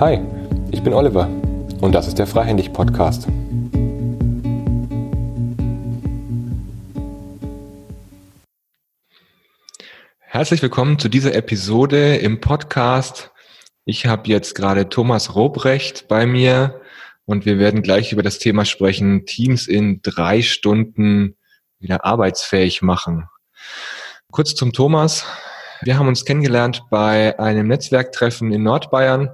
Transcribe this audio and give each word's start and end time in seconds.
Hi, 0.00 0.20
ich 0.70 0.82
bin 0.82 0.92
Oliver 0.92 1.28
und 1.80 1.92
das 1.92 2.06
ist 2.06 2.18
der 2.18 2.26
Freihändig 2.26 2.72
Podcast. 2.72 3.26
Herzlich 10.20 10.62
willkommen 10.62 11.00
zu 11.00 11.08
dieser 11.08 11.34
Episode 11.34 12.16
im 12.16 12.40
Podcast. 12.40 13.32
Ich 13.84 14.06
habe 14.06 14.28
jetzt 14.28 14.54
gerade 14.54 14.88
Thomas 14.88 15.34
Robrecht 15.34 16.06
bei 16.06 16.26
mir 16.26 16.80
und 17.24 17.44
wir 17.44 17.58
werden 17.58 17.82
gleich 17.82 18.12
über 18.12 18.22
das 18.22 18.38
Thema 18.38 18.64
sprechen, 18.64 19.26
Teams 19.26 19.66
in 19.66 20.00
drei 20.02 20.42
Stunden 20.42 21.36
wieder 21.80 22.04
arbeitsfähig 22.04 22.82
machen. 22.82 23.28
Kurz 24.30 24.54
zum 24.54 24.72
Thomas. 24.72 25.24
Wir 25.80 25.98
haben 25.98 26.06
uns 26.06 26.24
kennengelernt 26.24 26.82
bei 26.90 27.38
einem 27.38 27.66
Netzwerktreffen 27.66 28.52
in 28.52 28.62
Nordbayern. 28.62 29.30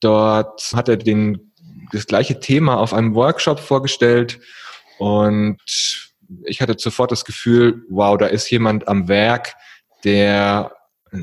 Dort 0.00 0.72
hat 0.72 0.88
er 0.88 0.96
den, 0.96 1.52
das 1.92 2.06
gleiche 2.06 2.38
Thema 2.38 2.78
auf 2.78 2.94
einem 2.94 3.14
Workshop 3.16 3.58
vorgestellt 3.58 4.38
und 4.98 5.58
ich 6.44 6.60
hatte 6.60 6.76
sofort 6.78 7.10
das 7.10 7.24
Gefühl, 7.24 7.82
wow, 7.90 8.16
da 8.16 8.26
ist 8.26 8.48
jemand 8.50 8.86
am 8.86 9.08
Werk, 9.08 9.54
der 10.04 10.72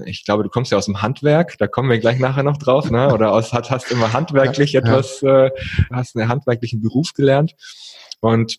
ich 0.05 0.25
glaube, 0.25 0.43
du 0.43 0.49
kommst 0.49 0.73
ja 0.73 0.77
aus 0.77 0.85
dem 0.85 1.01
Handwerk, 1.01 1.57
da 1.59 1.67
kommen 1.67 1.89
wir 1.89 1.99
gleich 1.99 2.19
nachher 2.19 2.43
noch 2.43 2.57
drauf, 2.57 2.91
ne? 2.91 3.13
Oder 3.13 3.31
aus, 3.31 3.53
hast, 3.53 3.71
hast 3.71 3.89
immer 3.89 4.11
handwerklich 4.13 4.73
ja, 4.73 4.81
etwas, 4.81 5.21
ja. 5.21 5.45
Äh, 5.45 5.51
hast 5.93 6.17
einen 6.17 6.27
handwerklichen 6.27 6.81
Beruf 6.81 7.13
gelernt. 7.13 7.55
Und 8.19 8.57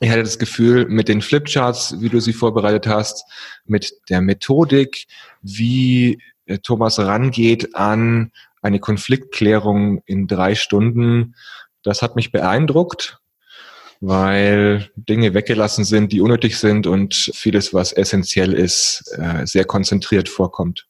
ich 0.00 0.10
hatte 0.10 0.22
das 0.22 0.38
Gefühl, 0.38 0.86
mit 0.86 1.08
den 1.08 1.22
Flipcharts, 1.22 2.00
wie 2.00 2.08
du 2.08 2.20
sie 2.20 2.32
vorbereitet 2.32 2.86
hast, 2.86 3.24
mit 3.66 3.92
der 4.08 4.20
Methodik, 4.20 5.06
wie 5.42 6.22
äh, 6.46 6.58
Thomas 6.58 6.98
rangeht 6.98 7.76
an 7.76 8.32
eine 8.62 8.80
Konfliktklärung 8.80 10.02
in 10.06 10.26
drei 10.26 10.54
Stunden, 10.54 11.34
das 11.82 12.02
hat 12.02 12.16
mich 12.16 12.32
beeindruckt 12.32 13.20
weil 14.00 14.90
Dinge 14.96 15.34
weggelassen 15.34 15.84
sind, 15.84 16.12
die 16.12 16.22
unnötig 16.22 16.58
sind 16.58 16.86
und 16.86 17.14
vieles, 17.34 17.74
was 17.74 17.92
essentiell 17.92 18.54
ist, 18.54 19.04
äh, 19.18 19.46
sehr 19.46 19.66
konzentriert 19.66 20.28
vorkommt. 20.28 20.86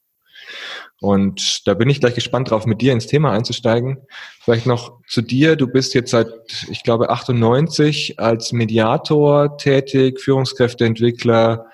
Und 1.00 1.66
da 1.66 1.74
bin 1.74 1.88
ich 1.88 2.00
gleich 2.00 2.14
gespannt 2.14 2.50
drauf, 2.50 2.66
mit 2.66 2.80
dir 2.80 2.92
ins 2.92 3.06
Thema 3.06 3.32
einzusteigen. 3.32 3.98
Vielleicht 4.40 4.66
noch 4.66 4.98
zu 5.06 5.22
dir. 5.22 5.56
Du 5.56 5.66
bist 5.66 5.94
jetzt 5.94 6.10
seit, 6.10 6.28
ich 6.68 6.82
glaube, 6.82 7.10
98 7.10 8.18
als 8.18 8.52
Mediator 8.52 9.56
tätig, 9.56 10.20
Führungskräfteentwickler 10.20 11.66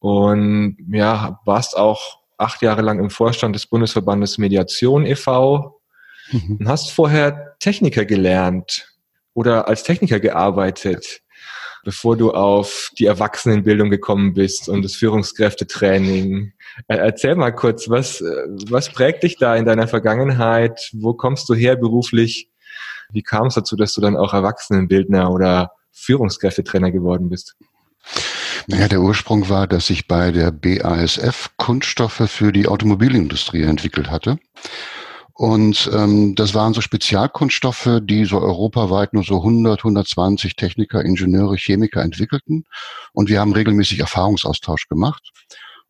und 0.00 0.76
ja, 0.90 1.40
warst 1.44 1.76
auch 1.76 2.18
acht 2.36 2.62
Jahre 2.62 2.82
lang 2.82 2.98
im 2.98 3.10
Vorstand 3.10 3.54
des 3.54 3.66
Bundesverbandes 3.66 4.38
Mediation 4.38 5.06
e.V. 5.06 5.80
Mhm. 6.30 6.58
und 6.60 6.68
hast 6.68 6.92
vorher 6.92 7.56
Techniker 7.58 8.04
gelernt 8.04 8.94
oder 9.34 9.68
als 9.68 9.82
Techniker 9.82 10.20
gearbeitet, 10.20 11.22
bevor 11.84 12.16
du 12.16 12.32
auf 12.32 12.90
die 12.98 13.06
Erwachsenenbildung 13.06 13.90
gekommen 13.90 14.34
bist 14.34 14.68
und 14.68 14.82
das 14.82 14.94
Führungskräftetraining. 14.94 16.52
Erzähl 16.86 17.34
mal 17.34 17.52
kurz, 17.52 17.88
was, 17.88 18.22
was 18.68 18.92
prägt 18.92 19.22
dich 19.22 19.36
da 19.36 19.56
in 19.56 19.64
deiner 19.64 19.88
Vergangenheit? 19.88 20.90
Wo 20.92 21.14
kommst 21.14 21.48
du 21.48 21.54
her 21.54 21.76
beruflich? 21.76 22.48
Wie 23.10 23.22
kam 23.22 23.46
es 23.46 23.54
dazu, 23.54 23.76
dass 23.76 23.94
du 23.94 24.00
dann 24.00 24.16
auch 24.16 24.34
Erwachsenenbildner 24.34 25.30
oder 25.30 25.72
Führungskräftetrainer 25.92 26.90
geworden 26.90 27.28
bist? 27.28 27.56
Naja, 28.66 28.86
der 28.86 29.00
Ursprung 29.00 29.48
war, 29.48 29.66
dass 29.66 29.88
ich 29.88 30.06
bei 30.06 30.30
der 30.30 30.50
BASF 30.50 31.50
Kunststoffe 31.56 32.30
für 32.30 32.52
die 32.52 32.68
Automobilindustrie 32.68 33.62
entwickelt 33.62 34.10
hatte. 34.10 34.38
Und 35.38 35.88
ähm, 35.94 36.34
das 36.34 36.52
waren 36.54 36.74
so 36.74 36.80
Spezialkunststoffe, 36.80 38.00
die 38.02 38.24
so 38.24 38.40
europaweit 38.40 39.14
nur 39.14 39.22
so 39.22 39.36
100, 39.36 39.78
120 39.78 40.56
Techniker, 40.56 41.04
Ingenieure, 41.04 41.54
Chemiker 41.56 42.02
entwickelten. 42.02 42.64
Und 43.12 43.28
wir 43.28 43.38
haben 43.38 43.52
regelmäßig 43.52 44.00
Erfahrungsaustausch 44.00 44.88
gemacht 44.88 45.30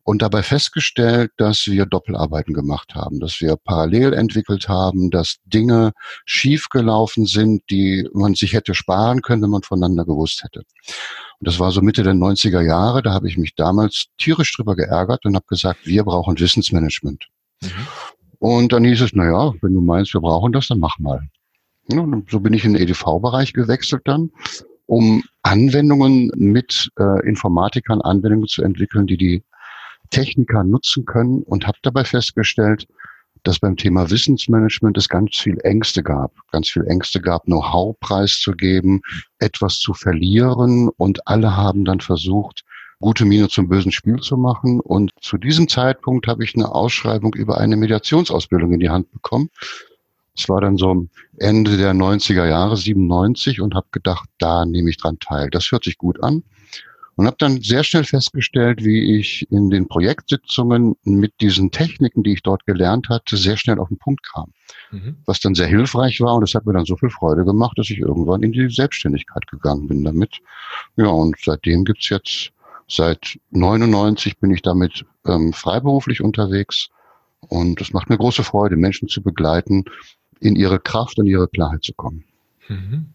und 0.03 0.21
dabei 0.21 0.43
festgestellt, 0.43 1.31
dass 1.37 1.65
wir 1.65 1.87
Doppelarbeiten 1.87 2.53
gemacht 2.53 2.93
haben, 2.93 3.19
dass 3.19 3.41
wir 3.41 3.55
parallel 3.55 4.13
entwickelt 4.13 4.69
haben, 4.69 5.09
dass 5.09 5.37
Dinge 5.45 5.93
schiefgelaufen 6.25 7.25
sind, 7.25 7.63
die 7.71 8.07
man 8.13 8.35
sich 8.35 8.53
hätte 8.53 8.75
sparen 8.75 9.23
können, 9.23 9.41
wenn 9.41 9.49
man 9.49 9.63
voneinander 9.63 10.05
gewusst 10.05 10.43
hätte. 10.43 10.59
Und 11.39 11.47
das 11.47 11.57
war 11.57 11.71
so 11.71 11.81
Mitte 11.81 12.03
der 12.03 12.13
90er 12.13 12.61
Jahre, 12.61 13.01
da 13.01 13.13
habe 13.13 13.27
ich 13.27 13.35
mich 13.35 13.55
damals 13.55 14.09
tierisch 14.19 14.55
drüber 14.55 14.75
geärgert 14.75 15.25
und 15.25 15.33
habe 15.35 15.47
gesagt, 15.47 15.87
wir 15.87 16.03
brauchen 16.03 16.39
Wissensmanagement. 16.39 17.25
Mhm. 17.63 17.87
Und 18.39 18.71
dann 18.71 18.85
hieß 18.85 19.01
es, 19.01 19.11
na 19.13 19.25
ja, 19.25 19.53
wenn 19.61 19.73
du 19.73 19.81
meinst, 19.81 20.13
wir 20.13 20.21
brauchen 20.21 20.53
das, 20.53 20.67
dann 20.67 20.79
mach 20.79 20.97
mal. 20.97 21.21
Ja, 21.91 22.05
so 22.29 22.39
bin 22.39 22.53
ich 22.53 22.65
in 22.65 22.73
den 22.73 22.83
EDV-Bereich 22.83 23.53
gewechselt 23.53 24.03
dann, 24.05 24.31
um 24.85 25.23
Anwendungen 25.43 26.31
mit 26.35 26.89
äh, 26.99 27.27
Informatikern, 27.27 28.01
Anwendungen 28.01 28.47
zu 28.47 28.63
entwickeln, 28.63 29.07
die 29.07 29.17
die 29.17 29.43
Techniker 30.09 30.63
nutzen 30.63 31.05
können 31.05 31.43
und 31.43 31.67
habe 31.67 31.77
dabei 31.83 32.03
festgestellt, 32.03 32.87
dass 33.43 33.59
beim 33.59 33.77
Thema 33.77 34.09
Wissensmanagement 34.09 34.97
es 34.97 35.07
ganz 35.07 35.37
viel 35.37 35.57
Ängste 35.63 36.03
gab. 36.03 36.33
Ganz 36.51 36.69
viel 36.69 36.85
Ängste 36.85 37.21
gab, 37.21 37.45
Know-how 37.45 37.97
preiszugeben, 37.99 39.01
etwas 39.39 39.79
zu 39.79 39.93
verlieren 39.93 40.89
und 40.97 41.25
alle 41.27 41.55
haben 41.55 41.85
dann 41.85 42.01
versucht, 42.01 42.63
gute 42.99 43.25
Miene 43.25 43.47
zum 43.47 43.69
bösen 43.69 43.91
Spiel 43.91 44.17
zu 44.17 44.37
machen. 44.37 44.79
Und 44.79 45.11
zu 45.21 45.37
diesem 45.37 45.67
Zeitpunkt 45.67 46.27
habe 46.27 46.43
ich 46.43 46.55
eine 46.55 46.73
Ausschreibung 46.73 47.33
über 47.33 47.57
eine 47.57 47.77
Mediationsausbildung 47.77 48.73
in 48.73 48.79
die 48.79 48.89
Hand 48.89 49.11
bekommen. 49.11 49.49
Es 50.35 50.47
war 50.47 50.61
dann 50.61 50.77
so 50.77 51.07
Ende 51.37 51.77
der 51.77 51.93
90er 51.93 52.47
Jahre, 52.47 52.77
97, 52.77 53.59
und 53.61 53.75
habe 53.75 53.87
gedacht, 53.91 54.29
da 54.37 54.65
nehme 54.65 54.89
ich 54.89 54.97
dran 54.97 55.19
teil. 55.19 55.49
Das 55.49 55.71
hört 55.71 55.83
sich 55.83 55.97
gut 55.97 56.23
an. 56.23 56.43
Und 57.15 57.27
habe 57.27 57.35
dann 57.37 57.61
sehr 57.61 57.83
schnell 57.83 58.05
festgestellt, 58.05 58.85
wie 58.85 59.19
ich 59.19 59.45
in 59.51 59.69
den 59.69 59.89
Projektsitzungen 59.89 60.95
mit 61.03 61.33
diesen 61.41 61.69
Techniken, 61.69 62.23
die 62.23 62.31
ich 62.31 62.43
dort 62.43 62.65
gelernt 62.65 63.09
hatte, 63.09 63.35
sehr 63.35 63.57
schnell 63.57 63.77
auf 63.79 63.89
den 63.89 63.97
Punkt 63.97 64.23
kam. 64.23 64.53
Mhm. 64.91 65.17
Was 65.25 65.41
dann 65.41 65.53
sehr 65.53 65.67
hilfreich 65.67 66.21
war 66.21 66.35
und 66.35 66.43
es 66.43 66.55
hat 66.55 66.65
mir 66.65 66.71
dann 66.71 66.85
so 66.85 66.95
viel 66.95 67.09
Freude 67.09 67.43
gemacht, 67.43 67.77
dass 67.77 67.89
ich 67.89 67.99
irgendwann 67.99 68.41
in 68.41 68.53
die 68.53 68.69
Selbstständigkeit 68.69 69.45
gegangen 69.47 69.89
bin 69.89 70.05
damit. 70.05 70.37
Ja, 70.95 71.07
und 71.07 71.35
seitdem 71.43 71.83
gibt's 71.83 72.07
jetzt 72.07 72.53
Seit 72.89 73.39
99 73.51 74.39
bin 74.39 74.51
ich 74.51 74.61
damit 74.61 75.05
ähm, 75.25 75.53
freiberuflich 75.53 76.21
unterwegs 76.21 76.89
und 77.41 77.79
es 77.81 77.93
macht 77.93 78.09
mir 78.09 78.17
große 78.17 78.43
Freude, 78.43 78.75
Menschen 78.75 79.07
zu 79.07 79.21
begleiten, 79.21 79.85
in 80.39 80.55
ihre 80.55 80.79
Kraft 80.79 81.19
und 81.19 81.27
ihre 81.27 81.47
Klarheit 81.47 81.83
zu 81.83 81.93
kommen. 81.93 82.23
Mhm. 82.67 83.13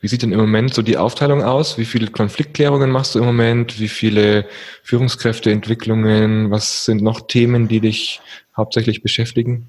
Wie 0.00 0.08
sieht 0.08 0.22
denn 0.22 0.32
im 0.32 0.38
Moment 0.38 0.72
so 0.72 0.82
die 0.82 0.96
Aufteilung 0.96 1.42
aus? 1.42 1.76
Wie 1.76 1.84
viele 1.84 2.06
Konfliktklärungen 2.08 2.90
machst 2.90 3.14
du 3.14 3.18
im 3.18 3.24
Moment? 3.24 3.80
Wie 3.80 3.88
viele 3.88 4.46
Führungskräfteentwicklungen? 4.84 6.50
Was 6.50 6.84
sind 6.84 7.02
noch 7.02 7.26
Themen, 7.26 7.66
die 7.66 7.80
dich 7.80 8.20
hauptsächlich 8.56 9.02
beschäftigen? 9.02 9.66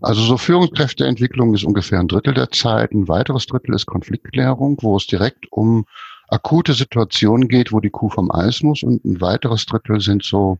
Also 0.00 0.22
so 0.22 0.36
Führungskräfteentwicklung 0.36 1.54
ist 1.54 1.64
ungefähr 1.64 1.98
ein 1.98 2.08
Drittel 2.08 2.34
der 2.34 2.50
Zeit. 2.50 2.92
Ein 2.92 3.08
weiteres 3.08 3.46
Drittel 3.46 3.74
ist 3.74 3.86
Konfliktklärung, 3.86 4.76
wo 4.82 4.96
es 4.96 5.06
direkt 5.06 5.50
um 5.50 5.86
akute 6.28 6.74
Situationen 6.74 7.48
geht, 7.48 7.72
wo 7.72 7.80
die 7.80 7.90
Kuh 7.90 8.08
vom 8.08 8.30
Eis 8.30 8.62
muss 8.62 8.82
und 8.82 9.04
ein 9.04 9.20
weiteres 9.20 9.66
Drittel 9.66 10.00
sind 10.00 10.24
so 10.24 10.58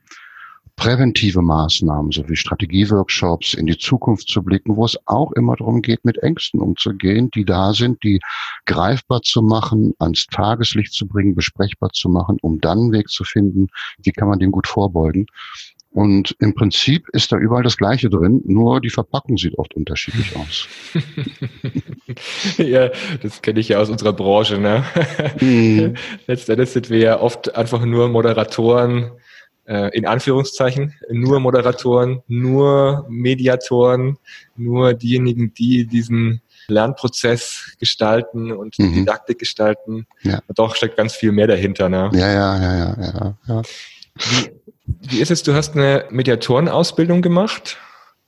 präventive 0.78 1.42
Maßnahmen, 1.42 2.12
so 2.12 2.28
wie 2.28 2.36
Strategieworkshops, 2.36 3.54
in 3.54 3.66
die 3.66 3.76
Zukunft 3.76 4.28
zu 4.28 4.42
blicken, 4.42 4.76
wo 4.76 4.84
es 4.84 4.96
auch 5.06 5.32
immer 5.32 5.56
darum 5.56 5.82
geht, 5.82 6.04
mit 6.04 6.18
Ängsten 6.18 6.60
umzugehen, 6.60 7.30
die 7.32 7.44
da 7.44 7.74
sind, 7.74 8.02
die 8.04 8.20
greifbar 8.64 9.22
zu 9.22 9.42
machen, 9.42 9.92
ans 9.98 10.26
Tageslicht 10.26 10.92
zu 10.92 11.06
bringen, 11.08 11.34
besprechbar 11.34 11.90
zu 11.90 12.08
machen, 12.08 12.38
um 12.42 12.60
dann 12.60 12.78
einen 12.78 12.92
Weg 12.92 13.08
zu 13.08 13.24
finden, 13.24 13.66
wie 13.98 14.12
kann 14.12 14.28
man 14.28 14.38
dem 14.38 14.52
gut 14.52 14.68
vorbeugen. 14.68 15.26
Und 15.90 16.36
im 16.38 16.54
Prinzip 16.54 17.08
ist 17.12 17.32
da 17.32 17.38
überall 17.38 17.62
das 17.62 17.76
Gleiche 17.76 18.10
drin, 18.10 18.42
nur 18.44 18.80
die 18.80 18.90
Verpackung 18.90 19.38
sieht 19.38 19.56
oft 19.58 19.74
unterschiedlich 19.74 20.36
aus. 20.36 20.68
ja, 22.58 22.90
das 23.22 23.40
kenne 23.40 23.60
ich 23.60 23.68
ja 23.68 23.78
aus 23.78 23.88
unserer 23.88 24.12
Branche. 24.12 24.58
Ne? 24.58 24.84
Mhm. 25.40 25.94
Letztendlich 26.26 26.70
sind 26.70 26.90
wir 26.90 26.98
ja 26.98 27.20
oft 27.20 27.54
einfach 27.56 27.84
nur 27.84 28.08
Moderatoren, 28.08 29.12
äh, 29.66 29.96
in 29.96 30.06
Anführungszeichen, 30.06 30.94
nur 31.10 31.40
Moderatoren, 31.40 32.22
nur 32.28 33.06
Mediatoren, 33.08 34.18
nur 34.56 34.92
diejenigen, 34.92 35.54
die 35.54 35.86
diesen 35.86 36.42
Lernprozess 36.68 37.76
gestalten 37.80 38.52
und 38.52 38.78
mhm. 38.78 38.92
Didaktik 38.92 39.38
gestalten. 39.38 40.06
Ja. 40.22 40.40
Doch 40.54 40.76
steckt 40.76 40.98
ganz 40.98 41.14
viel 41.14 41.32
mehr 41.32 41.46
dahinter. 41.46 41.88
Ne? 41.88 42.10
Ja, 42.12 42.30
ja, 42.30 42.60
ja, 42.60 42.76
ja, 42.76 42.96
ja. 43.00 43.38
ja. 43.46 43.62
Wie, 44.16 44.50
wie 45.02 45.20
ist 45.20 45.30
es, 45.30 45.42
du 45.42 45.52
hast 45.54 45.74
eine 45.74 46.04
Mediatorenausbildung 46.10 47.22
gemacht? 47.22 47.78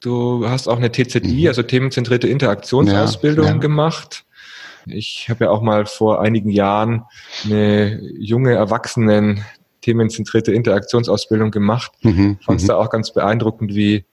Du 0.00 0.48
hast 0.48 0.68
auch 0.68 0.78
eine 0.78 0.90
TZI, 0.90 1.42
mhm. 1.42 1.48
also 1.48 1.62
themenzentrierte 1.62 2.28
Interaktionsausbildung 2.28 3.46
ja, 3.46 3.52
ja. 3.52 3.58
gemacht. 3.58 4.24
Ich 4.86 5.26
habe 5.28 5.44
ja 5.44 5.50
auch 5.50 5.60
mal 5.60 5.84
vor 5.86 6.22
einigen 6.22 6.50
Jahren 6.50 7.02
eine 7.44 8.00
junge 8.18 8.54
Erwachsenen 8.54 9.44
themenzentrierte 9.82 10.52
Interaktionsausbildung 10.52 11.50
gemacht. 11.50 11.92
Mhm, 12.02 12.38
Fand 12.40 12.60
es 12.60 12.64
mhm. 12.64 12.68
da 12.68 12.76
auch 12.76 12.90
ganz 12.90 13.12
beeindruckend, 13.12 13.74
wie, 13.74 14.04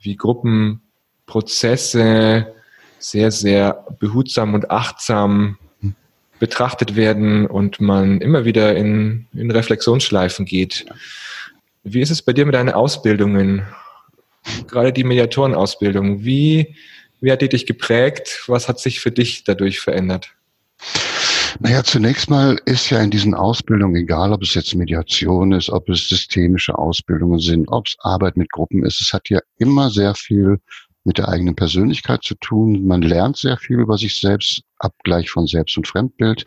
wie 0.00 0.16
Gruppenprozesse 0.16 2.52
sehr, 2.98 3.30
sehr 3.30 3.86
behutsam 3.98 4.54
und 4.54 4.70
achtsam 4.70 5.58
betrachtet 6.40 6.96
werden 6.96 7.46
und 7.46 7.80
man 7.80 8.20
immer 8.20 8.44
wieder 8.44 8.74
in, 8.74 9.26
in 9.32 9.50
Reflexionsschleifen 9.50 10.46
geht. 10.46 10.86
Wie 11.82 12.00
ist 12.00 12.10
es 12.10 12.22
bei 12.22 12.32
dir 12.32 12.44
mit 12.44 12.54
deinen 12.54 12.70
Ausbildungen? 12.70 13.66
Gerade 14.66 14.92
die 14.92 15.04
Mediatorenausbildung. 15.04 16.24
Wie, 16.24 16.76
wie 17.20 17.32
hat 17.32 17.42
die 17.42 17.48
dich 17.48 17.66
geprägt? 17.66 18.44
Was 18.46 18.68
hat 18.68 18.78
sich 18.78 19.00
für 19.00 19.10
dich 19.10 19.44
dadurch 19.44 19.80
verändert? 19.80 20.34
Naja, 21.58 21.82
zunächst 21.82 22.30
mal 22.30 22.60
ist 22.64 22.90
ja 22.90 23.00
in 23.02 23.10
diesen 23.10 23.34
Ausbildungen, 23.34 23.96
egal 23.96 24.32
ob 24.32 24.42
es 24.42 24.54
jetzt 24.54 24.74
Mediation 24.74 25.52
ist, 25.52 25.68
ob 25.68 25.88
es 25.88 26.08
systemische 26.08 26.78
Ausbildungen 26.78 27.38
sind, 27.38 27.66
ob 27.68 27.86
es 27.86 27.96
Arbeit 28.00 28.36
mit 28.36 28.50
Gruppen 28.50 28.84
ist, 28.84 29.00
es 29.00 29.12
hat 29.12 29.28
ja 29.30 29.40
immer 29.58 29.90
sehr 29.90 30.14
viel 30.14 30.60
mit 31.04 31.18
der 31.18 31.28
eigenen 31.28 31.56
Persönlichkeit 31.56 32.22
zu 32.22 32.34
tun. 32.36 32.86
Man 32.86 33.02
lernt 33.02 33.36
sehr 33.36 33.56
viel 33.56 33.80
über 33.80 33.98
sich 33.98 34.20
selbst, 34.20 34.62
Abgleich 34.78 35.30
von 35.30 35.46
Selbst- 35.46 35.76
und 35.76 35.88
Fremdbild. 35.88 36.46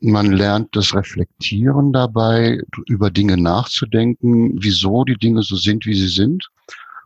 Man 0.00 0.32
lernt 0.32 0.74
das 0.76 0.94
Reflektieren 0.94 1.92
dabei, 1.92 2.60
über 2.86 3.10
Dinge 3.10 3.36
nachzudenken, 3.36 4.56
wieso 4.62 5.04
die 5.04 5.16
Dinge 5.16 5.42
so 5.42 5.56
sind, 5.56 5.86
wie 5.86 5.94
sie 5.94 6.08
sind. 6.08 6.48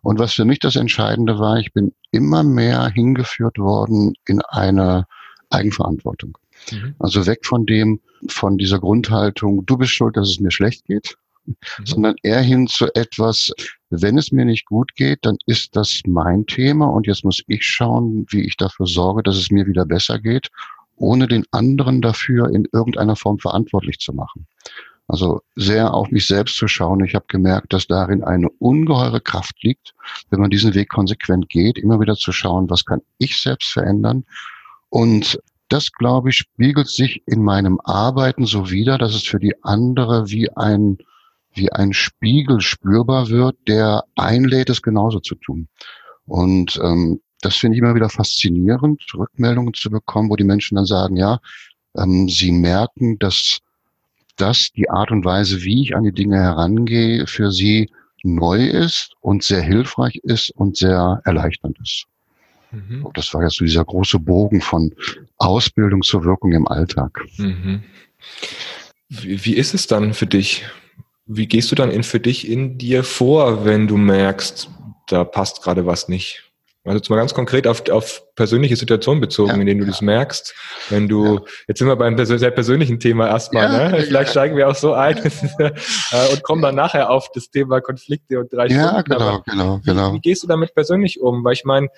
Und 0.02 0.18
was 0.18 0.34
für 0.34 0.44
mich 0.44 0.58
das 0.58 0.76
Entscheidende 0.76 1.38
war, 1.38 1.58
ich 1.58 1.72
bin 1.72 1.92
immer 2.10 2.42
mehr 2.42 2.88
hingeführt 2.88 3.58
worden 3.58 4.14
in 4.26 4.42
eine 4.42 5.06
Eigenverantwortung. 5.50 6.36
Mhm. 6.70 6.94
Also 6.98 7.26
weg 7.26 7.46
von 7.46 7.66
dem, 7.66 8.00
von 8.28 8.58
dieser 8.58 8.80
Grundhaltung, 8.80 9.64
du 9.64 9.76
bist 9.76 9.92
schuld, 9.92 10.16
dass 10.16 10.28
es 10.28 10.40
mir 10.40 10.50
schlecht 10.50 10.86
geht, 10.86 11.16
mhm. 11.46 11.54
sondern 11.84 12.16
eher 12.22 12.42
hin 12.42 12.66
zu 12.66 12.92
etwas, 12.94 13.52
wenn 13.90 14.18
es 14.18 14.32
mir 14.32 14.44
nicht 14.44 14.66
gut 14.66 14.94
geht, 14.94 15.20
dann 15.22 15.36
ist 15.46 15.76
das 15.76 16.00
mein 16.06 16.46
Thema 16.46 16.86
und 16.86 17.06
jetzt 17.06 17.24
muss 17.24 17.42
ich 17.46 17.64
schauen, 17.64 18.26
wie 18.30 18.42
ich 18.42 18.56
dafür 18.56 18.86
sorge, 18.86 19.22
dass 19.22 19.36
es 19.36 19.50
mir 19.50 19.66
wieder 19.66 19.84
besser 19.84 20.18
geht, 20.18 20.48
ohne 20.96 21.26
den 21.28 21.44
anderen 21.50 22.00
dafür 22.02 22.50
in 22.50 22.66
irgendeiner 22.72 23.16
Form 23.16 23.38
verantwortlich 23.38 23.98
zu 23.98 24.12
machen. 24.12 24.46
Also 25.08 25.42
sehr 25.56 25.92
auf 25.92 26.10
mich 26.10 26.26
selbst 26.26 26.56
zu 26.56 26.68
schauen. 26.68 27.04
Ich 27.04 27.14
habe 27.14 27.26
gemerkt, 27.28 27.72
dass 27.72 27.86
darin 27.86 28.22
eine 28.22 28.48
ungeheure 28.48 29.20
Kraft 29.20 29.62
liegt, 29.62 29.94
wenn 30.30 30.40
man 30.40 30.50
diesen 30.50 30.74
Weg 30.74 30.88
konsequent 30.88 31.48
geht, 31.48 31.76
immer 31.76 32.00
wieder 32.00 32.14
zu 32.14 32.32
schauen, 32.32 32.70
was 32.70 32.84
kann 32.84 33.00
ich 33.18 33.40
selbst 33.40 33.72
verändern 33.72 34.24
und 34.92 35.38
das, 35.70 35.90
glaube 35.90 36.28
ich, 36.28 36.36
spiegelt 36.36 36.88
sich 36.88 37.22
in 37.24 37.42
meinem 37.42 37.80
Arbeiten 37.82 38.44
so 38.44 38.70
wider, 38.70 38.98
dass 38.98 39.14
es 39.14 39.22
für 39.22 39.38
die 39.38 39.54
andere 39.64 40.28
wie 40.28 40.54
ein, 40.54 40.98
wie 41.54 41.72
ein 41.72 41.94
Spiegel 41.94 42.60
spürbar 42.60 43.30
wird, 43.30 43.56
der 43.66 44.04
einlädt, 44.14 44.68
es 44.68 44.82
genauso 44.82 45.20
zu 45.20 45.34
tun. 45.34 45.68
Und 46.26 46.78
ähm, 46.82 47.22
das 47.42 47.56
finde 47.56 47.76
ich 47.76 47.82
immer 47.82 47.94
wieder 47.94 48.08
faszinierend, 48.08 49.02
Rückmeldungen 49.14 49.74
zu 49.74 49.90
bekommen, 49.90 50.30
wo 50.30 50.36
die 50.36 50.44
Menschen 50.44 50.76
dann 50.76 50.86
sagen, 50.86 51.16
ja, 51.16 51.40
ähm, 51.96 52.28
sie 52.28 52.52
merken, 52.52 53.18
dass 53.18 53.58
das 54.36 54.70
die 54.74 54.88
Art 54.88 55.10
und 55.10 55.24
Weise, 55.24 55.62
wie 55.62 55.82
ich 55.82 55.94
an 55.94 56.04
die 56.04 56.12
Dinge 56.12 56.36
herangehe, 56.38 57.26
für 57.26 57.52
sie 57.52 57.90
neu 58.22 58.66
ist 58.66 59.12
und 59.20 59.42
sehr 59.42 59.60
hilfreich 59.60 60.16
ist 60.22 60.50
und 60.50 60.76
sehr 60.76 61.20
erleichternd 61.24 61.76
ist. 61.82 62.06
Mhm. 62.70 63.06
Das 63.14 63.34
war 63.34 63.42
jetzt 63.42 63.56
so 63.56 63.64
dieser 63.64 63.84
große 63.84 64.18
Bogen 64.18 64.60
von 64.60 64.94
Ausbildung 65.36 66.02
zur 66.02 66.24
Wirkung 66.24 66.52
im 66.52 66.66
Alltag. 66.66 67.24
Mhm. 67.36 67.82
Wie, 69.08 69.44
wie 69.44 69.54
ist 69.54 69.74
es 69.74 69.86
dann 69.86 70.14
für 70.14 70.26
dich? 70.26 70.64
Wie 71.26 71.46
gehst 71.46 71.70
du 71.70 71.74
dann 71.74 71.90
in, 71.90 72.02
für 72.02 72.20
dich 72.20 72.48
in 72.48 72.78
dir 72.78 73.04
vor, 73.04 73.64
wenn 73.64 73.88
du 73.88 73.96
merkst, 73.96 74.70
da 75.08 75.24
passt 75.24 75.62
gerade 75.62 75.84
was 75.84 76.08
nicht? 76.08 76.51
Also 76.84 76.96
jetzt 76.96 77.10
mal 77.10 77.16
ganz 77.16 77.32
konkret 77.32 77.68
auf, 77.68 77.88
auf 77.90 78.22
persönliche 78.34 78.74
Situationen 78.74 79.20
bezogen, 79.20 79.50
ja, 79.50 79.56
in 79.56 79.66
denen 79.66 79.80
du 79.80 79.86
ja. 79.86 79.92
das 79.92 80.02
merkst. 80.02 80.52
Wenn 80.88 81.08
du, 81.08 81.36
ja. 81.36 81.42
jetzt 81.68 81.78
sind 81.78 81.86
wir 81.86 81.94
beim 81.94 82.22
sehr 82.24 82.50
persönlichen 82.50 82.98
Thema 82.98 83.28
erstmal, 83.28 83.68
ne? 83.90 84.02
Vielleicht 84.02 84.32
steigen 84.32 84.56
wir 84.56 84.68
auch 84.68 84.74
so 84.74 84.92
ein 84.92 85.16
äh, 85.58 85.70
und 86.32 86.42
kommen 86.42 86.60
dann 86.60 86.74
nachher 86.74 87.10
auf 87.10 87.30
das 87.32 87.50
Thema 87.50 87.80
Konflikte 87.80 88.40
und 88.40 88.52
drei 88.52 88.66
ja, 88.66 88.88
Stunden. 88.88 89.10
Genau, 89.10 89.20
Aber 89.20 89.42
genau, 89.46 89.80
genau. 89.84 90.12
Wie, 90.14 90.20
gehst 90.20 90.42
du 90.42 90.48
damit 90.48 90.74
persönlich 90.74 91.20
um? 91.20 91.44
Weil 91.44 91.52
ich 91.52 91.64
meine, 91.64 91.88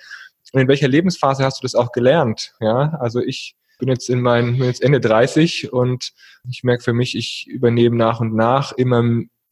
in 0.53 0.67
welcher 0.67 0.87
Lebensphase 0.87 1.43
hast 1.43 1.59
du 1.59 1.63
das 1.63 1.73
auch 1.73 1.91
gelernt? 1.91 2.53
Ja, 2.59 2.95
also 2.99 3.21
ich 3.21 3.55
bin 3.79 3.89
jetzt 3.89 4.07
in 4.09 4.21
meinen, 4.21 4.57
bin 4.57 4.67
jetzt 4.67 4.83
Ende 4.83 4.99
30 4.99 5.73
und 5.73 6.11
ich 6.49 6.63
merke 6.63 6.83
für 6.83 6.93
mich, 6.93 7.15
ich 7.15 7.47
übernehme 7.47 7.95
nach 7.95 8.19
und 8.19 8.35
nach 8.35 8.71
immer 8.73 9.03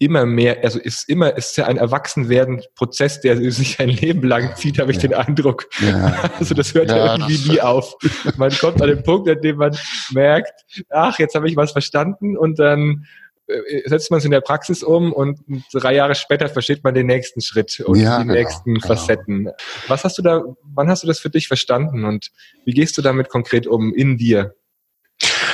immer 0.04 0.26
mehr, 0.26 0.64
also 0.64 0.80
ist 0.80 1.10
immer, 1.10 1.36
ist 1.36 1.58
ja 1.58 1.66
ein 1.66 1.78
Erwachsenwerden-Prozess, 1.78 3.22
der 3.22 3.52
sich 3.52 3.80
ein 3.80 3.90
Leben 3.90 4.28
lang 4.28 4.56
zieht, 4.56 4.80
habe 4.80 4.92
ich 4.92 4.98
ja. 4.98 5.10
den 5.10 5.14
Eindruck. 5.14 5.68
Ja. 5.80 6.32
Also 6.40 6.56
das 6.56 6.74
hört 6.74 6.90
ja, 6.90 6.98
ja 6.98 7.14
irgendwie 7.14 7.52
nie 7.52 7.62
auf. 7.62 7.96
Man 8.38 8.52
kommt 8.52 8.82
an 8.82 8.88
den 8.88 9.04
Punkt, 9.04 9.30
an 9.30 9.40
dem 9.42 9.58
man 9.58 9.78
merkt, 10.12 10.66
ach, 10.90 11.18
jetzt 11.20 11.36
habe 11.36 11.48
ich 11.48 11.56
was 11.56 11.72
verstanden 11.72 12.36
und 12.38 12.60
dann 12.60 13.06
äh, 13.48 13.88
setzt 13.88 14.10
man 14.10 14.18
es 14.18 14.26
in 14.26 14.32
der 14.32 14.42
Praxis 14.42 14.84
um 14.84 15.14
und 15.14 15.40
drei 15.72 15.96
Jahre 15.96 16.16
später 16.16 16.50
versteht 16.50 16.84
man 16.84 16.94
den 16.94 17.08
nächsten 17.08 17.42
Schritt 17.42 17.80
und 17.82 18.00
ja, 18.00 18.18
die 18.18 18.24
genau, 18.24 18.34
nächsten 18.34 18.74
genau. 18.76 18.88
Facetten. 18.88 19.50
Was 19.88 20.04
hast 20.04 20.18
du 20.18 20.22
da, 20.22 20.44
wann 20.64 20.90
hast 20.90 21.04
du 21.04 21.08
das 21.08 21.20
für 21.20 21.30
dich 21.30 21.48
verstanden 21.48 22.06
und 22.06 22.32
wie 22.66 22.74
gehst 22.74 22.98
du 22.98 23.02
damit 23.02 23.30
konkret 23.30 23.68
um 23.68 23.94
in 23.94 24.18
dir? 24.18 24.56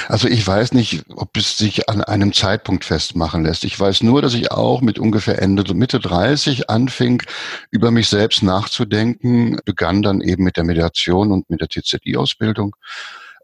Also 0.09 0.27
ich 0.27 0.45
weiß 0.45 0.71
nicht, 0.71 1.03
ob 1.15 1.37
es 1.37 1.55
sich 1.55 1.87
an 1.87 2.03
einem 2.03 2.33
Zeitpunkt 2.33 2.83
festmachen 2.83 3.43
lässt. 3.43 3.63
Ich 3.63 3.79
weiß 3.79 4.01
nur, 4.01 4.23
dass 4.23 4.33
ich 4.33 4.51
auch 4.51 4.81
mit 4.81 4.97
ungefähr 4.97 5.39
Ende, 5.39 5.71
Mitte 5.75 5.99
30 5.99 6.67
anfing, 6.67 7.21
über 7.69 7.91
mich 7.91 8.09
selbst 8.09 8.41
nachzudenken, 8.41 9.59
begann 9.65 10.01
dann 10.01 10.21
eben 10.21 10.43
mit 10.43 10.57
der 10.57 10.63
Mediation 10.63 11.31
und 11.31 11.47
mit 11.51 11.61
der 11.61 11.69
TZI-Ausbildung 11.69 12.75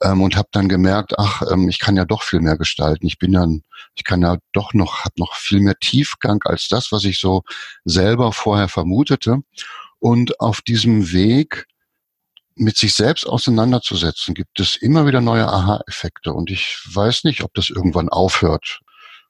ähm, 0.01 0.23
und 0.23 0.35
habe 0.35 0.49
dann 0.53 0.67
gemerkt, 0.67 1.19
ach, 1.19 1.43
ähm, 1.51 1.69
ich 1.69 1.77
kann 1.77 1.97
ja 1.97 2.05
doch 2.05 2.23
viel 2.23 2.39
mehr 2.39 2.57
gestalten. 2.57 3.05
Ich 3.05 3.19
bin 3.19 3.33
dann, 3.33 3.61
ich 3.93 4.03
kann 4.03 4.23
ja 4.23 4.37
doch 4.51 4.73
noch, 4.73 5.05
habe 5.05 5.13
noch 5.19 5.35
viel 5.35 5.59
mehr 5.59 5.77
Tiefgang 5.79 6.41
als 6.45 6.67
das, 6.67 6.91
was 6.91 7.03
ich 7.03 7.19
so 7.19 7.43
selber 7.83 8.31
vorher 8.31 8.69
vermutete. 8.69 9.37
Und 9.99 10.39
auf 10.39 10.61
diesem 10.61 11.11
Weg 11.11 11.67
mit 12.55 12.77
sich 12.77 12.93
selbst 12.93 13.25
auseinanderzusetzen, 13.25 14.33
gibt 14.33 14.59
es 14.59 14.75
immer 14.75 15.05
wieder 15.05 15.21
neue 15.21 15.47
Aha-Effekte. 15.47 16.33
Und 16.33 16.49
ich 16.49 16.77
weiß 16.93 17.23
nicht, 17.23 17.43
ob 17.43 17.53
das 17.53 17.69
irgendwann 17.69 18.09
aufhört. 18.09 18.79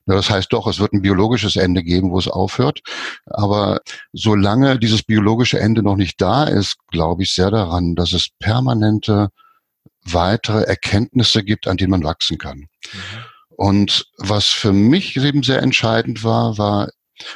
Das 0.08 0.30
heißt 0.30 0.54
doch, 0.54 0.68
es 0.68 0.80
wird 0.80 0.94
ein 0.94 1.02
biologisches 1.02 1.56
Ende 1.56 1.82
geben, 1.82 2.12
wo 2.12 2.20
es 2.20 2.28
aufhört. 2.28 2.82
Aber 3.26 3.80
solange 4.14 4.78
dieses 4.78 5.02
biologische 5.02 5.60
Ende 5.60 5.82
noch 5.82 5.96
nicht 5.96 6.22
da 6.22 6.44
ist, 6.44 6.78
glaube 6.92 7.24
ich 7.24 7.34
sehr 7.34 7.50
daran, 7.50 7.96
dass 7.96 8.14
es 8.14 8.30
permanente 8.40 9.30
weitere 10.04 10.62
Erkenntnisse 10.64 11.44
gibt, 11.44 11.68
an 11.68 11.78
denen 11.78 11.92
man 11.92 12.04
wachsen 12.04 12.38
kann. 12.38 12.60
Mhm. 12.60 12.68
Und 13.58 14.06
was 14.18 14.48
für 14.48 14.74
mich 14.74 15.16
eben 15.16 15.42
sehr 15.42 15.62
entscheidend 15.62 16.24
war, 16.24 16.58
war 16.58 16.90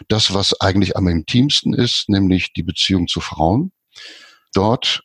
das, 0.09 0.33
was 0.33 0.59
eigentlich 0.59 0.97
am 0.97 1.07
intimsten 1.07 1.73
ist, 1.73 2.09
nämlich 2.09 2.53
die 2.53 2.63
Beziehung 2.63 3.07
zu 3.07 3.21
Frauen. 3.21 3.71
Dort 4.53 5.03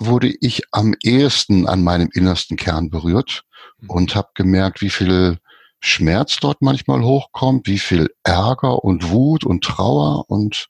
wurde 0.00 0.34
ich 0.40 0.62
am 0.72 0.94
ehesten 1.02 1.68
an 1.68 1.84
meinem 1.84 2.08
innersten 2.12 2.56
Kern 2.56 2.90
berührt 2.90 3.44
mhm. 3.80 3.90
und 3.90 4.14
habe 4.16 4.30
gemerkt, 4.34 4.80
wie 4.80 4.90
viel 4.90 5.38
Schmerz 5.78 6.38
dort 6.40 6.62
manchmal 6.62 7.02
hochkommt, 7.02 7.66
wie 7.66 7.78
viel 7.78 8.10
Ärger 8.24 8.82
und 8.84 9.10
Wut 9.10 9.44
und 9.44 9.62
Trauer. 9.62 10.28
Und 10.28 10.68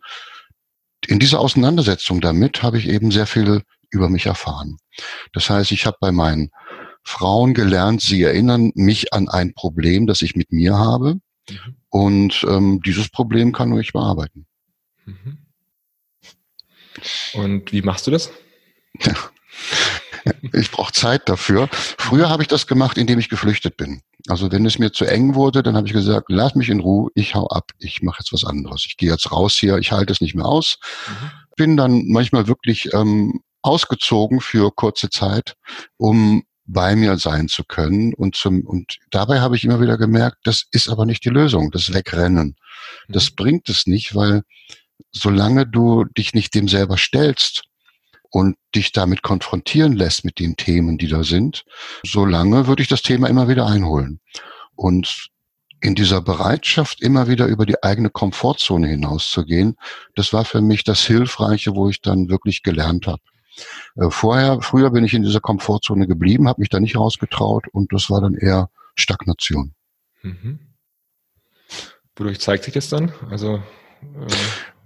in 1.06 1.18
dieser 1.18 1.40
Auseinandersetzung 1.40 2.20
damit 2.20 2.62
habe 2.62 2.78
ich 2.78 2.88
eben 2.88 3.10
sehr 3.10 3.26
viel 3.26 3.62
über 3.90 4.08
mich 4.08 4.26
erfahren. 4.26 4.76
Das 5.32 5.48
heißt, 5.48 5.72
ich 5.72 5.86
habe 5.86 5.96
bei 6.00 6.12
meinen 6.12 6.50
Frauen 7.02 7.54
gelernt, 7.54 8.02
sie 8.02 8.22
erinnern 8.22 8.72
mich 8.74 9.12
an 9.12 9.28
ein 9.28 9.54
Problem, 9.54 10.06
das 10.06 10.22
ich 10.22 10.36
mit 10.36 10.52
mir 10.52 10.76
habe. 10.76 11.14
Mhm. 11.48 11.76
Und 11.88 12.46
ähm, 12.48 12.80
dieses 12.84 13.08
Problem 13.08 13.52
kann 13.52 13.76
ich 13.78 13.92
bearbeiten. 13.92 14.46
Mhm. 15.06 15.38
Und 17.34 17.72
wie 17.72 17.82
machst 17.82 18.06
du 18.06 18.10
das? 18.10 18.30
ich 20.52 20.70
brauche 20.70 20.92
Zeit 20.92 21.28
dafür. 21.28 21.68
Früher 21.72 22.28
habe 22.28 22.42
ich 22.42 22.48
das 22.48 22.66
gemacht, 22.66 22.98
indem 22.98 23.18
ich 23.18 23.28
geflüchtet 23.28 23.76
bin. 23.76 24.02
Also 24.28 24.52
wenn 24.52 24.66
es 24.66 24.78
mir 24.78 24.92
zu 24.92 25.04
eng 25.04 25.34
wurde, 25.34 25.62
dann 25.62 25.76
habe 25.76 25.86
ich 25.86 25.92
gesagt, 25.92 26.26
lass 26.28 26.54
mich 26.54 26.68
in 26.68 26.80
Ruhe, 26.80 27.10
ich 27.14 27.34
hau 27.34 27.46
ab, 27.48 27.70
ich 27.78 28.02
mache 28.02 28.18
jetzt 28.20 28.32
was 28.32 28.44
anderes. 28.44 28.84
Ich 28.86 28.96
gehe 28.96 29.10
jetzt 29.10 29.32
raus 29.32 29.56
hier, 29.58 29.78
ich 29.78 29.92
halte 29.92 30.12
es 30.12 30.20
nicht 30.20 30.34
mehr 30.34 30.46
aus. 30.46 30.78
Mhm. 31.08 31.30
Bin 31.56 31.76
dann 31.76 32.04
manchmal 32.08 32.46
wirklich 32.46 32.92
ähm, 32.92 33.40
ausgezogen 33.62 34.40
für 34.40 34.70
kurze 34.74 35.10
Zeit, 35.10 35.54
um 35.96 36.44
bei 36.66 36.94
mir 36.94 37.18
sein 37.18 37.48
zu 37.48 37.64
können. 37.64 38.14
Und, 38.14 38.36
zum, 38.36 38.64
und 38.64 38.98
dabei 39.10 39.40
habe 39.40 39.56
ich 39.56 39.64
immer 39.64 39.80
wieder 39.80 39.98
gemerkt, 39.98 40.38
das 40.44 40.64
ist 40.70 40.88
aber 40.88 41.06
nicht 41.06 41.24
die 41.24 41.30
Lösung, 41.30 41.70
das 41.70 41.92
Wegrennen. 41.92 42.56
Das 43.08 43.30
mhm. 43.30 43.34
bringt 43.36 43.68
es 43.68 43.86
nicht, 43.86 44.14
weil 44.14 44.42
solange 45.12 45.66
du 45.66 46.04
dich 46.04 46.34
nicht 46.34 46.54
dem 46.54 46.68
selber 46.68 46.96
stellst 46.96 47.64
und 48.30 48.56
dich 48.74 48.92
damit 48.92 49.22
konfrontieren 49.22 49.94
lässt 49.94 50.24
mit 50.24 50.38
den 50.38 50.56
Themen, 50.56 50.98
die 50.98 51.08
da 51.08 51.24
sind, 51.24 51.64
solange 52.04 52.66
würde 52.66 52.82
ich 52.82 52.88
das 52.88 53.02
Thema 53.02 53.28
immer 53.28 53.48
wieder 53.48 53.66
einholen. 53.66 54.20
Und 54.76 55.30
in 55.80 55.94
dieser 55.94 56.20
Bereitschaft, 56.20 57.00
immer 57.00 57.26
wieder 57.28 57.46
über 57.46 57.66
die 57.66 57.82
eigene 57.82 58.10
Komfortzone 58.10 58.86
hinauszugehen, 58.86 59.76
das 60.14 60.32
war 60.32 60.44
für 60.44 60.60
mich 60.60 60.84
das 60.84 61.02
Hilfreiche, 61.04 61.74
wo 61.74 61.88
ich 61.88 62.00
dann 62.00 62.28
wirklich 62.28 62.62
gelernt 62.62 63.06
habe. 63.06 63.22
Äh, 63.96 64.10
vorher, 64.10 64.60
früher 64.60 64.90
bin 64.90 65.04
ich 65.04 65.14
in 65.14 65.22
dieser 65.22 65.40
Komfortzone 65.40 66.06
geblieben, 66.06 66.48
habe 66.48 66.60
mich 66.60 66.68
da 66.68 66.80
nicht 66.80 66.96
rausgetraut 66.96 67.66
und 67.72 67.92
das 67.92 68.10
war 68.10 68.20
dann 68.20 68.34
eher 68.34 68.70
Stagnation. 68.94 69.74
Mhm. 70.22 70.60
Wodurch 72.16 72.40
zeigt 72.40 72.64
sich 72.64 72.74
das 72.74 72.88
dann? 72.90 73.12
Also 73.30 73.62
äh 74.02 74.26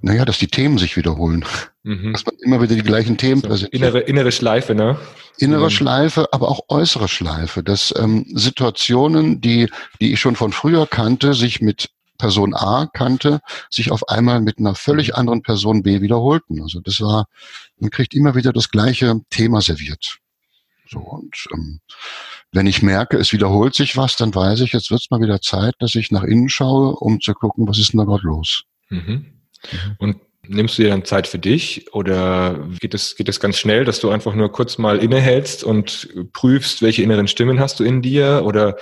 naja, 0.04 0.26
dass 0.26 0.38
die 0.38 0.48
Themen 0.48 0.76
sich 0.76 0.98
wiederholen. 0.98 1.46
Mhm. 1.82 2.12
Dass 2.12 2.26
man 2.26 2.34
immer 2.42 2.60
wieder 2.60 2.74
die 2.74 2.82
gleichen 2.82 3.16
Themen 3.16 3.40
so, 3.40 3.48
präsentiert. 3.48 3.82
Innere, 3.82 4.00
innere 4.00 4.32
Schleife, 4.32 4.74
ne? 4.74 4.98
Innere 5.38 5.64
mhm. 5.64 5.70
Schleife, 5.70 6.28
aber 6.30 6.48
auch 6.48 6.60
äußere 6.68 7.08
Schleife. 7.08 7.62
Dass 7.62 7.92
ähm, 7.96 8.26
Situationen, 8.34 9.40
die, 9.40 9.70
die 10.02 10.12
ich 10.12 10.20
schon 10.20 10.36
von 10.36 10.52
früher 10.52 10.86
kannte, 10.86 11.32
sich 11.32 11.62
mit 11.62 11.88
Person 12.18 12.54
A 12.54 12.86
kannte, 12.92 13.40
sich 13.70 13.90
auf 13.90 14.06
einmal 14.08 14.42
mit 14.42 14.58
einer 14.58 14.74
völlig 14.74 15.08
mhm. 15.08 15.14
anderen 15.14 15.42
Person 15.42 15.82
B 15.82 16.02
wiederholten. 16.02 16.60
Also 16.60 16.80
das 16.80 17.00
war, 17.00 17.26
man 17.78 17.90
kriegt 17.90 18.14
immer 18.14 18.34
wieder 18.34 18.52
das 18.52 18.68
gleiche 18.68 19.20
Thema 19.30 19.62
serviert. 19.62 20.18
So 20.90 20.98
und 20.98 21.34
ähm, 21.54 21.80
wenn 22.52 22.66
ich 22.66 22.82
merke, 22.82 23.16
es 23.16 23.32
wiederholt 23.32 23.74
sich 23.74 23.96
was, 23.96 24.16
dann 24.16 24.34
weiß 24.34 24.60
ich, 24.60 24.74
jetzt 24.74 24.90
wird 24.90 25.00
es 25.00 25.10
mal 25.10 25.20
wieder 25.20 25.40
Zeit, 25.40 25.74
dass 25.78 25.94
ich 25.94 26.10
nach 26.10 26.24
innen 26.24 26.50
schaue, 26.50 26.94
um 26.94 27.22
zu 27.22 27.32
gucken, 27.32 27.66
was 27.66 27.78
ist 27.78 27.94
denn 27.94 27.98
da 27.98 28.04
gerade 28.04 28.26
los. 28.26 28.64
Mhm. 28.90 29.33
Und 29.98 30.16
nimmst 30.48 30.78
du 30.78 30.82
dir 30.82 30.90
dann 30.90 31.04
Zeit 31.04 31.26
für 31.26 31.38
dich 31.38 31.92
oder 31.94 32.68
geht 32.80 32.94
es 32.94 33.16
geht 33.16 33.28
es 33.28 33.40
ganz 33.40 33.58
schnell, 33.58 33.84
dass 33.84 34.00
du 34.00 34.10
einfach 34.10 34.34
nur 34.34 34.52
kurz 34.52 34.78
mal 34.78 34.98
innehältst 34.98 35.64
und 35.64 36.08
prüfst, 36.32 36.82
welche 36.82 37.02
inneren 37.02 37.28
Stimmen 37.28 37.60
hast 37.60 37.80
du 37.80 37.84
in 37.84 38.02
dir? 38.02 38.42
Oder 38.44 38.76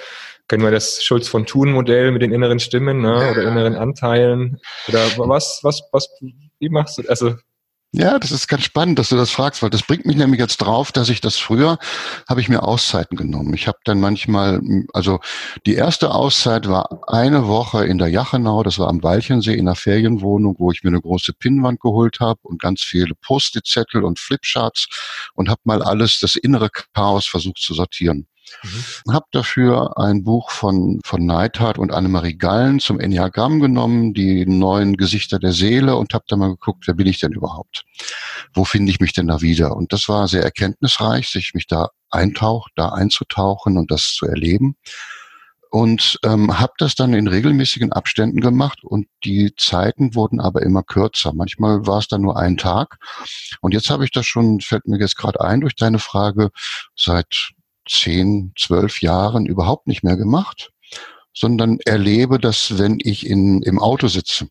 kennen 0.49 0.65
wir 0.65 0.71
das 0.71 1.03
Schulz 1.03 1.29
von 1.29 1.47
Thun 1.47 1.73
Modell 1.73 2.11
mit 2.11 2.23
den 2.23 2.33
inneren 2.33 2.61
Stimmen 2.61 3.01
ne, 3.01 3.31
oder 3.31 3.43
inneren 3.43 3.75
Anteilen? 3.77 4.59
Oder 4.89 5.07
was 5.17 5.61
was 5.63 5.83
was 5.93 6.09
wie 6.59 6.69
machst 6.69 6.99
du 6.99 7.09
also 7.09 7.35
ja, 7.95 8.19
das 8.19 8.33
ist 8.33 8.49
ganz 8.49 8.65
spannend, 8.65 8.99
dass 8.99 9.11
du 9.11 9.17
das 9.17 9.31
fragst, 9.31 9.63
weil 9.63 9.69
das 9.69 9.83
bringt 9.83 10.07
mich 10.07 10.17
nämlich 10.17 10.41
jetzt 10.41 10.57
drauf, 10.59 10.93
dass 10.93 11.11
ich 11.11 11.21
das 11.21 11.37
früher 11.37 11.79
habe 12.27 12.41
ich 12.41 12.49
mir 12.49 12.63
Auszeiten 12.63 13.19
genommen. 13.19 13.53
Ich 13.53 13.69
habe 13.69 13.79
dann 13.85 14.01
manchmal, 14.01 14.63
also 14.95 15.21
die 15.67 15.75
erste 15.75 16.11
Auszeit 16.15 16.69
war 16.69 17.03
eine 17.07 17.49
Woche 17.49 17.85
in 17.85 17.99
der 17.99 18.09
Jachenau, 18.09 18.63
das 18.63 18.79
war 18.79 18.89
am 18.89 19.03
Walchensee 19.03 19.53
in 19.53 19.69
einer 19.69 19.77
Ferienwohnung, 19.77 20.57
wo 20.59 20.73
ich 20.73 20.83
mir 20.85 20.89
eine 20.89 21.03
große 21.03 21.35
Pinnwand 21.35 21.81
geholt 21.81 22.19
habe 22.21 22.41
und 22.45 22.63
ganz 22.63 22.81
viele 22.81 23.15
Post-it-Zettel 23.15 24.05
und 24.05 24.19
Flipcharts 24.19 24.89
und 25.35 25.51
habe 25.51 25.61
mal 25.65 25.83
alles, 25.83 26.19
das 26.19 26.37
innere 26.37 26.71
Chaos 26.95 27.27
versucht 27.27 27.59
zu 27.59 27.75
sortieren. 27.75 28.27
Mhm. 28.63 29.13
Habe 29.13 29.27
dafür 29.33 29.99
ein 29.99 30.25
Buch 30.25 30.51
von, 30.51 31.01
von 31.05 31.25
Neidhardt 31.25 31.79
und 31.79 31.93
Annemarie 31.93 32.37
Gallen 32.37 32.81
zum 32.81 33.01
Enneagramm 33.01 33.61
genommen, 33.61 34.15
die 34.15 34.47
neuen 34.47 34.97
Gesichter 34.97 35.39
der 35.39 35.53
Seele 35.53 35.97
und 35.97 36.15
habe 36.15 36.25
da 36.29 36.37
mal 36.37 36.51
geguckt, 36.51 36.87
wer 36.87 36.95
bin 36.95 37.07
ich 37.07 37.21
denn 37.21 37.33
überhaupt? 37.33 37.85
Wo 38.55 38.65
finde 38.65 38.91
ich 38.91 39.01
mich 39.01 39.13
denn 39.13 39.27
da 39.27 39.41
wieder? 39.41 39.77
Und 39.77 39.93
das 39.93 40.09
war 40.09 40.29
sehr 40.29 40.43
erkenntnisreich, 40.43 41.29
sich 41.29 41.55
mich 41.55 41.67
da 41.67 41.89
eintaucht, 42.11 42.73
da 42.77 42.91
einzutauchen 42.91 43.79
und 43.79 43.91
das 43.91 44.15
zu 44.15 44.27
erleben 44.27 44.77
und 45.73 46.19
ähm, 46.23 46.61
habe 46.61 46.75
das 46.77 46.95
dann 46.95 47.15
in 47.15 47.27
regelmäßigen 47.27 47.93
Abständen 47.93 48.41
gemacht 48.41 48.85
und 48.85 49.07
die 49.25 49.55
Zeiten 49.57 50.15
wurden 50.15 50.39
aber 50.39 50.61
immer 50.63 50.83
kürzer. 50.83 51.33
Manchmal 51.33 51.87
war 51.87 51.99
es 51.99 52.09
dann 52.09 52.21
nur 52.21 52.37
ein 52.37 52.59
Tag 52.59 52.99
und 53.63 53.73
jetzt 53.73 53.89
habe 53.89 54.05
ich 54.05 54.11
das 54.11 54.27
schon, 54.27 54.61
fällt 54.61 54.87
mir 54.87 55.01
jetzt 55.01 55.17
gerade 55.17 55.41
ein 55.41 55.63
durch 55.63 55.75
deine 55.75 55.99
Frage, 55.99 56.51
seit 56.95 57.53
zehn, 57.89 58.53
zwölf 58.59 59.03
Jahren 59.03 59.47
überhaupt 59.47 59.87
nicht 59.87 60.03
mehr 60.03 60.17
gemacht, 60.17 60.73
sondern 61.35 61.79
erlebe 61.85 62.39
das, 62.39 62.79
wenn 62.79 62.99
ich 63.01 63.27
in, 63.27 63.63
im 63.63 63.79
Auto 63.79 64.09
sitze 64.09 64.49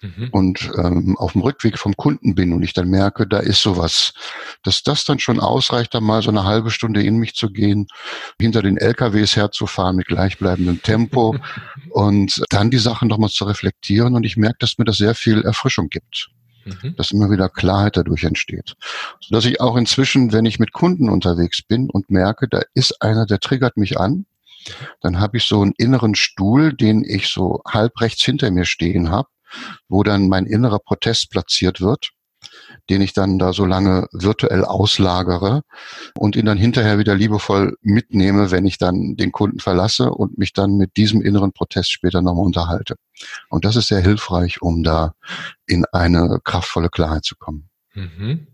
mhm. 0.00 0.28
und 0.32 0.70
ähm, 0.76 1.16
auf 1.18 1.32
dem 1.32 1.42
Rückweg 1.42 1.78
vom 1.78 1.96
Kunden 1.96 2.34
bin 2.34 2.52
und 2.52 2.62
ich 2.62 2.72
dann 2.72 2.88
merke, 2.88 3.26
da 3.26 3.38
ist 3.38 3.62
sowas, 3.62 4.12
dass 4.62 4.82
das 4.82 5.04
dann 5.04 5.18
schon 5.18 5.40
ausreicht, 5.40 5.94
da 5.94 6.00
mal 6.00 6.22
so 6.22 6.30
eine 6.30 6.44
halbe 6.44 6.70
Stunde 6.70 7.02
in 7.02 7.16
mich 7.16 7.34
zu 7.34 7.50
gehen, 7.50 7.86
hinter 8.40 8.62
den 8.62 8.76
LKWs 8.76 9.36
herzufahren 9.36 9.96
mit 9.96 10.06
gleichbleibendem 10.08 10.82
Tempo 10.82 11.36
und 11.90 12.42
dann 12.50 12.70
die 12.70 12.78
Sachen 12.78 13.08
nochmal 13.08 13.30
zu 13.30 13.44
reflektieren 13.44 14.14
und 14.14 14.24
ich 14.24 14.36
merke, 14.36 14.58
dass 14.60 14.78
mir 14.78 14.84
das 14.84 14.96
sehr 14.96 15.14
viel 15.14 15.42
Erfrischung 15.42 15.88
gibt 15.88 16.30
mhm. 16.66 16.96
dass 16.96 17.12
immer 17.12 17.30
wieder 17.30 17.48
Klarheit 17.48 17.96
dadurch 17.96 18.24
entsteht. 18.24 18.76
Sodass 19.20 19.44
ich 19.44 19.60
auch 19.60 19.76
inzwischen, 19.76 20.32
wenn 20.32 20.44
ich 20.44 20.58
mit 20.58 20.72
Kunden 20.72 21.08
unterwegs 21.08 21.62
bin 21.62 21.88
und 21.90 22.10
merke, 22.10 22.48
da 22.48 22.62
ist 22.74 23.02
einer, 23.02 23.26
der 23.26 23.40
triggert 23.40 23.76
mich 23.76 23.98
an, 23.98 24.26
dann 25.00 25.20
habe 25.20 25.36
ich 25.36 25.44
so 25.44 25.62
einen 25.62 25.74
inneren 25.78 26.14
Stuhl, 26.14 26.72
den 26.72 27.04
ich 27.04 27.28
so 27.28 27.62
halb 27.66 28.00
rechts 28.00 28.24
hinter 28.24 28.50
mir 28.50 28.64
stehen 28.64 29.10
habe, 29.10 29.28
wo 29.88 30.02
dann 30.02 30.28
mein 30.28 30.46
innerer 30.46 30.80
Protest 30.80 31.30
platziert 31.30 31.80
wird 31.80 32.10
den 32.90 33.00
ich 33.00 33.12
dann 33.12 33.38
da 33.38 33.52
so 33.52 33.64
lange 33.64 34.06
virtuell 34.12 34.64
auslagere 34.64 35.62
und 36.14 36.36
ihn 36.36 36.46
dann 36.46 36.58
hinterher 36.58 36.98
wieder 36.98 37.14
liebevoll 37.14 37.76
mitnehme, 37.82 38.50
wenn 38.50 38.66
ich 38.66 38.78
dann 38.78 39.16
den 39.16 39.32
Kunden 39.32 39.58
verlasse 39.58 40.10
und 40.10 40.38
mich 40.38 40.52
dann 40.52 40.76
mit 40.76 40.96
diesem 40.96 41.22
inneren 41.22 41.52
Protest 41.52 41.90
später 41.90 42.22
nochmal 42.22 42.44
unterhalte. 42.46 42.96
Und 43.48 43.64
das 43.64 43.76
ist 43.76 43.88
sehr 43.88 44.00
hilfreich, 44.00 44.62
um 44.62 44.82
da 44.82 45.14
in 45.66 45.84
eine 45.92 46.40
kraftvolle 46.44 46.88
Klarheit 46.88 47.24
zu 47.24 47.36
kommen. 47.36 47.68
Mhm. 47.94 48.46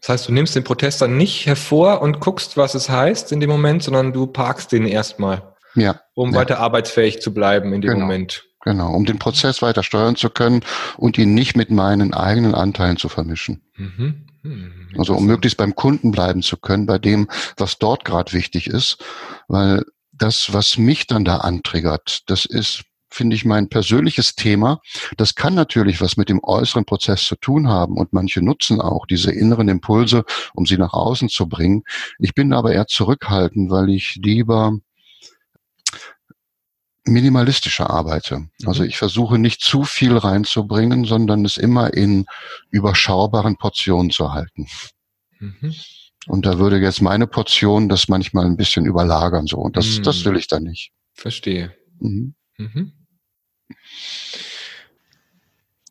Das 0.00 0.08
heißt, 0.08 0.28
du 0.28 0.32
nimmst 0.32 0.56
den 0.56 0.64
Protest 0.64 1.02
dann 1.02 1.16
nicht 1.16 1.46
hervor 1.46 2.02
und 2.02 2.20
guckst, 2.20 2.56
was 2.56 2.74
es 2.74 2.88
heißt 2.88 3.32
in 3.32 3.40
dem 3.40 3.50
Moment, 3.50 3.82
sondern 3.82 4.12
du 4.12 4.26
parkst 4.26 4.72
den 4.72 4.86
erstmal. 4.86 5.54
Ja. 5.74 6.00
Um 6.14 6.32
ja. 6.32 6.40
weiter 6.40 6.58
arbeitsfähig 6.58 7.20
zu 7.20 7.32
bleiben 7.32 7.72
in 7.72 7.80
dem 7.80 7.92
genau. 7.92 8.06
Moment. 8.06 8.47
Genau, 8.62 8.92
um 8.92 9.04
den 9.04 9.18
Prozess 9.18 9.62
weiter 9.62 9.82
steuern 9.82 10.16
zu 10.16 10.30
können 10.30 10.60
und 10.96 11.16
ihn 11.16 11.34
nicht 11.34 11.56
mit 11.56 11.70
meinen 11.70 12.12
eigenen 12.12 12.54
Anteilen 12.54 12.96
zu 12.96 13.08
vermischen. 13.08 13.62
Mhm. 13.76 14.26
Mhm. 14.42 14.88
Also 14.96 15.14
um 15.14 15.26
möglichst 15.26 15.58
beim 15.58 15.74
Kunden 15.74 16.10
bleiben 16.10 16.42
zu 16.42 16.56
können, 16.56 16.86
bei 16.86 16.98
dem, 16.98 17.28
was 17.56 17.78
dort 17.78 18.04
gerade 18.04 18.32
wichtig 18.32 18.66
ist, 18.66 18.98
weil 19.46 19.84
das, 20.12 20.52
was 20.52 20.78
mich 20.78 21.06
dann 21.06 21.24
da 21.24 21.38
antriggert, 21.38 22.22
das 22.26 22.44
ist 22.44 22.82
finde 23.10 23.36
ich 23.36 23.44
mein 23.44 23.68
persönliches 23.68 24.34
Thema. 24.34 24.80
Das 25.16 25.34
kann 25.34 25.54
natürlich 25.54 26.00
was 26.00 26.16
mit 26.16 26.28
dem 26.28 26.40
äußeren 26.42 26.84
Prozess 26.84 27.24
zu 27.24 27.36
tun 27.36 27.68
haben 27.68 27.96
und 27.96 28.12
manche 28.12 28.42
nutzen 28.42 28.80
auch 28.80 29.06
diese 29.06 29.32
inneren 29.32 29.68
Impulse, 29.68 30.24
um 30.54 30.66
sie 30.66 30.76
nach 30.76 30.92
außen 30.92 31.28
zu 31.28 31.48
bringen. 31.48 31.84
Ich 32.18 32.34
bin 32.34 32.52
aber 32.52 32.72
eher 32.72 32.86
zurückhaltend, 32.86 33.70
weil 33.70 33.88
ich 33.88 34.16
lieber 34.22 34.78
minimalistischer 37.12 37.90
arbeite. 37.90 38.38
Mhm. 38.38 38.48
Also 38.66 38.84
ich 38.84 38.98
versuche 38.98 39.38
nicht 39.38 39.60
zu 39.60 39.84
viel 39.84 40.16
reinzubringen, 40.16 41.04
sondern 41.04 41.44
es 41.44 41.56
immer 41.56 41.94
in 41.94 42.26
überschaubaren 42.70 43.56
Portionen 43.56 44.10
zu 44.10 44.32
halten. 44.32 44.66
Mhm. 45.38 45.74
Und 46.26 46.46
da 46.46 46.58
würde 46.58 46.78
jetzt 46.78 47.00
meine 47.00 47.26
Portion 47.26 47.88
das 47.88 48.08
manchmal 48.08 48.46
ein 48.46 48.56
bisschen 48.56 48.84
überlagern 48.84 49.46
so. 49.46 49.56
Und 49.58 49.76
das, 49.76 49.98
mhm. 49.98 50.02
das 50.02 50.24
will 50.24 50.36
ich 50.36 50.46
dann 50.46 50.64
nicht. 50.64 50.92
Verstehe. 51.14 51.74
Mhm. 52.00 52.34
Mhm. 52.58 52.92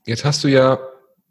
Jetzt 0.06 0.26
hast 0.26 0.44
du 0.44 0.48
ja 0.48 0.80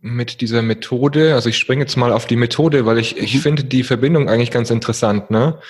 mit 0.01 0.41
dieser 0.41 0.63
Methode, 0.63 1.35
also 1.35 1.49
ich 1.49 1.59
springe 1.59 1.83
jetzt 1.83 1.97
mal 1.97 2.13
auf 2.13 2.27
die 2.27 2.37
Methode, 2.37 2.87
weil 2.87 2.99
ich, 2.99 3.17
ich 3.17 3.35
mhm. 3.35 3.41
finde 3.41 3.65
die 3.65 3.83
Verbindung 3.83 4.29
eigentlich 4.29 4.51
ganz 4.51 4.71
interessant. 4.71 5.31
Ne? 5.31 5.61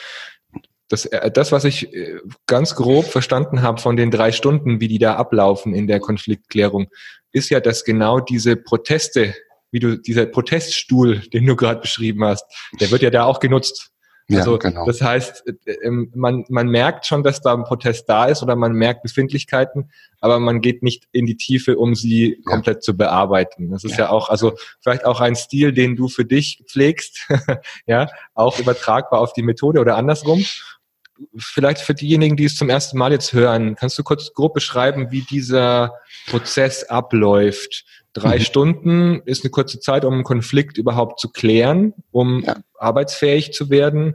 Das, 0.88 1.06
äh, 1.06 1.30
das, 1.30 1.52
was 1.52 1.64
ich 1.64 1.92
äh, 1.92 2.20
ganz 2.46 2.74
grob 2.74 3.06
verstanden 3.06 3.62
habe 3.62 3.80
von 3.80 3.96
den 3.96 4.10
drei 4.10 4.32
Stunden, 4.32 4.80
wie 4.80 4.88
die 4.88 4.98
da 4.98 5.16
ablaufen 5.16 5.74
in 5.74 5.86
der 5.86 6.00
Konfliktklärung, 6.00 6.88
ist 7.32 7.50
ja, 7.50 7.60
dass 7.60 7.84
genau 7.84 8.20
diese 8.20 8.56
Proteste, 8.56 9.34
wie 9.70 9.80
du, 9.80 9.98
dieser 9.98 10.26
Proteststuhl, 10.26 11.18
den 11.32 11.46
du 11.46 11.56
gerade 11.56 11.80
beschrieben 11.80 12.24
hast, 12.24 12.44
der 12.80 12.90
wird 12.90 13.02
ja 13.02 13.10
da 13.10 13.24
auch 13.24 13.40
genutzt. 13.40 13.90
Ja, 14.28 14.40
also 14.40 14.58
genau. 14.58 14.84
das 14.86 15.00
heißt, 15.00 15.44
äh, 15.46 15.72
ähm, 15.84 16.10
man, 16.14 16.44
man 16.48 16.68
merkt 16.68 17.06
schon, 17.06 17.22
dass 17.22 17.40
da 17.40 17.54
ein 17.54 17.62
Protest 17.62 18.08
da 18.08 18.26
ist 18.26 18.42
oder 18.42 18.56
man 18.56 18.72
merkt 18.72 19.02
Befindlichkeiten, 19.02 19.92
aber 20.20 20.40
man 20.40 20.60
geht 20.60 20.82
nicht 20.82 21.04
in 21.12 21.26
die 21.26 21.36
Tiefe, 21.36 21.76
um 21.78 21.94
sie 21.94 22.30
ja. 22.30 22.50
komplett 22.50 22.82
zu 22.82 22.96
bearbeiten. 22.96 23.70
Das 23.70 23.84
ist 23.84 23.92
ja. 23.92 24.06
ja. 24.06 24.10
auch, 24.10 24.28
also 24.28 24.54
vielleicht 24.80 25.04
auch 25.04 25.20
ein 25.20 25.36
Stil, 25.36 25.72
den 25.72 25.94
du 25.94 26.08
für 26.08 26.24
dich 26.24 26.64
pflegst, 26.66 27.28
ja, 27.86 28.08
auch 28.34 28.58
übertragbar 28.58 29.20
auf 29.20 29.32
die 29.32 29.42
Methode 29.42 29.78
oder 29.78 29.96
andersrum 29.96 30.44
vielleicht 31.36 31.80
für 31.80 31.94
diejenigen, 31.94 32.36
die 32.36 32.44
es 32.44 32.56
zum 32.56 32.68
ersten 32.68 32.98
Mal 32.98 33.12
jetzt 33.12 33.32
hören, 33.32 33.74
kannst 33.74 33.98
du 33.98 34.02
kurz 34.02 34.32
grob 34.32 34.54
beschreiben, 34.54 35.10
wie 35.10 35.22
dieser 35.22 35.94
Prozess 36.26 36.84
abläuft? 36.84 37.84
Drei 38.12 38.38
mhm. 38.38 38.42
Stunden 38.42 39.22
ist 39.26 39.44
eine 39.44 39.50
kurze 39.50 39.78
Zeit, 39.80 40.04
um 40.04 40.14
einen 40.14 40.24
Konflikt 40.24 40.78
überhaupt 40.78 41.20
zu 41.20 41.30
klären, 41.30 41.92
um 42.10 42.42
ja. 42.44 42.56
arbeitsfähig 42.78 43.52
zu 43.52 43.68
werden. 43.70 44.14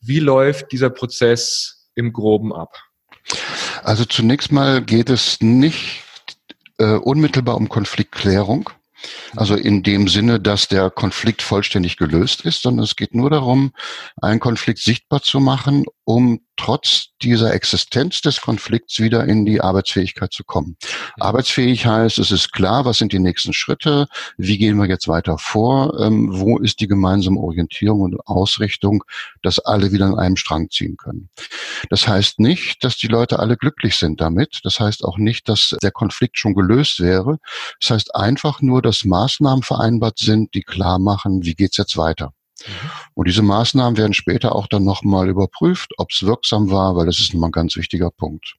Wie 0.00 0.20
läuft 0.20 0.72
dieser 0.72 0.90
Prozess 0.90 1.88
im 1.94 2.12
Groben 2.12 2.52
ab? 2.52 2.76
Also 3.82 4.04
zunächst 4.04 4.52
mal 4.52 4.82
geht 4.82 5.08
es 5.08 5.40
nicht 5.40 6.02
äh, 6.78 6.96
unmittelbar 6.96 7.56
um 7.56 7.68
Konfliktklärung, 7.68 8.70
Also 9.36 9.54
in 9.54 9.82
dem 9.82 10.08
Sinne, 10.08 10.40
dass 10.40 10.68
der 10.68 10.90
Konflikt 10.90 11.42
vollständig 11.42 11.96
gelöst 11.96 12.42
ist, 12.42 12.62
sondern 12.62 12.84
es 12.84 12.96
geht 12.96 13.14
nur 13.14 13.30
darum, 13.30 13.72
einen 14.20 14.40
Konflikt 14.40 14.80
sichtbar 14.80 15.22
zu 15.22 15.40
machen, 15.40 15.84
um 16.04 16.40
trotz 16.56 17.08
dieser 17.24 17.54
Existenz 17.54 18.20
des 18.20 18.40
Konflikts 18.40 19.00
wieder 19.00 19.24
in 19.24 19.44
die 19.44 19.60
Arbeitsfähigkeit 19.60 20.32
zu 20.32 20.44
kommen. 20.44 20.76
Arbeitsfähig 21.18 21.86
heißt, 21.86 22.18
es 22.18 22.30
ist 22.30 22.52
klar, 22.52 22.84
was 22.84 22.98
sind 22.98 23.12
die 23.12 23.18
nächsten 23.18 23.52
Schritte, 23.52 24.06
wie 24.36 24.58
gehen 24.58 24.76
wir 24.76 24.86
jetzt 24.86 25.08
weiter 25.08 25.38
vor, 25.38 25.98
ähm, 26.00 26.28
wo 26.30 26.58
ist 26.58 26.80
die 26.80 26.86
gemeinsame 26.86 27.40
Orientierung 27.40 28.02
und 28.02 28.20
Ausrichtung, 28.26 29.04
dass 29.42 29.58
alle 29.58 29.90
wieder 29.92 30.06
an 30.06 30.18
einem 30.18 30.36
Strang 30.36 30.70
ziehen 30.70 30.96
können. 30.96 31.30
Das 31.90 32.06
heißt 32.06 32.40
nicht, 32.40 32.84
dass 32.84 32.96
die 32.98 33.08
Leute 33.08 33.38
alle 33.38 33.56
glücklich 33.56 33.96
sind 33.96 34.20
damit. 34.20 34.60
Das 34.62 34.78
heißt 34.78 35.04
auch 35.04 35.16
nicht, 35.16 35.48
dass 35.48 35.74
der 35.82 35.90
Konflikt 35.90 36.38
schon 36.38 36.54
gelöst 36.54 37.00
wäre. 37.00 37.38
Das 37.80 37.90
heißt 37.90 38.14
einfach 38.14 38.60
nur, 38.60 38.82
dass 38.82 39.04
Maßnahmen 39.04 39.62
vereinbart 39.62 40.18
sind, 40.18 40.54
die 40.54 40.62
klar 40.62 40.98
machen, 40.98 41.44
wie 41.44 41.54
geht's 41.54 41.78
jetzt 41.78 41.96
weiter. 41.96 42.32
Mhm. 42.66 42.90
Und 43.14 43.28
diese 43.28 43.42
Maßnahmen 43.42 43.96
werden 43.96 44.14
später 44.14 44.54
auch 44.54 44.66
dann 44.66 44.84
nochmal 44.84 45.28
überprüft, 45.28 45.92
ob 45.98 46.10
es 46.10 46.22
wirksam 46.22 46.70
war, 46.70 46.96
weil 46.96 47.06
das 47.06 47.18
ist 47.18 47.34
nochmal 47.34 47.48
ein 47.48 47.52
ganz 47.52 47.76
wichtiger 47.76 48.10
Punkt. 48.10 48.56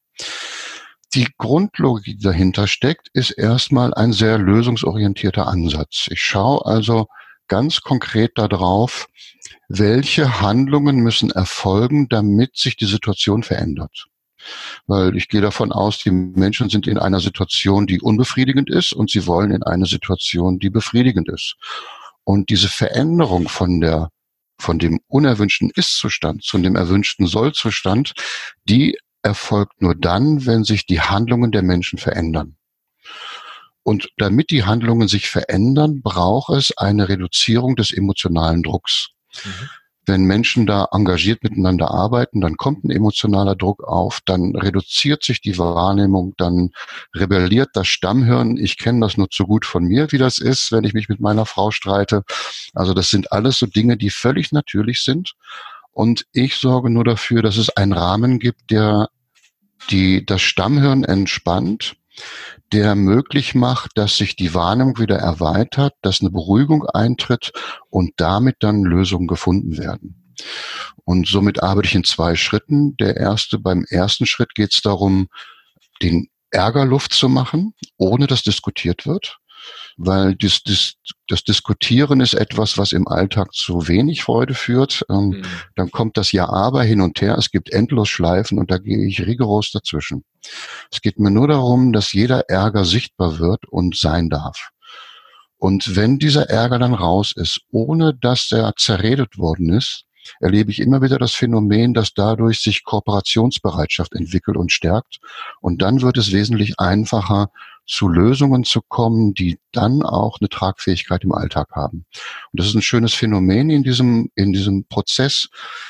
Die 1.14 1.28
Grundlogik, 1.38 2.18
die 2.18 2.24
dahinter 2.24 2.68
steckt, 2.68 3.08
ist 3.14 3.32
erstmal 3.32 3.94
ein 3.94 4.12
sehr 4.12 4.38
lösungsorientierter 4.38 5.48
Ansatz. 5.48 6.08
Ich 6.10 6.22
schaue 6.22 6.66
also 6.66 7.08
ganz 7.48 7.82
konkret 7.82 8.34
darauf, 8.36 9.08
welche 9.70 10.42
Handlungen 10.42 10.98
müssen 10.98 11.32
erfolgen, 11.32 12.10
damit 12.10 12.58
sich 12.58 12.76
die 12.76 12.86
Situation 12.86 13.44
verändert. 13.44 14.08
Weil 14.88 15.16
ich 15.16 15.30
gehe 15.30 15.42
davon 15.42 15.72
aus, 15.72 16.00
die 16.00 16.12
Menschen 16.12 16.70
sind 16.70 16.86
in 16.86 16.98
einer 16.98 17.20
Situation, 17.20 17.88
die 17.88 18.02
unbefriedigend 18.02 18.70
ist 18.70 18.94
und 18.94 19.10
sie 19.10 19.26
wollen 19.26 19.52
in 19.52 19.64
eine 19.64 19.86
Situation, 19.86 20.60
die 20.60 20.70
befriedigend 20.70 21.30
ist. 21.30 21.56
Und 22.26 22.50
diese 22.50 22.68
Veränderung 22.68 23.48
von 23.48 23.80
der 23.80 24.10
von 24.58 24.80
dem 24.80 25.00
unerwünschten 25.08 25.70
Ist-Zustand 25.70 26.44
zu 26.44 26.58
dem 26.58 26.76
erwünschten 26.76 27.28
Soll-Zustand, 27.28 28.14
die 28.64 28.98
erfolgt 29.22 29.82
nur 29.82 29.96
dann, 29.96 30.46
wenn 30.46 30.64
sich 30.64 30.86
die 30.86 31.02
Handlungen 31.02 31.52
der 31.52 31.62
Menschen 31.62 32.00
verändern. 32.00 32.56
Und 33.84 34.10
damit 34.18 34.52
die 34.52 34.64
Handlungen 34.64 35.10
sich 35.10 35.30
verändern, 35.30 36.02
braucht 36.02 36.52
es 36.52 36.76
eine 36.78 37.10
Reduzierung 37.10 37.76
des 37.76 37.92
emotionalen 37.92 38.64
Drucks. 38.64 39.10
Mhm 39.44 39.70
wenn 40.08 40.24
Menschen 40.24 40.66
da 40.66 40.88
engagiert 40.92 41.44
miteinander 41.44 41.92
arbeiten, 41.92 42.42
dann 42.42 42.58
kommt 42.58 42.84
ein 42.84 42.92
emotionaler 42.92 43.56
Druck 43.56 43.84
auf, 43.84 44.20
dann 44.26 44.56
reduziert 44.56 45.24
sich 45.24 45.42
die 45.42 45.58
Wahrnehmung, 45.58 46.34
dann 46.38 46.72
rebelliert 47.14 47.70
das 47.74 47.88
Stammhirn. 47.88 48.58
Ich 48.58 48.78
kenne 48.78 49.02
das 49.02 49.18
nur 49.18 49.30
zu 49.30 49.46
gut 49.46 49.66
von 49.66 49.84
mir, 49.86 50.12
wie 50.12 50.18
das 50.18 50.38
ist, 50.38 50.72
wenn 50.72 50.84
ich 50.84 50.94
mich 50.94 51.10
mit 51.10 51.20
meiner 51.20 51.46
Frau 51.46 51.72
streite. 51.72 52.24
Also 52.74 52.94
das 52.94 53.10
sind 53.10 53.32
alles 53.32 53.60
so 53.60 53.66
Dinge, 53.66 53.98
die 53.98 54.10
völlig 54.10 54.52
natürlich 54.52 55.04
sind. 55.04 55.34
Und 55.92 56.26
ich 56.34 56.56
sorge 56.56 56.90
nur 56.90 57.06
dafür, 57.06 57.42
dass 57.42 57.58
es 57.58 57.70
einen 57.70 57.94
Rahmen 57.94 58.40
gibt, 58.40 58.70
der 58.72 59.10
die, 59.90 60.26
das 60.26 60.42
Stammhirn 60.42 61.04
entspannt, 61.04 61.96
der 62.72 62.96
möglich 62.96 63.56
macht, 63.56 63.92
dass 63.96 64.18
sich 64.18 64.36
die 64.36 64.54
Wahrnehmung 64.54 64.98
wieder 65.00 65.18
erweitert, 65.18 65.94
dass 66.02 66.22
eine 66.22 66.32
Beruhigung 66.32 66.86
eintritt 66.86 67.52
und 67.90 68.14
damit 68.18 68.58
dann 68.60 68.84
Lösungen 68.84 69.28
gefunden 69.28 69.78
werden. 69.78 70.34
Und 71.06 71.28
somit 71.28 71.64
arbeite 71.64 71.88
ich 71.88 71.96
in 71.96 72.04
zwei 72.04 72.36
Schritten. 72.36 72.98
Der 72.98 73.16
erste, 73.18 73.60
beim 73.60 73.86
ersten 73.90 74.26
Schritt 74.26 74.56
geht 74.56 74.74
es 74.74 74.82
darum, 74.82 75.28
den 76.02 76.28
Ärger 76.50 76.86
Luft 76.86 77.14
zu 77.14 77.30
machen, 77.30 77.74
ohne 77.98 78.28
dass 78.28 78.44
diskutiert 78.44 79.06
wird 79.06 79.40
weil 79.98 80.36
das, 80.36 80.62
das, 80.64 80.96
das 81.28 81.44
Diskutieren 81.44 82.20
ist 82.20 82.34
etwas, 82.34 82.78
was 82.78 82.92
im 82.92 83.08
Alltag 83.08 83.54
zu 83.54 83.88
wenig 83.88 84.24
Freude 84.24 84.54
führt. 84.54 85.06
Ähm, 85.10 85.30
mhm. 85.30 85.42
Dann 85.76 85.92
kommt 85.92 86.18
das 86.18 86.32
Ja 86.32 86.50
aber 86.50 86.84
hin 86.84 87.02
und 87.02 87.22
her, 87.22 87.38
es 87.38 87.50
gibt 87.50 87.72
endlos 87.72 88.10
Schleifen 88.10 88.60
und 88.60 88.72
da 88.72 88.78
gehe 88.78 89.06
ich 89.06 89.26
rigoros 89.26 89.72
dazwischen. 89.72 90.24
Es 90.92 91.02
geht 91.02 91.20
mir 91.20 91.32
nur 91.32 91.48
darum, 91.48 91.94
dass 91.94 92.14
jeder 92.14 92.50
Ärger 92.50 92.86
sichtbar 92.86 93.40
wird 93.40 93.66
und 93.68 93.98
sein 93.98 94.30
darf. 94.30 94.70
Und 95.58 95.96
wenn 95.96 96.20
dieser 96.20 96.50
Ärger 96.50 96.80
dann 96.80 96.94
raus 96.94 97.34
ist, 97.36 97.62
ohne 97.72 98.14
dass 98.14 98.52
er 98.52 98.74
zerredet 98.78 99.38
worden 99.38 99.74
ist, 99.74 100.04
erlebe 100.40 100.72
ich 100.72 100.80
immer 100.80 101.02
wieder 101.02 101.18
das 101.18 101.34
Phänomen, 101.34 101.94
dass 101.94 102.14
dadurch 102.14 102.60
sich 102.60 102.84
Kooperationsbereitschaft 102.84 104.14
entwickelt 104.14 104.58
und 104.58 104.72
stärkt. 104.72 105.20
Und 105.62 105.82
dann 105.82 106.02
wird 106.02 106.18
es 106.18 106.32
wesentlich 106.32 106.80
einfacher, 106.80 107.50
zu 107.88 108.08
Lösungen 108.08 108.64
zu 108.64 108.82
kommen, 108.82 109.34
die 109.34 109.60
dann 109.72 110.02
auch 110.02 110.38
eine 110.40 110.50
Tragfähigkeit 110.50 111.24
im 111.24 111.34
Alltag 111.34 111.70
haben. 111.74 112.06
Und 112.52 112.60
das 112.60 112.68
ist 112.68 112.76
ein 112.76 112.82
schönes 112.82 113.14
Phänomen 113.14 113.70
in 113.70 113.84
diesem, 113.84 114.30
in 114.36 114.54
diesem 114.54 114.86
Prozess, 114.86 115.50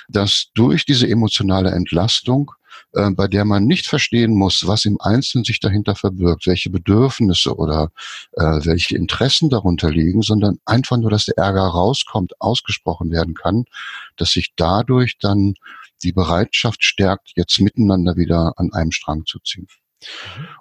dass 0.10 0.48
durch 0.54 0.86
diese 0.86 1.08
emotionale 1.08 1.72
Entlastung 1.72 2.52
äh, 2.94 3.12
bei 3.12 3.28
der 3.28 3.46
man 3.46 3.66
nicht 3.66 3.88
verstehen 3.88 4.36
muss, 4.36 4.68
was 4.68 4.86
im 4.86 5.00
Einzelnen 5.00 5.44
sich 5.44 5.60
dahinter 5.60 5.96
verbirgt, 5.96 6.48
welche 6.48 6.70
Bedürfnisse 6.70 7.56
oder 7.56 7.92
äh, 8.34 8.44
welche 8.44 8.96
Interessen 8.96 9.50
darunter 9.50 9.92
liegen, 9.92 10.22
sondern 10.22 10.58
einfach 10.66 10.98
nur, 10.98 11.10
dass 11.10 11.26
der 11.26 11.38
Ärger 11.38 11.64
rauskommt, 11.64 12.40
ausgesprochen 12.42 13.12
werden 13.12 13.34
kann, 13.34 13.66
dass 14.18 14.32
sich 14.32 14.54
dadurch 14.56 15.18
dann 15.20 15.56
die 16.04 16.12
Bereitschaft 16.14 16.84
stärkt, 16.84 17.32
jetzt 17.36 17.60
miteinander 17.60 18.16
wieder 18.16 18.54
an 18.58 18.74
einem 18.74 18.92
Strang 18.92 19.26
zu 19.26 19.40
ziehen. 19.40 19.68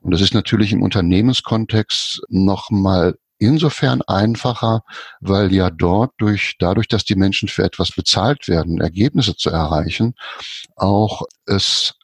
Und 0.03 0.12
das 0.12 0.20
ist 0.20 0.35
natürlich 0.35 0.73
im 0.73 0.83
Unternehmenskontext 0.83 2.23
nochmal 2.29 3.16
insofern 3.38 4.03
einfacher, 4.03 4.83
weil 5.20 5.53
ja 5.53 5.70
dort 5.70 6.12
durch, 6.18 6.57
dadurch, 6.59 6.88
dass 6.88 7.05
die 7.05 7.16
Menschen 7.16 7.49
für 7.49 7.64
etwas 7.64 7.92
bezahlt 7.92 8.49
werden, 8.49 8.81
Ergebnisse 8.81 9.37
zu 9.37 9.51
erreichen, 9.51 10.14
auch 10.77 11.23
es 11.47 11.94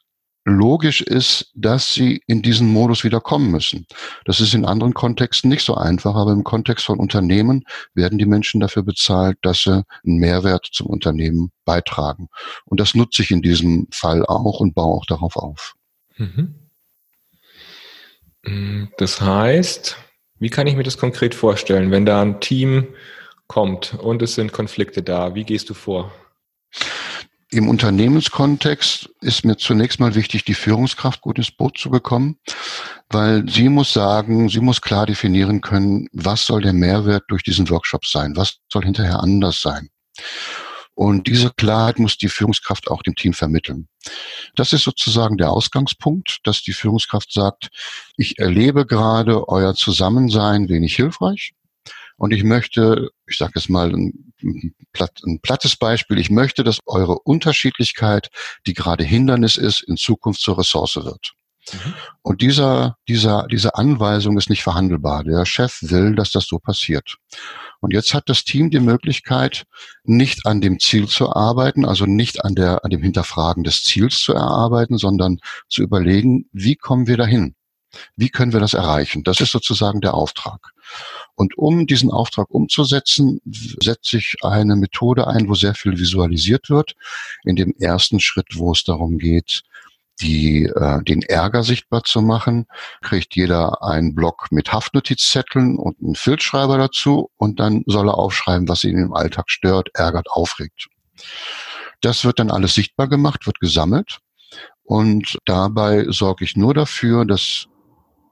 logisch 0.43 1.01
ist, 1.01 1.51
dass 1.53 1.93
sie 1.93 2.21
in 2.25 2.41
diesen 2.41 2.67
Modus 2.67 3.03
wieder 3.03 3.21
kommen 3.21 3.51
müssen. 3.51 3.85
Das 4.25 4.39
ist 4.39 4.53
in 4.53 4.65
anderen 4.65 4.93
Kontexten 4.93 5.49
nicht 5.49 5.63
so 5.63 5.75
einfach, 5.75 6.15
aber 6.15 6.31
im 6.31 6.43
Kontext 6.43 6.85
von 6.85 6.99
Unternehmen 6.99 7.63
werden 7.93 8.17
die 8.17 8.25
Menschen 8.25 8.59
dafür 8.59 8.83
bezahlt, 8.83 9.37
dass 9.43 9.63
sie 9.63 9.83
einen 10.05 10.17
Mehrwert 10.17 10.67
zum 10.71 10.87
Unternehmen 10.87 11.51
beitragen. 11.63 12.27
Und 12.65 12.79
das 12.79 12.95
nutze 12.95 13.21
ich 13.21 13.29
in 13.29 13.43
diesem 13.43 13.87
Fall 13.91 14.25
auch 14.25 14.59
und 14.59 14.73
baue 14.73 14.97
auch 14.97 15.05
darauf 15.05 15.35
auf. 15.35 15.75
Mhm. 16.17 16.60
Mm, 18.43 18.85
das 18.97 19.21
heißt, 19.21 19.97
wie 20.39 20.49
kann 20.49 20.67
ich 20.67 20.75
mir 20.75 20.83
das 20.83 20.97
konkret 20.97 21.35
vorstellen, 21.35 21.91
wenn 21.91 22.05
da 22.05 22.21
ein 22.21 22.39
Team 22.39 22.87
kommt 23.47 23.93
und 23.95 24.21
es 24.21 24.35
sind 24.35 24.51
Konflikte 24.51 25.03
da? 25.03 25.35
Wie 25.35 25.43
gehst 25.43 25.69
du 25.69 25.73
vor? 25.73 26.11
Im 27.53 27.67
Unternehmenskontext 27.67 29.09
ist 29.19 29.43
mir 29.43 29.57
zunächst 29.57 29.99
mal 29.99 30.15
wichtig, 30.15 30.45
die 30.45 30.53
Führungskraft 30.53 31.19
gut 31.19 31.37
ins 31.37 31.51
Boot 31.51 31.77
zu 31.77 31.89
bekommen, 31.89 32.37
weil 33.09 33.47
sie 33.49 33.67
muss 33.67 33.91
sagen, 33.91 34.47
sie 34.47 34.61
muss 34.61 34.81
klar 34.81 35.05
definieren 35.05 35.59
können, 35.59 36.07
was 36.13 36.45
soll 36.45 36.61
der 36.61 36.71
Mehrwert 36.71 37.25
durch 37.27 37.43
diesen 37.43 37.69
Workshop 37.69 38.05
sein, 38.05 38.37
was 38.37 38.59
soll 38.71 38.83
hinterher 38.83 39.19
anders 39.19 39.61
sein. 39.61 39.89
Und 40.93 41.27
diese 41.27 41.51
Klarheit 41.51 41.99
muss 41.99 42.17
die 42.17 42.29
Führungskraft 42.29 42.89
auch 42.89 43.01
dem 43.01 43.15
Team 43.15 43.33
vermitteln. 43.33 43.87
Das 44.55 44.73
ist 44.73 44.83
sozusagen 44.83 45.37
der 45.37 45.51
Ausgangspunkt, 45.51 46.39
dass 46.43 46.61
die 46.61 46.73
Führungskraft 46.73 47.31
sagt, 47.31 47.69
ich 48.17 48.39
erlebe 48.39 48.85
gerade 48.85 49.47
euer 49.47 49.73
Zusammensein 49.73 50.69
wenig 50.69 50.95
hilfreich. 50.95 51.53
Und 52.17 52.33
ich 52.33 52.43
möchte, 52.43 53.09
ich 53.25 53.37
sage 53.37 53.53
jetzt 53.55 53.69
mal 53.69 53.91
ein, 53.91 54.33
ein, 54.43 55.39
plattes 55.41 55.75
Beispiel, 55.75 56.19
ich 56.19 56.29
möchte, 56.29 56.63
dass 56.63 56.77
eure 56.85 57.17
Unterschiedlichkeit, 57.17 58.29
die 58.67 58.73
gerade 58.73 59.03
Hindernis 59.03 59.57
ist, 59.57 59.81
in 59.81 59.97
Zukunft 59.97 60.41
zur 60.41 60.59
Ressource 60.59 60.97
wird. 60.97 61.33
Mhm. 61.73 61.93
Und 62.21 62.41
dieser, 62.41 62.97
dieser, 63.07 63.47
diese 63.49 63.75
Anweisung 63.75 64.37
ist 64.37 64.49
nicht 64.49 64.63
verhandelbar. 64.63 65.23
Der 65.23 65.45
Chef 65.45 65.79
will, 65.81 66.15
dass 66.15 66.31
das 66.31 66.45
so 66.45 66.59
passiert. 66.59 67.17
Und 67.79 67.93
jetzt 67.93 68.13
hat 68.13 68.29
das 68.29 68.43
Team 68.43 68.69
die 68.69 68.79
Möglichkeit, 68.79 69.63
nicht 70.03 70.45
an 70.45 70.61
dem 70.61 70.79
Ziel 70.79 71.07
zu 71.07 71.33
arbeiten, 71.33 71.85
also 71.85 72.05
nicht 72.05 72.45
an 72.45 72.55
der, 72.55 72.83
an 72.85 72.91
dem 72.91 73.01
Hinterfragen 73.01 73.63
des 73.63 73.83
Ziels 73.83 74.19
zu 74.19 74.33
erarbeiten, 74.33 74.97
sondern 74.97 75.39
zu 75.67 75.81
überlegen, 75.81 76.47
wie 76.51 76.75
kommen 76.75 77.07
wir 77.07 77.17
dahin? 77.17 77.55
Wie 78.15 78.29
können 78.29 78.53
wir 78.53 78.59
das 78.59 78.73
erreichen? 78.73 79.23
Das 79.23 79.41
ist 79.41 79.51
sozusagen 79.51 79.99
der 79.99 80.13
Auftrag. 80.13 80.71
Und 81.35 81.57
um 81.57 81.87
diesen 81.87 82.11
Auftrag 82.11 82.49
umzusetzen, 82.49 83.41
setze 83.45 84.17
ich 84.17 84.35
eine 84.43 84.75
Methode 84.75 85.27
ein, 85.27 85.49
wo 85.49 85.55
sehr 85.55 85.73
viel 85.73 85.97
visualisiert 85.97 86.69
wird. 86.69 86.93
In 87.43 87.55
dem 87.55 87.73
ersten 87.79 88.19
Schritt, 88.19 88.47
wo 88.55 88.71
es 88.71 88.83
darum 88.83 89.17
geht, 89.17 89.63
die, 90.21 90.65
äh, 90.65 91.03
den 91.03 91.21
Ärger 91.23 91.63
sichtbar 91.63 92.03
zu 92.03 92.21
machen, 92.21 92.65
kriegt 93.01 93.35
jeder 93.35 93.83
einen 93.83 94.15
Block 94.15 94.47
mit 94.51 94.71
Haftnotizzetteln 94.71 95.77
und 95.77 95.99
einen 95.99 96.15
Filzschreiber 96.15 96.77
dazu 96.77 97.29
und 97.37 97.59
dann 97.59 97.83
soll 97.87 98.09
er 98.09 98.17
aufschreiben, 98.17 98.67
was 98.67 98.83
ihn 98.83 98.97
im 98.97 99.13
Alltag 99.13 99.49
stört, 99.49 99.89
ärgert, 99.93 100.29
aufregt. 100.29 100.87
Das 102.01 102.25
wird 102.25 102.39
dann 102.39 102.51
alles 102.51 102.73
sichtbar 102.73 103.07
gemacht, 103.07 103.45
wird 103.45 103.59
gesammelt 103.59 104.19
und 104.83 105.37
dabei 105.45 106.05
sorge 106.09 106.45
ich 106.45 106.55
nur 106.55 106.73
dafür, 106.73 107.25
dass 107.25 107.67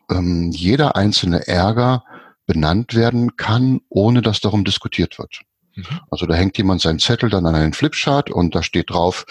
ähm, 0.10 0.52
jeder 0.52 0.96
einzelne 0.96 1.48
Ärger 1.48 2.04
benannt 2.46 2.96
werden 2.96 3.36
kann, 3.36 3.82
ohne 3.90 4.22
dass 4.22 4.40
darum 4.40 4.64
diskutiert 4.64 5.20
wird. 5.20 5.42
Mhm. 5.76 6.00
Also 6.10 6.26
da 6.26 6.36
hängt 6.36 6.58
jemand 6.58 6.82
seinen 6.82 7.00
Zettel 7.00 7.30
dann 7.30 7.46
an 7.46 7.56
einen 7.56 7.74
Flipchart 7.74 8.32
und 8.32 8.56
da 8.56 8.64
steht 8.64 8.90
drauf, 8.90 9.26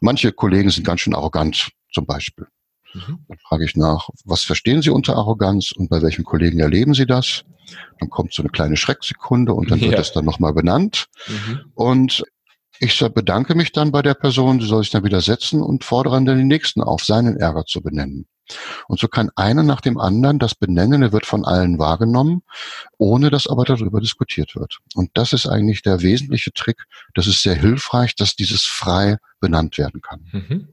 manche 0.00 0.32
Kollegen 0.32 0.70
sind 0.70 0.86
ganz 0.86 1.00
schön 1.00 1.14
arrogant 1.14 1.70
zum 1.94 2.06
Beispiel. 2.06 2.46
Mhm. 2.92 3.20
Dann 3.28 3.38
frage 3.38 3.64
ich 3.64 3.76
nach, 3.76 4.08
was 4.24 4.42
verstehen 4.42 4.82
Sie 4.82 4.90
unter 4.90 5.16
Arroganz 5.16 5.72
und 5.72 5.88
bei 5.88 6.02
welchen 6.02 6.24
Kollegen 6.24 6.60
erleben 6.60 6.94
Sie 6.94 7.06
das? 7.06 7.44
Dann 7.98 8.10
kommt 8.10 8.34
so 8.34 8.42
eine 8.42 8.50
kleine 8.50 8.76
Schrecksekunde 8.76 9.54
und 9.54 9.70
dann 9.70 9.78
ja. 9.78 9.88
wird 9.88 9.98
das 9.98 10.12
dann 10.12 10.24
nochmal 10.24 10.52
benannt. 10.52 11.06
Mhm. 11.26 11.60
Und 11.74 12.24
ich 12.80 12.98
bedanke 13.14 13.54
mich 13.54 13.72
dann 13.72 13.92
bei 13.92 14.02
der 14.02 14.14
Person, 14.14 14.60
sie 14.60 14.66
soll 14.66 14.82
sich 14.82 14.90
dann 14.90 15.04
wieder 15.04 15.20
setzen 15.20 15.62
und 15.62 15.84
fordere 15.84 16.14
dann 16.14 16.26
den 16.26 16.48
nächsten 16.48 16.82
auf, 16.82 17.04
seinen 17.04 17.36
Ärger 17.36 17.64
zu 17.64 17.80
benennen. 17.80 18.26
Und 18.88 19.00
so 19.00 19.08
kann 19.08 19.30
einer 19.36 19.62
nach 19.62 19.80
dem 19.80 19.98
anderen 19.98 20.38
das 20.38 20.54
Benennende 20.54 21.12
wird 21.12 21.24
von 21.24 21.44
allen 21.44 21.78
wahrgenommen, 21.78 22.42
ohne 22.98 23.30
dass 23.30 23.46
aber 23.46 23.64
darüber 23.64 24.00
diskutiert 24.00 24.54
wird. 24.54 24.80
Und 24.94 25.10
das 25.14 25.32
ist 25.32 25.46
eigentlich 25.46 25.82
der 25.82 26.02
wesentliche 26.02 26.52
Trick. 26.52 26.84
Das 27.14 27.26
ist 27.26 27.42
sehr 27.42 27.54
hilfreich, 27.54 28.14
dass 28.16 28.36
dieses 28.36 28.62
frei 28.62 29.16
benannt 29.40 29.78
werden 29.78 30.02
kann. 30.02 30.26
Mhm. 30.32 30.68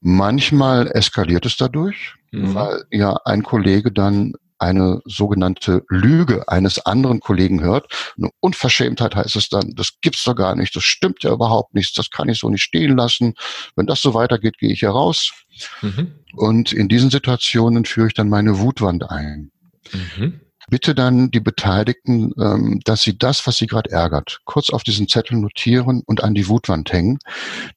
Manchmal 0.00 0.90
eskaliert 0.92 1.46
es 1.46 1.56
dadurch, 1.56 2.14
mhm. 2.30 2.54
weil 2.54 2.84
ja 2.90 3.16
ein 3.24 3.42
Kollege 3.42 3.92
dann 3.92 4.34
eine 4.58 5.00
sogenannte 5.06 5.84
Lüge 5.88 6.46
eines 6.48 6.84
anderen 6.84 7.20
Kollegen 7.20 7.62
hört. 7.62 7.90
Eine 8.18 8.30
Unverschämtheit 8.40 9.16
heißt 9.16 9.36
es 9.36 9.48
dann, 9.48 9.74
das 9.74 10.00
gibt's 10.02 10.24
doch 10.24 10.36
gar 10.36 10.54
nicht, 10.54 10.76
das 10.76 10.84
stimmt 10.84 11.22
ja 11.22 11.32
überhaupt 11.32 11.74
nicht, 11.74 11.96
das 11.96 12.10
kann 12.10 12.28
ich 12.28 12.38
so 12.38 12.50
nicht 12.50 12.62
stehen 12.62 12.96
lassen. 12.96 13.34
Wenn 13.74 13.86
das 13.86 14.02
so 14.02 14.12
weitergeht, 14.12 14.58
gehe 14.58 14.70
ich 14.70 14.80
hier 14.80 14.90
raus. 14.90 15.32
Mhm. 15.80 16.12
Und 16.34 16.72
in 16.72 16.88
diesen 16.88 17.10
Situationen 17.10 17.86
führe 17.86 18.08
ich 18.08 18.14
dann 18.14 18.28
meine 18.28 18.58
Wutwand 18.58 19.10
ein. 19.10 19.50
Mhm 19.92 20.40
bitte 20.70 20.94
dann 20.94 21.30
die 21.30 21.40
Beteiligten, 21.40 22.32
ähm, 22.40 22.80
dass 22.84 23.02
sie 23.02 23.18
das, 23.18 23.46
was 23.46 23.56
sie 23.56 23.66
gerade 23.66 23.90
ärgert, 23.90 24.40
kurz 24.44 24.70
auf 24.70 24.84
diesen 24.84 25.08
Zettel 25.08 25.36
notieren 25.36 26.02
und 26.06 26.22
an 26.24 26.34
die 26.34 26.48
Wutwand 26.48 26.92
hängen, 26.92 27.18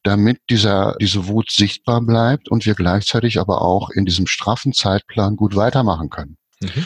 damit 0.04 0.40
dieser, 0.50 0.96
diese 1.02 1.28
Wut 1.28 1.52
sichtbar 1.52 2.02
bleibt 2.02 2.50
und 2.50 2.66
wir 2.66 2.76
gleichzeitig 2.76 3.40
aber 3.40 3.62
auch 3.62 3.90
in 3.90 4.06
diesem 4.06 4.28
straffen 4.28 4.74
Zeitplan 4.74 5.36
gut 5.36 5.56
weitermachen 5.56 6.10
können. 6.10 6.38
Mhm 6.62 6.86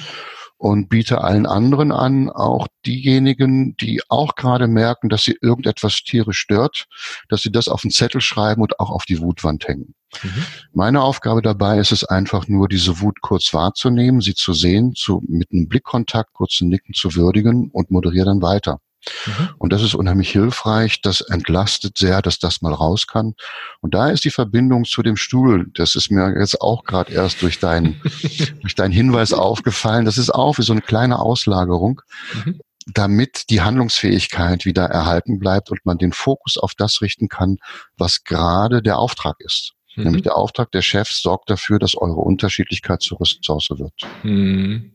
und 0.57 0.89
biete 0.89 1.21
allen 1.21 1.45
anderen 1.45 1.91
an, 1.91 2.29
auch 2.29 2.67
diejenigen, 2.85 3.75
die 3.77 4.01
auch 4.09 4.35
gerade 4.35 4.67
merken, 4.67 5.09
dass 5.09 5.23
sie 5.23 5.37
irgendetwas 5.41 6.01
tierisch 6.03 6.39
stört, 6.39 6.85
dass 7.29 7.41
sie 7.41 7.51
das 7.51 7.67
auf 7.67 7.81
den 7.81 7.91
Zettel 7.91 8.21
schreiben 8.21 8.61
und 8.61 8.79
auch 8.79 8.89
auf 8.89 9.05
die 9.05 9.19
Wutwand 9.19 9.67
hängen. 9.67 9.93
Mhm. 10.23 10.43
Meine 10.73 11.01
Aufgabe 11.01 11.41
dabei 11.41 11.79
ist 11.79 11.91
es 11.91 12.03
einfach 12.03 12.47
nur, 12.47 12.67
diese 12.67 13.01
Wut 13.01 13.21
kurz 13.21 13.53
wahrzunehmen, 13.53 14.21
sie 14.21 14.35
zu 14.35 14.53
sehen, 14.53 14.93
zu, 14.95 15.21
mit 15.27 15.51
einem 15.51 15.67
Blickkontakt 15.67 16.33
kurz 16.33 16.53
zu 16.55 16.65
nicken 16.65 16.93
zu 16.93 17.15
würdigen 17.15 17.69
und 17.71 17.91
moderiere 17.91 18.25
dann 18.25 18.41
weiter. 18.41 18.79
Mhm. 19.25 19.49
Und 19.57 19.73
das 19.73 19.83
ist 19.83 19.95
unheimlich 19.95 20.31
hilfreich. 20.31 21.01
Das 21.01 21.21
entlastet 21.21 21.97
sehr, 21.97 22.21
dass 22.21 22.39
das 22.39 22.61
mal 22.61 22.73
raus 22.73 23.07
kann. 23.07 23.33
Und 23.81 23.93
da 23.93 24.09
ist 24.09 24.23
die 24.25 24.31
Verbindung 24.31 24.85
zu 24.85 25.01
dem 25.03 25.15
Stuhl. 25.15 25.67
Das 25.73 25.95
ist 25.95 26.11
mir 26.11 26.37
jetzt 26.39 26.61
auch 26.61 26.83
gerade 26.83 27.13
erst 27.13 27.41
durch 27.41 27.59
deinen, 27.59 28.01
durch 28.61 28.75
deinen 28.75 28.91
Hinweis 28.91 29.33
aufgefallen. 29.33 30.05
Das 30.05 30.17
ist 30.17 30.33
auch 30.33 30.57
wie 30.57 30.63
so 30.63 30.73
eine 30.73 30.81
kleine 30.81 31.19
Auslagerung. 31.19 32.01
Mhm. 32.33 32.59
damit 32.93 33.49
die 33.49 33.59
Handlungsfähigkeit 33.59 34.63
wieder 34.63 34.85
erhalten 34.85 35.39
bleibt 35.39 35.71
und 35.71 35.85
man 35.85 35.97
den 35.97 36.13
Fokus 36.13 36.57
auf 36.57 36.73
das 36.73 37.01
richten 37.01 37.27
kann, 37.27 37.57
was 37.97 38.23
gerade 38.23 38.81
der 38.81 38.97
Auftrag 38.97 39.35
ist. 39.39 39.73
Mhm. 39.97 40.03
Nämlich 40.03 40.23
der 40.23 40.37
Auftrag 40.37 40.71
der 40.71 40.81
Chefs 40.81 41.21
sorgt 41.21 41.49
dafür, 41.49 41.79
dass 41.79 41.95
eure 41.95 42.21
Unterschiedlichkeit 42.21 43.01
zur 43.01 43.19
Ressource 43.19 43.69
wird. 43.71 43.93
Mhm. 44.23 44.93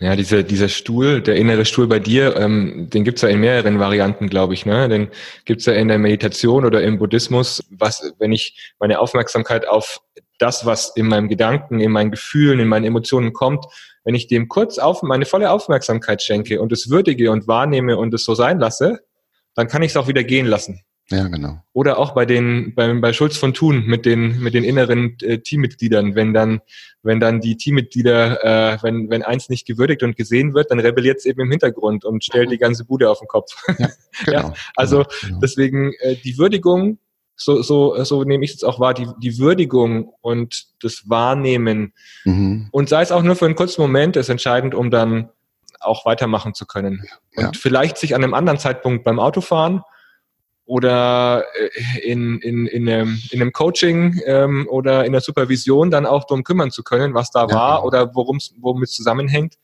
Ja, 0.00 0.16
dieser, 0.16 0.42
dieser 0.42 0.68
Stuhl, 0.68 1.22
der 1.22 1.36
innere 1.36 1.64
Stuhl 1.64 1.86
bei 1.86 1.98
dir, 1.98 2.36
ähm, 2.36 2.90
den 2.90 3.04
gibt's 3.04 3.22
ja 3.22 3.28
in 3.28 3.40
mehreren 3.40 3.78
Varianten, 3.78 4.28
glaube 4.28 4.54
ich. 4.54 4.66
Ne? 4.66 4.88
Den 4.88 5.08
gibt's 5.44 5.66
ja 5.66 5.74
in 5.74 5.88
der 5.88 5.98
Meditation 5.98 6.64
oder 6.64 6.82
im 6.82 6.98
Buddhismus. 6.98 7.62
Was, 7.70 8.12
wenn 8.18 8.32
ich 8.32 8.74
meine 8.80 8.98
Aufmerksamkeit 8.98 9.66
auf 9.68 10.00
das, 10.38 10.66
was 10.66 10.96
in 10.96 11.06
meinem 11.06 11.28
Gedanken, 11.28 11.80
in 11.80 11.92
meinen 11.92 12.10
Gefühlen, 12.10 12.58
in 12.58 12.68
meinen 12.68 12.84
Emotionen 12.84 13.32
kommt, 13.32 13.64
wenn 14.04 14.14
ich 14.14 14.26
dem 14.26 14.48
kurz 14.48 14.78
auf 14.78 15.02
meine 15.02 15.24
volle 15.24 15.50
Aufmerksamkeit 15.50 16.22
schenke 16.22 16.60
und 16.60 16.72
es 16.72 16.90
würdige 16.90 17.30
und 17.30 17.46
wahrnehme 17.46 17.96
und 17.96 18.12
es 18.12 18.24
so 18.24 18.34
sein 18.34 18.58
lasse, 18.58 19.00
dann 19.54 19.68
kann 19.68 19.82
ich 19.82 19.92
es 19.92 19.96
auch 19.96 20.08
wieder 20.08 20.24
gehen 20.24 20.46
lassen. 20.46 20.82
Ja, 21.10 21.28
genau. 21.28 21.58
Oder 21.72 21.98
auch 21.98 22.14
bei 22.14 22.24
den, 22.24 22.74
bei, 22.74 22.92
bei 22.94 23.12
Schulz 23.12 23.36
von 23.36 23.52
Thun 23.52 23.84
mit 23.86 24.06
den, 24.06 24.40
mit 24.40 24.54
den 24.54 24.64
inneren 24.64 25.16
äh, 25.20 25.38
Teammitgliedern, 25.38 26.14
wenn 26.14 26.32
dann, 26.32 26.60
wenn 27.02 27.20
dann 27.20 27.40
die 27.40 27.56
Teammitglieder, 27.56 28.44
äh, 28.74 28.78
wenn, 28.82 29.10
wenn 29.10 29.22
eins 29.22 29.48
nicht 29.48 29.66
gewürdigt 29.66 30.02
und 30.02 30.16
gesehen 30.16 30.54
wird, 30.54 30.70
dann 30.70 30.80
rebelliert 30.80 31.18
es 31.18 31.26
eben 31.26 31.40
im 31.42 31.50
Hintergrund 31.50 32.04
und 32.04 32.24
stellt 32.24 32.50
die 32.50 32.58
ganze 32.58 32.84
Bude 32.84 33.10
auf 33.10 33.18
den 33.18 33.28
Kopf. 33.28 33.50
Ja, 33.78 33.88
genau, 34.24 34.38
ja, 34.48 34.54
also 34.76 34.96
genau, 34.98 35.08
genau. 35.20 35.38
deswegen 35.40 35.92
äh, 36.00 36.16
die 36.16 36.38
Würdigung, 36.38 36.98
so, 37.36 37.62
so, 37.62 38.02
so 38.04 38.24
nehme 38.24 38.44
ich 38.44 38.54
es 38.54 38.64
auch 38.64 38.78
wahr, 38.78 38.94
die, 38.94 39.08
die 39.20 39.38
Würdigung 39.38 40.12
und 40.20 40.66
das 40.82 41.08
Wahrnehmen 41.08 41.92
mhm. 42.24 42.68
und 42.70 42.88
sei 42.88 43.02
es 43.02 43.10
auch 43.10 43.22
nur 43.22 43.36
für 43.36 43.46
einen 43.46 43.56
kurzen 43.56 43.82
Moment, 43.82 44.16
ist 44.16 44.28
entscheidend, 44.28 44.74
um 44.74 44.90
dann 44.90 45.30
auch 45.80 46.06
weitermachen 46.06 46.54
zu 46.54 46.64
können. 46.64 47.02
Ja. 47.36 47.48
Und 47.48 47.56
vielleicht 47.56 47.98
sich 47.98 48.14
an 48.14 48.22
einem 48.22 48.34
anderen 48.34 48.58
Zeitpunkt 48.58 49.02
beim 49.04 49.18
Autofahren 49.18 49.82
oder 50.64 51.44
äh, 51.54 52.00
in, 52.00 52.38
in, 52.40 52.66
in, 52.66 52.88
einem, 52.88 53.20
in 53.30 53.40
einem 53.40 53.52
Coaching 53.52 54.20
ähm, 54.26 54.66
oder 54.70 55.04
in 55.04 55.12
der 55.12 55.20
Supervision 55.20 55.90
dann 55.90 56.06
auch 56.06 56.24
darum 56.24 56.44
kümmern 56.44 56.70
zu 56.70 56.82
können, 56.82 57.14
was 57.14 57.30
da 57.30 57.46
ja, 57.46 57.54
war 57.54 57.76
genau. 57.76 57.86
oder 57.86 58.14
worum 58.14 58.38
womit 58.60 58.88
es 58.88 58.94
zusammenhängt, 58.94 59.54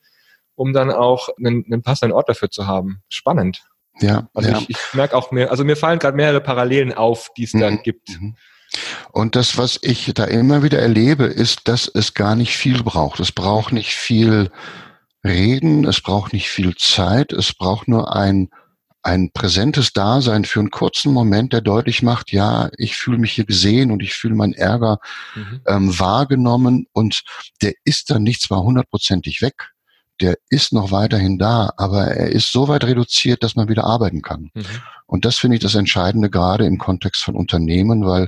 um 0.55 0.73
dann 0.73 0.91
auch 0.91 1.29
einen, 1.37 1.65
einen 1.65 1.81
passenden 1.81 2.13
Ort 2.13 2.29
dafür 2.29 2.51
zu 2.51 2.67
haben. 2.67 3.01
Spannend. 3.09 3.63
Ja. 4.01 4.29
Also 4.33 4.49
ja. 4.49 4.57
ich, 4.59 4.69
ich 4.69 4.77
merke 4.93 5.15
auch 5.15 5.31
mehr, 5.31 5.51
also 5.51 5.63
mir 5.63 5.75
fallen 5.75 5.99
gerade 5.99 6.15
mehrere 6.17 6.41
Parallelen 6.41 6.93
auf, 6.93 7.29
die 7.37 7.43
es 7.43 7.53
mhm. 7.53 7.59
da 7.59 7.69
gibt. 7.71 8.09
Mhm. 8.09 8.35
Und 9.11 9.35
das, 9.35 9.57
was 9.57 9.79
ich 9.81 10.13
da 10.13 10.25
immer 10.25 10.61
wieder 10.61 10.79
erlebe, 10.79 11.25
ist, 11.25 11.67
dass 11.67 11.89
es 11.91 12.13
gar 12.13 12.35
nicht 12.35 12.55
viel 12.55 12.83
braucht. 12.83 13.19
Es 13.19 13.31
braucht 13.31 13.73
nicht 13.73 13.95
viel 13.95 14.51
Reden, 15.25 15.85
es 15.85 16.01
braucht 16.01 16.33
nicht 16.33 16.49
viel 16.49 16.75
Zeit, 16.75 17.33
es 17.33 17.53
braucht 17.53 17.87
nur 17.87 18.15
ein 18.15 18.49
ein 19.01 19.31
präsentes 19.31 19.93
Dasein 19.93 20.45
für 20.45 20.59
einen 20.59 20.71
kurzen 20.71 21.13
Moment, 21.13 21.53
der 21.53 21.61
deutlich 21.61 22.03
macht, 22.03 22.31
ja, 22.31 22.69
ich 22.77 22.97
fühle 22.97 23.17
mich 23.17 23.31
hier 23.31 23.45
gesehen 23.45 23.91
und 23.91 24.03
ich 24.03 24.13
fühle 24.13 24.35
meinen 24.35 24.53
Ärger 24.53 24.99
mhm. 25.35 25.61
ähm, 25.67 25.99
wahrgenommen 25.99 26.87
und 26.91 27.23
der 27.61 27.73
ist 27.85 28.09
dann 28.09 28.23
nicht 28.23 28.41
zwar 28.41 28.61
hundertprozentig 28.63 29.41
weg, 29.41 29.71
der 30.19 30.37
ist 30.49 30.73
noch 30.73 30.91
weiterhin 30.91 31.37
da, 31.37 31.71
aber 31.77 32.07
er 32.07 32.29
ist 32.29 32.51
so 32.51 32.67
weit 32.67 32.83
reduziert, 32.83 33.41
dass 33.43 33.55
man 33.55 33.69
wieder 33.69 33.85
arbeiten 33.85 34.21
kann. 34.21 34.51
Mhm. 34.53 34.65
Und 35.05 35.25
das 35.25 35.37
finde 35.37 35.55
ich 35.55 35.61
das 35.61 35.75
Entscheidende 35.75 36.29
gerade 36.29 36.65
im 36.65 36.77
Kontext 36.77 37.23
von 37.23 37.35
Unternehmen, 37.35 38.05
weil 38.05 38.27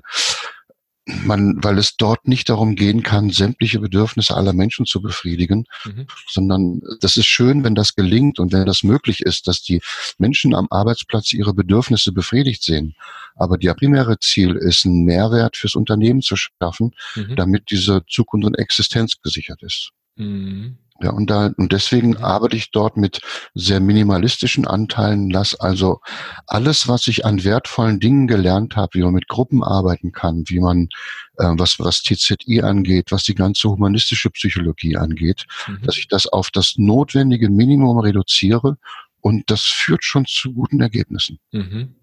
man, 1.05 1.63
weil 1.63 1.77
es 1.77 1.97
dort 1.97 2.27
nicht 2.27 2.49
darum 2.49 2.75
gehen 2.75 3.01
kann, 3.01 3.31
sämtliche 3.31 3.79
Bedürfnisse 3.79 4.35
aller 4.35 4.53
Menschen 4.53 4.85
zu 4.85 5.01
befriedigen, 5.01 5.65
mhm. 5.83 6.05
sondern 6.27 6.81
das 6.99 7.17
ist 7.17 7.25
schön, 7.25 7.63
wenn 7.63 7.75
das 7.75 7.95
gelingt 7.95 8.39
und 8.39 8.53
wenn 8.53 8.65
das 8.65 8.83
möglich 8.83 9.21
ist, 9.21 9.47
dass 9.47 9.61
die 9.63 9.81
Menschen 10.19 10.53
am 10.53 10.67
Arbeitsplatz 10.69 11.33
ihre 11.33 11.53
Bedürfnisse 11.53 12.11
befriedigt 12.11 12.63
sehen. 12.63 12.95
Aber 13.35 13.57
der 13.57 13.73
primäre 13.73 14.19
Ziel 14.19 14.55
ist, 14.55 14.85
einen 14.85 15.03
Mehrwert 15.03 15.57
fürs 15.57 15.75
Unternehmen 15.75 16.21
zu 16.21 16.35
schaffen, 16.35 16.91
mhm. 17.15 17.35
damit 17.35 17.71
diese 17.71 18.03
Zukunft 18.07 18.45
und 18.45 18.59
Existenz 18.59 19.19
gesichert 19.21 19.63
ist. 19.63 19.91
Mhm. 20.17 20.77
Ja, 21.03 21.11
und 21.11 21.29
da, 21.29 21.51
und 21.57 21.71
deswegen 21.71 22.17
arbeite 22.17 22.55
ich 22.55 22.71
dort 22.71 22.97
mit 22.97 23.21
sehr 23.53 23.79
minimalistischen 23.79 24.67
Anteilen, 24.67 25.29
lass 25.29 25.55
also 25.55 25.99
alles, 26.47 26.87
was 26.87 27.07
ich 27.07 27.25
an 27.25 27.43
wertvollen 27.43 27.99
Dingen 27.99 28.27
gelernt 28.27 28.75
habe, 28.75 28.93
wie 28.93 29.03
man 29.03 29.13
mit 29.13 29.27
Gruppen 29.27 29.63
arbeiten 29.63 30.11
kann, 30.11 30.43
wie 30.47 30.59
man, 30.59 30.89
äh, 31.37 31.53
was, 31.57 31.79
was 31.79 32.03
TZI 32.03 32.61
angeht, 32.61 33.11
was 33.11 33.23
die 33.23 33.35
ganze 33.35 33.69
humanistische 33.69 34.29
Psychologie 34.29 34.97
angeht, 34.97 35.45
mhm. 35.67 35.81
dass 35.83 35.97
ich 35.97 36.07
das 36.07 36.27
auf 36.27 36.51
das 36.51 36.75
notwendige 36.77 37.49
Minimum 37.49 37.99
reduziere 37.99 38.77
und 39.21 39.49
das 39.49 39.61
führt 39.61 40.03
schon 40.03 40.25
zu 40.25 40.53
guten 40.53 40.81
Ergebnissen. 40.81 41.39
Mhm. 41.51 41.95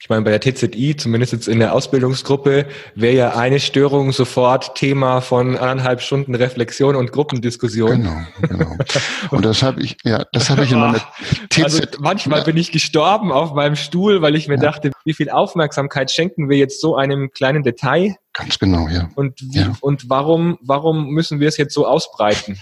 Ich 0.00 0.08
meine, 0.08 0.22
bei 0.22 0.36
der 0.36 0.40
TZI, 0.40 0.96
zumindest 0.96 1.32
jetzt 1.32 1.48
in 1.48 1.58
der 1.58 1.72
Ausbildungsgruppe, 1.72 2.66
wäre 2.94 3.14
ja 3.14 3.36
eine 3.36 3.58
Störung 3.58 4.12
sofort 4.12 4.74
Thema 4.74 5.20
von 5.20 5.56
anderthalb 5.56 6.00
Stunden 6.00 6.34
Reflexion 6.34 6.94
und 6.96 7.10
Gruppendiskussion. 7.12 8.02
Genau, 8.02 8.26
genau. 8.42 8.76
Und 9.30 9.44
das 9.44 9.62
habe 9.62 9.82
ich, 9.82 9.96
ja, 10.04 10.24
das 10.32 10.50
habe 10.50 10.64
ich 10.64 10.72
in 10.72 10.80
meiner 10.80 11.00
TZI. 11.50 11.62
Also 11.64 11.80
manchmal 11.98 12.40
ja. 12.40 12.44
bin 12.44 12.56
ich 12.58 12.72
gestorben 12.72 13.32
auf 13.32 13.54
meinem 13.54 13.74
Stuhl, 13.74 14.20
weil 14.20 14.36
ich 14.36 14.48
mir 14.48 14.56
ja. 14.56 14.60
dachte, 14.60 14.90
wie 15.04 15.14
viel 15.14 15.30
Aufmerksamkeit 15.30 16.10
schenken 16.10 16.50
wir 16.50 16.58
jetzt 16.58 16.80
so 16.80 16.96
einem 16.96 17.30
kleinen 17.30 17.62
Detail? 17.62 18.16
Ganz 18.34 18.58
genau, 18.58 18.88
ja. 18.88 19.08
Und, 19.14 19.40
wie, 19.40 19.60
ja. 19.60 19.72
und 19.80 20.10
warum, 20.10 20.58
warum 20.60 21.08
müssen 21.08 21.40
wir 21.40 21.48
es 21.48 21.56
jetzt 21.56 21.72
so 21.72 21.86
ausbreiten? 21.86 22.60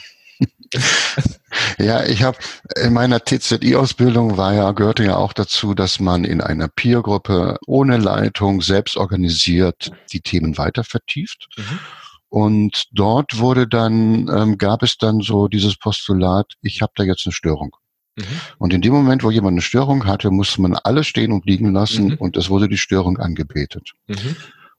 Ja, 1.79 2.05
ich 2.05 2.23
habe 2.23 2.39
in 2.83 2.93
meiner 2.93 3.25
TZI-Ausbildung 3.25 4.37
war 4.37 4.55
ja, 4.55 4.73
gehörte 4.73 5.05
ja 5.05 5.17
auch 5.17 5.33
dazu, 5.33 5.75
dass 5.75 6.01
man 6.01 6.25
in 6.25 6.41
einer 6.41 6.69
Peergruppe 6.69 7.59
ohne 7.67 7.99
Leitung 7.99 8.63
selbst 8.63 8.97
organisiert 8.97 9.91
die 10.13 10.21
Themen 10.21 10.59
weiter 10.59 10.85
vertieft. 10.85 11.49
Mhm. 11.57 11.79
Und 12.29 12.85
dort 12.93 13.39
wurde 13.39 13.69
dann, 13.69 14.29
ähm, 14.35 14.57
gab 14.57 14.83
es 14.83 14.97
dann 14.97 15.21
so 15.21 15.49
dieses 15.49 15.77
Postulat, 15.77 16.55
ich 16.63 16.81
habe 16.81 16.93
da 16.97 17.05
jetzt 17.05 17.27
eine 17.27 17.33
Störung. 17.33 17.77
Mhm. 18.17 18.25
Und 18.59 18.73
in 18.73 18.81
dem 18.81 18.93
Moment, 18.93 19.23
wo 19.23 19.31
jemand 19.31 19.53
eine 19.53 19.63
Störung 19.63 20.07
hatte, 20.07 20.31
musste 20.31 20.63
man 20.63 20.75
alles 20.75 21.07
stehen 21.07 21.33
und 21.33 21.45
liegen 21.47 21.73
lassen 21.73 22.09
mhm. 22.09 22.15
und 22.15 22.37
es 22.37 22.49
wurde 22.49 22.69
die 22.69 22.79
Störung 22.79 23.19
angebetet. 23.19 23.93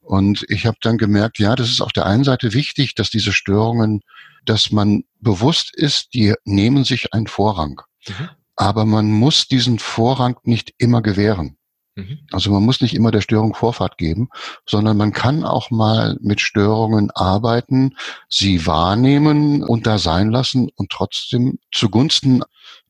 Und 0.03 0.45
ich 0.49 0.65
habe 0.65 0.77
dann 0.81 0.97
gemerkt, 0.97 1.39
ja, 1.39 1.55
das 1.55 1.69
ist 1.69 1.81
auf 1.81 1.93
der 1.93 2.05
einen 2.05 2.23
Seite 2.23 2.53
wichtig, 2.53 2.93
dass 2.93 3.09
diese 3.09 3.31
Störungen, 3.31 4.01
dass 4.45 4.71
man 4.71 5.05
bewusst 5.19 5.73
ist, 5.73 6.13
die 6.13 6.33
nehmen 6.43 6.83
sich 6.83 7.13
einen 7.13 7.27
Vorrang. 7.27 7.81
Mhm. 8.07 8.29
Aber 8.55 8.85
man 8.85 9.09
muss 9.11 9.47
diesen 9.47 9.79
Vorrang 9.79 10.37
nicht 10.43 10.73
immer 10.77 11.01
gewähren. 11.01 11.57
Mhm. 11.95 12.19
Also 12.31 12.51
man 12.51 12.63
muss 12.63 12.81
nicht 12.81 12.93
immer 12.93 13.11
der 13.11 13.21
Störung 13.21 13.53
Vorfahrt 13.53 13.97
geben, 13.97 14.29
sondern 14.67 14.97
man 14.97 15.13
kann 15.13 15.43
auch 15.43 15.71
mal 15.71 16.17
mit 16.21 16.41
Störungen 16.41 17.09
arbeiten, 17.11 17.95
sie 18.29 18.65
wahrnehmen 18.65 19.63
und 19.63 19.87
da 19.87 19.97
sein 19.97 20.29
lassen 20.29 20.69
und 20.75 20.91
trotzdem 20.91 21.59
zugunsten 21.71 22.43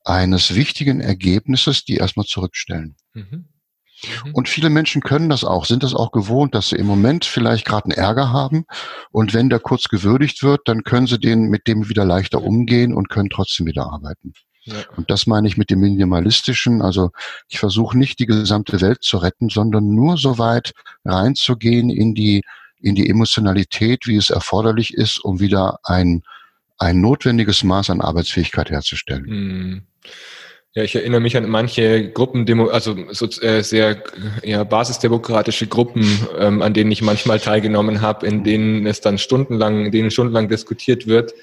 eines 0.04 0.56
wichtigen 0.56 1.00
Ergebnisses 1.00 1.86
die 1.86 1.96
erstmal 1.96 2.26
zurückstellen. 2.26 2.96
Mhm. 3.14 3.46
Mhm. 4.26 4.34
Und 4.34 4.50
viele 4.50 4.70
Menschen 4.70 5.02
können 5.02 5.30
das 5.30 5.44
auch, 5.44 5.66
sind 5.66 5.84
das 5.84 5.94
auch 5.94 6.12
gewohnt, 6.12 6.56
dass 6.56 6.70
sie 6.70 6.78
im 6.78 6.86
Moment 6.86 7.26
vielleicht 7.26 7.66
gerade 7.66 7.86
einen 7.86 7.98
Ärger 7.98 8.32
haben 8.32 8.66
und 9.12 9.34
wenn 9.34 9.50
der 9.50 9.60
kurz 9.60 9.90
gewürdigt 9.90 10.44
wird, 10.44 10.62
dann 10.66 10.84
können 10.84 11.08
sie 11.08 11.20
den 11.20 11.50
mit 11.50 11.68
dem 11.68 11.90
wieder 11.90 12.06
leichter 12.06 12.42
umgehen 12.42 12.94
und 12.94 13.10
können 13.10 13.30
trotzdem 13.30 13.66
wieder 13.68 13.86
arbeiten. 13.92 14.34
Ja. 14.66 14.76
Und 14.96 15.12
das 15.12 15.28
meine 15.28 15.48
ich 15.48 15.58
mit 15.58 15.70
dem 15.70 15.80
Minimalistischen. 15.80 16.82
Also 16.82 17.12
ich 17.50 17.60
versuche 17.60 17.98
nicht 17.98 18.20
die 18.20 18.26
gesamte 18.26 18.80
Welt 18.82 19.04
zu 19.04 19.18
retten, 19.18 19.50
sondern 19.50 19.94
nur 19.94 20.18
so 20.18 20.38
weit 20.38 20.74
reinzugehen 21.04 21.90
in 21.90 22.16
die, 22.16 22.44
in 22.80 22.96
die 22.96 23.10
Emotionalität, 23.10 24.08
wie 24.08 24.16
es 24.16 24.30
erforderlich 24.30 24.94
ist, 24.94 25.24
um 25.24 25.40
wieder 25.40 25.80
ein, 25.84 26.24
ein 26.78 27.02
notwendiges 27.02 27.64
Maß 27.64 27.90
an 27.90 28.02
Arbeitsfähigkeit 28.02 28.70
herzustellen. 28.70 29.26
Mhm. 29.26 29.82
Ja, 30.76 30.84
ich 30.84 30.96
erinnere 30.96 31.22
mich 31.22 31.38
an 31.38 31.48
manche 31.48 32.10
Gruppen, 32.10 32.48
also 32.70 32.96
so, 33.12 33.28
äh, 33.42 33.62
sehr 33.62 34.04
ja, 34.44 34.64
basisdemokratische 34.64 35.68
Gruppen, 35.68 36.28
ähm, 36.40 36.64
an 36.64 36.74
denen 36.74 36.92
ich 36.92 37.04
manchmal 37.04 37.40
teilgenommen 37.40 38.02
habe, 38.02 38.26
in 38.26 38.44
denen 38.44 38.88
es 38.88 39.00
dann 39.00 39.20
stundenlang, 39.20 39.86
in 39.86 39.92
denen 39.92 40.10
stundenlang 40.10 40.50
diskutiert 40.50 41.06
wird 41.06 41.34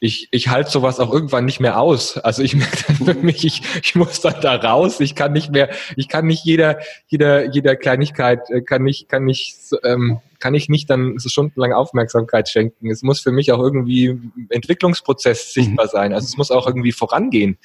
ich, 0.00 0.28
ich 0.30 0.48
halte 0.48 0.70
sowas 0.70 0.98
auch 0.98 1.12
irgendwann 1.12 1.44
nicht 1.44 1.60
mehr 1.60 1.78
aus. 1.78 2.16
Also 2.16 2.42
ich 2.42 2.56
merke 2.56 2.84
dann 2.86 2.96
für 2.96 3.14
mich, 3.14 3.44
ich, 3.44 3.62
ich 3.82 3.94
muss 3.94 4.20
dann 4.20 4.40
da 4.40 4.56
raus. 4.56 4.98
Ich 5.00 5.14
kann 5.14 5.32
nicht 5.32 5.52
mehr, 5.52 5.70
ich 5.94 6.08
kann 6.08 6.26
nicht 6.26 6.44
jeder, 6.44 6.78
jeder, 7.06 7.50
jeder 7.50 7.76
Kleinigkeit, 7.76 8.50
äh, 8.50 8.62
kann 8.62 8.82
nicht, 8.82 9.08
kann 9.08 9.24
nicht, 9.24 9.56
ähm, 9.84 10.20
kann 10.38 10.54
ich 10.54 10.70
nicht 10.70 10.88
dann 10.88 11.18
so 11.18 11.28
stundenlang 11.28 11.74
Aufmerksamkeit 11.74 12.48
schenken. 12.48 12.90
Es 12.90 13.02
muss 13.02 13.20
für 13.20 13.30
mich 13.30 13.52
auch 13.52 13.60
irgendwie 13.60 14.18
Entwicklungsprozess 14.48 15.52
sichtbar 15.52 15.86
mhm. 15.86 15.90
sein. 15.90 16.12
Also 16.14 16.24
es 16.24 16.36
muss 16.38 16.50
auch 16.50 16.66
irgendwie 16.66 16.92
vorangehen. 16.92 17.58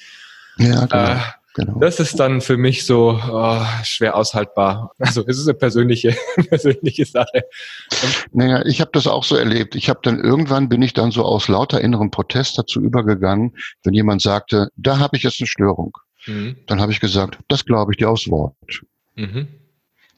Ja, 0.58 0.86
genau. 0.86 1.12
Äh, 1.12 1.18
Genau. 1.56 1.78
Das 1.78 2.00
ist 2.00 2.20
dann 2.20 2.42
für 2.42 2.58
mich 2.58 2.84
so 2.84 3.18
oh, 3.32 3.62
schwer 3.82 4.14
aushaltbar. 4.14 4.92
Also 4.98 5.24
es 5.26 5.38
ist 5.38 5.48
eine 5.48 5.56
persönliche, 5.56 6.14
persönliche 6.48 7.06
Sache. 7.06 7.44
Naja, 8.30 8.62
ich 8.66 8.82
habe 8.82 8.90
das 8.92 9.06
auch 9.06 9.24
so 9.24 9.36
erlebt. 9.36 9.74
Ich 9.74 9.88
habe 9.88 10.00
dann 10.02 10.22
irgendwann 10.22 10.68
bin 10.68 10.82
ich 10.82 10.92
dann 10.92 11.12
so 11.12 11.24
aus 11.24 11.48
lauter 11.48 11.80
innerem 11.80 12.10
Protest 12.10 12.58
dazu 12.58 12.82
übergegangen, 12.82 13.56
wenn 13.84 13.94
jemand 13.94 14.20
sagte, 14.20 14.68
da 14.76 14.98
habe 14.98 15.16
ich 15.16 15.22
jetzt 15.22 15.40
eine 15.40 15.46
Störung. 15.46 15.96
Mhm. 16.26 16.56
Dann 16.66 16.78
habe 16.78 16.92
ich 16.92 17.00
gesagt, 17.00 17.38
das 17.48 17.64
glaube 17.64 17.92
ich 17.92 17.96
dir 17.96 18.10
aus 18.10 18.28
Wort. 18.28 18.82
Mhm. 19.14 19.48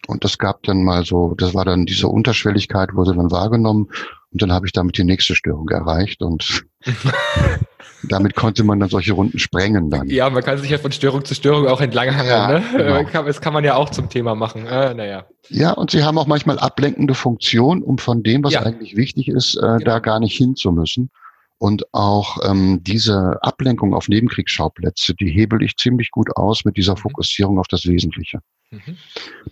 Und 0.09 0.25
das 0.25 0.39
gab 0.39 0.65
dann 0.65 0.83
mal 0.83 1.05
so, 1.05 1.35
das 1.39 1.55
war 1.55 1.65
dann 1.65 1.87
diese 1.87 2.09
Unterschwelligkeit, 2.09 2.95
wurde 2.95 3.15
dann 3.15 3.31
wahrgenommen 3.31 3.91
und 4.33 4.43
dann 4.43 4.51
habe 4.51 4.67
ich 4.67 4.73
damit 4.73 4.99
die 4.99 5.05
nächste 5.05 5.37
Störung 5.37 5.69
erreicht 5.69 6.21
und 6.21 6.65
damit 8.03 8.35
konnte 8.35 8.65
man 8.65 8.81
dann 8.81 8.89
solche 8.89 9.13
Runden 9.13 9.39
sprengen 9.39 9.91
dann. 9.91 10.09
Ja, 10.09 10.31
man 10.31 10.43
kann 10.43 10.59
sich 10.59 10.71
ja 10.71 10.79
von 10.79 10.93
Störung 10.93 11.25
zu 11.25 11.35
Störung 11.35 11.67
auch 11.67 11.81
entlanghangeln. 11.81 12.29
Ja, 12.29 12.49
ne? 12.49 13.05
genau. 13.05 13.23
Das 13.29 13.41
kann 13.41 13.53
man 13.53 13.65
ja 13.65 13.75
auch 13.77 13.91
zum 13.91 14.09
Thema 14.09 14.35
machen. 14.35 14.67
Äh, 14.67 14.95
naja. 14.95 15.27
Ja, 15.49 15.73
und 15.73 15.91
sie 15.91 16.05
haben 16.05 16.19
auch 16.19 16.27
manchmal 16.27 16.59
ablenkende 16.59 17.15
Funktion, 17.15 17.83
um 17.83 17.99
von 17.99 18.23
dem, 18.23 18.45
was 18.45 18.53
ja. 18.53 18.63
eigentlich 18.63 18.97
wichtig 18.97 19.29
ist, 19.29 19.57
äh, 19.57 19.61
genau. 19.61 19.79
da 19.79 19.99
gar 19.99 20.21
nicht 20.21 20.37
hin 20.37 20.57
zu 20.57 20.73
müssen. 20.73 21.11
Und 21.59 21.93
auch 21.93 22.39
ähm, 22.49 22.85
diese 22.85 23.39
Ablenkung 23.43 23.93
auf 23.93 24.09
Nebenkriegsschauplätze, 24.09 25.15
die 25.15 25.29
hebel 25.29 25.63
ich 25.63 25.77
ziemlich 25.77 26.13
gut 26.13 26.37
aus 26.37 26.65
mit 26.65 26.77
dieser 26.77 26.93
mhm. 26.93 26.99
Fokussierung 26.99 27.59
auf 27.59 27.67
das 27.67 27.87
Wesentliche. 27.87 28.39
Mhm. 28.71 28.97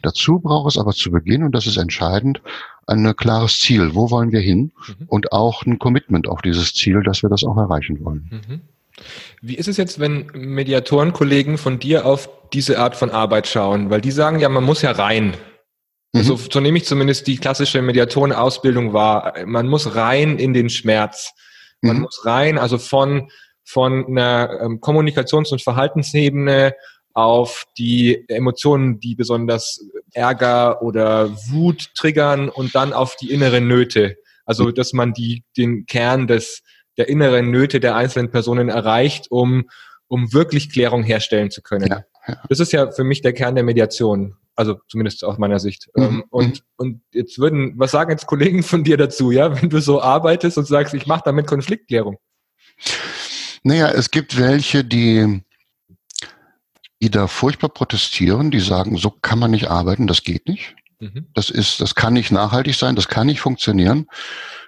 Dazu 0.02 0.38
braucht 0.38 0.70
es 0.70 0.78
aber 0.78 0.92
zu 0.92 1.10
Beginn, 1.10 1.42
und 1.42 1.52
das 1.52 1.66
ist 1.66 1.78
entscheidend, 1.78 2.40
ein 2.86 3.16
klares 3.16 3.58
Ziel. 3.58 3.94
Wo 3.94 4.10
wollen 4.10 4.30
wir 4.30 4.40
hin? 4.40 4.72
Mhm. 4.86 5.06
Und 5.08 5.32
auch 5.32 5.66
ein 5.66 5.78
Commitment 5.78 6.28
auf 6.28 6.42
dieses 6.42 6.74
Ziel, 6.74 7.02
dass 7.02 7.22
wir 7.22 7.30
das 7.30 7.42
auch 7.42 7.56
erreichen 7.56 8.04
wollen. 8.04 8.30
Mhm. 8.30 8.60
Wie 9.42 9.56
ist 9.56 9.68
es 9.68 9.76
jetzt, 9.76 9.98
wenn 9.98 10.26
Mediatorenkollegen 10.32 11.58
von 11.58 11.78
dir 11.78 12.06
auf 12.06 12.28
diese 12.52 12.78
Art 12.78 12.96
von 12.96 13.10
Arbeit 13.10 13.46
schauen? 13.46 13.90
Weil 13.90 14.00
die 14.00 14.10
sagen 14.10 14.38
ja, 14.38 14.48
man 14.48 14.64
muss 14.64 14.82
ja 14.82 14.92
rein. 14.92 15.34
Also 16.14 16.36
mhm. 16.36 16.40
so 16.50 16.60
nehme 16.60 16.78
ich 16.78 16.84
zumindest 16.84 17.26
die 17.26 17.36
klassische 17.36 17.82
Mediatorenausbildung 17.82 18.92
wahr. 18.92 19.34
Man 19.44 19.68
muss 19.68 19.94
rein 19.94 20.38
in 20.38 20.54
den 20.54 20.70
Schmerz. 20.70 21.34
Man 21.80 21.96
mhm. 21.96 22.02
muss 22.02 22.24
rein, 22.24 22.58
also 22.58 22.78
von, 22.78 23.30
von 23.64 24.06
einer 24.06 24.60
ähm, 24.60 24.80
Kommunikations- 24.80 25.52
und 25.52 25.62
Verhaltensebene 25.62 26.74
auf 27.12 27.64
die 27.78 28.24
Emotionen, 28.28 29.00
die 29.00 29.14
besonders 29.14 29.80
Ärger 30.12 30.82
oder 30.82 31.30
Wut 31.48 31.94
triggern 31.94 32.48
und 32.48 32.74
dann 32.74 32.92
auf 32.92 33.16
die 33.16 33.30
inneren 33.30 33.66
Nöte. 33.66 34.16
Also, 34.44 34.70
dass 34.70 34.92
man 34.92 35.12
die, 35.12 35.42
den 35.56 35.86
Kern 35.86 36.26
des, 36.26 36.62
der 36.96 37.08
inneren 37.08 37.50
Nöte 37.50 37.80
der 37.80 37.96
einzelnen 37.96 38.30
Personen 38.30 38.68
erreicht, 38.68 39.30
um, 39.30 39.68
um 40.08 40.32
wirklich 40.32 40.70
Klärung 40.70 41.02
herstellen 41.02 41.50
zu 41.50 41.62
können. 41.62 41.88
Ja, 41.88 42.04
ja. 42.26 42.42
Das 42.48 42.60
ist 42.60 42.72
ja 42.72 42.90
für 42.90 43.04
mich 43.04 43.22
der 43.22 43.32
Kern 43.32 43.54
der 43.54 43.64
Mediation. 43.64 44.36
Also 44.54 44.76
zumindest 44.88 45.22
aus 45.22 45.36
meiner 45.36 45.58
Sicht. 45.58 45.88
Mhm. 45.94 46.02
Ähm, 46.02 46.24
und, 46.30 46.46
mhm. 46.46 46.60
und 46.76 47.00
jetzt 47.12 47.38
würden, 47.38 47.74
was 47.76 47.90
sagen 47.90 48.10
jetzt 48.10 48.26
Kollegen 48.26 48.62
von 48.62 48.84
dir 48.84 48.96
dazu, 48.96 49.30
ja, 49.30 49.60
wenn 49.60 49.68
du 49.68 49.80
so 49.80 50.00
arbeitest 50.00 50.56
und 50.56 50.66
sagst, 50.66 50.94
ich 50.94 51.06
mache 51.06 51.22
damit 51.24 51.46
Konfliktklärung? 51.46 52.16
Naja, 53.62 53.88
es 53.90 54.10
gibt 54.10 54.38
welche, 54.38 54.84
die 54.84 55.42
die 57.02 57.10
da 57.10 57.26
furchtbar 57.26 57.68
protestieren, 57.68 58.50
die 58.50 58.60
sagen, 58.60 58.96
so 58.96 59.10
kann 59.10 59.38
man 59.38 59.50
nicht 59.50 59.68
arbeiten, 59.68 60.06
das 60.06 60.22
geht 60.22 60.48
nicht. 60.48 60.74
Mhm. 60.98 61.26
Das 61.34 61.50
ist, 61.50 61.80
das 61.80 61.94
kann 61.94 62.14
nicht 62.14 62.30
nachhaltig 62.30 62.74
sein, 62.74 62.96
das 62.96 63.08
kann 63.08 63.26
nicht 63.26 63.40
funktionieren. 63.40 64.06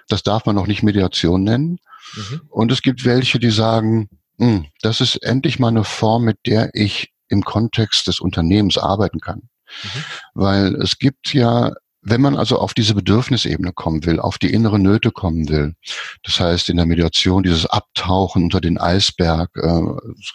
Das 0.07 0.23
darf 0.23 0.45
man 0.45 0.57
auch 0.57 0.67
nicht 0.67 0.83
Mediation 0.83 1.43
nennen. 1.43 1.79
Mhm. 2.15 2.41
Und 2.49 2.71
es 2.71 2.81
gibt 2.81 3.03
welche, 3.05 3.39
die 3.39 3.49
sagen, 3.49 4.09
hm, 4.37 4.67
das 4.81 5.01
ist 5.01 5.17
endlich 5.17 5.59
mal 5.59 5.69
eine 5.69 5.83
Form, 5.83 6.23
mit 6.23 6.37
der 6.45 6.69
ich 6.73 7.11
im 7.29 7.43
Kontext 7.43 8.07
des 8.07 8.19
Unternehmens 8.19 8.77
arbeiten 8.77 9.19
kann. 9.19 9.49
Mhm. 9.83 10.03
Weil 10.33 10.75
es 10.75 10.97
gibt 10.97 11.33
ja 11.33 11.71
wenn 12.01 12.21
man 12.21 12.37
also 12.37 12.59
auf 12.59 12.73
diese 12.73 12.95
Bedürfnisebene 12.95 13.73
kommen 13.73 14.05
will, 14.05 14.19
auf 14.19 14.37
die 14.37 14.53
innere 14.53 14.79
Nöte 14.79 15.11
kommen 15.11 15.49
will, 15.49 15.75
das 16.23 16.39
heißt 16.39 16.69
in 16.69 16.77
der 16.77 16.85
Mediation 16.85 17.43
dieses 17.43 17.65
Abtauchen 17.65 18.43
unter 18.43 18.61
den 18.61 18.77
Eisberg, 18.77 19.49
äh, 19.55 19.81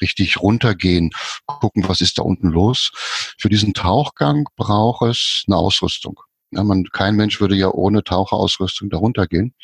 richtig 0.00 0.40
runtergehen, 0.40 1.10
gucken, 1.46 1.88
was 1.88 2.00
ist 2.00 2.18
da 2.18 2.22
unten 2.22 2.48
los. 2.48 2.90
Für 3.38 3.48
diesen 3.48 3.72
Tauchgang 3.74 4.46
braucht 4.56 5.08
es 5.08 5.44
eine 5.46 5.56
Ausrüstung. 5.56 6.20
Ja, 6.50 6.62
man, 6.62 6.84
kein 6.92 7.16
Mensch 7.16 7.40
würde 7.40 7.56
ja 7.56 7.68
ohne 7.68 8.04
Taucherausrüstung 8.04 8.90
darunter 8.90 9.26
gehen. 9.26 9.54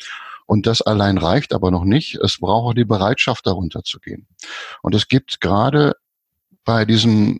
Und 0.47 0.65
das 0.65 0.81
allein 0.81 1.17
reicht 1.17 1.53
aber 1.53 1.71
noch 1.71 1.85
nicht. 1.85 2.15
Es 2.15 2.39
braucht 2.39 2.71
auch 2.71 2.73
die 2.73 2.83
Bereitschaft, 2.83 3.45
darunter 3.47 3.83
zu 3.83 3.99
gehen. 3.99 4.27
Und 4.81 4.93
es 4.95 5.07
gibt 5.07 5.39
gerade 5.39 5.93
bei 6.65 6.85
diesem 6.85 7.39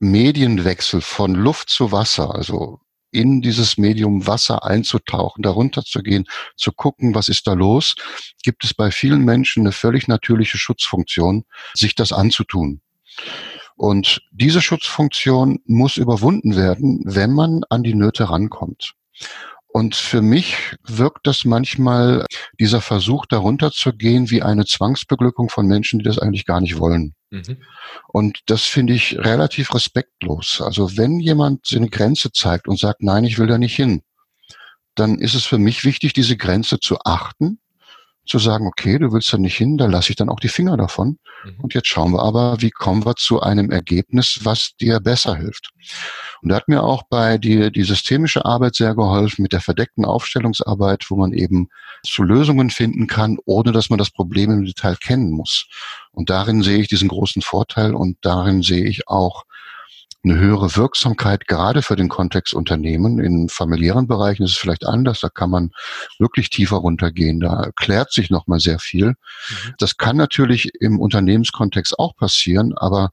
Medienwechsel 0.00 1.00
von 1.00 1.34
Luft 1.34 1.70
zu 1.70 1.90
Wasser, 1.92 2.34
also 2.34 2.80
in 3.10 3.40
dieses 3.40 3.78
Medium 3.78 4.26
Wasser 4.26 4.64
einzutauchen, 4.64 5.42
darunter 5.42 5.82
zu 5.82 6.02
gehen, 6.02 6.26
zu 6.56 6.72
gucken, 6.72 7.14
was 7.14 7.28
ist 7.28 7.46
da 7.46 7.54
los, 7.54 7.96
gibt 8.42 8.64
es 8.64 8.74
bei 8.74 8.90
vielen 8.90 9.24
Menschen 9.24 9.62
eine 9.62 9.72
völlig 9.72 10.08
natürliche 10.08 10.58
Schutzfunktion, 10.58 11.44
sich 11.74 11.94
das 11.94 12.12
anzutun. 12.12 12.80
Und 13.76 14.22
diese 14.32 14.60
Schutzfunktion 14.60 15.60
muss 15.64 15.96
überwunden 15.96 16.56
werden, 16.56 17.00
wenn 17.04 17.32
man 17.32 17.62
an 17.70 17.82
die 17.82 17.94
Nöte 17.94 18.28
rankommt. 18.28 18.94
Und 19.68 19.94
für 19.94 20.22
mich 20.22 20.56
wirkt 20.82 21.26
das 21.26 21.44
manchmal, 21.44 22.26
dieser 22.58 22.80
Versuch 22.80 23.26
darunter 23.26 23.70
zu 23.70 23.92
gehen, 23.92 24.30
wie 24.30 24.42
eine 24.42 24.64
Zwangsbeglückung 24.64 25.48
von 25.48 25.66
Menschen, 25.66 26.00
die 26.00 26.04
das 26.04 26.18
eigentlich 26.18 26.46
gar 26.46 26.60
nicht 26.60 26.78
wollen. 26.78 27.14
Mhm. 27.30 27.62
Und 28.08 28.40
das 28.46 28.64
finde 28.64 28.94
ich 28.94 29.18
relativ 29.18 29.74
respektlos. 29.74 30.60
Also 30.60 30.96
wenn 30.96 31.20
jemand 31.20 31.66
seine 31.66 31.88
Grenze 31.88 32.32
zeigt 32.32 32.68
und 32.68 32.78
sagt, 32.78 33.02
nein, 33.02 33.24
ich 33.24 33.38
will 33.38 33.46
da 33.46 33.58
nicht 33.58 33.76
hin, 33.76 34.02
dann 34.94 35.18
ist 35.18 35.34
es 35.34 35.44
für 35.44 35.58
mich 35.58 35.84
wichtig, 35.84 36.12
diese 36.12 36.36
Grenze 36.36 36.80
zu 36.80 36.98
achten, 37.04 37.60
zu 38.28 38.38
sagen, 38.38 38.66
okay, 38.66 38.98
du 38.98 39.12
willst 39.12 39.32
da 39.32 39.38
nicht 39.38 39.56
hin, 39.56 39.78
da 39.78 39.86
lasse 39.86 40.10
ich 40.10 40.16
dann 40.16 40.28
auch 40.28 40.40
die 40.40 40.48
Finger 40.48 40.76
davon. 40.76 41.18
Mhm. 41.44 41.60
Und 41.60 41.74
jetzt 41.74 41.88
schauen 41.88 42.12
wir 42.12 42.22
aber, 42.22 42.60
wie 42.60 42.70
kommen 42.70 43.04
wir 43.04 43.16
zu 43.16 43.40
einem 43.40 43.70
Ergebnis, 43.70 44.40
was 44.42 44.72
dir 44.80 45.00
besser 45.00 45.36
hilft. 45.36 45.70
Und 46.42 46.50
da 46.50 46.56
hat 46.56 46.68
mir 46.68 46.82
auch 46.82 47.04
bei 47.08 47.38
die, 47.38 47.72
die 47.72 47.82
systemische 47.82 48.44
Arbeit 48.44 48.74
sehr 48.76 48.94
geholfen 48.94 49.42
mit 49.42 49.52
der 49.52 49.60
verdeckten 49.60 50.04
Aufstellungsarbeit, 50.04 51.06
wo 51.08 51.16
man 51.16 51.32
eben 51.32 51.68
zu 52.04 52.22
Lösungen 52.22 52.70
finden 52.70 53.06
kann, 53.06 53.38
ohne 53.44 53.72
dass 53.72 53.90
man 53.90 53.98
das 53.98 54.10
Problem 54.10 54.50
im 54.50 54.64
Detail 54.64 54.96
kennen 54.96 55.30
muss. 55.30 55.66
Und 56.10 56.30
darin 56.30 56.62
sehe 56.62 56.78
ich 56.78 56.88
diesen 56.88 57.08
großen 57.08 57.42
Vorteil 57.42 57.94
und 57.94 58.18
darin 58.22 58.62
sehe 58.62 58.84
ich 58.84 59.08
auch 59.08 59.44
eine 60.30 60.38
höhere 60.38 60.76
Wirksamkeit, 60.76 61.46
gerade 61.46 61.82
für 61.82 61.96
den 61.96 62.08
Kontext 62.08 62.54
Unternehmen. 62.54 63.18
In 63.18 63.48
familiären 63.48 64.06
Bereichen 64.06 64.44
ist 64.44 64.52
es 64.52 64.56
vielleicht 64.56 64.86
anders, 64.86 65.20
da 65.20 65.28
kann 65.28 65.50
man 65.50 65.70
wirklich 66.18 66.50
tiefer 66.50 66.76
runtergehen, 66.76 67.40
da 67.40 67.62
erklärt 67.62 68.12
sich 68.12 68.30
nochmal 68.30 68.60
sehr 68.60 68.78
viel. 68.78 69.08
Mhm. 69.08 69.74
Das 69.78 69.96
kann 69.96 70.16
natürlich 70.16 70.70
im 70.80 71.00
Unternehmenskontext 71.00 71.98
auch 71.98 72.14
passieren, 72.16 72.72
aber 72.76 73.10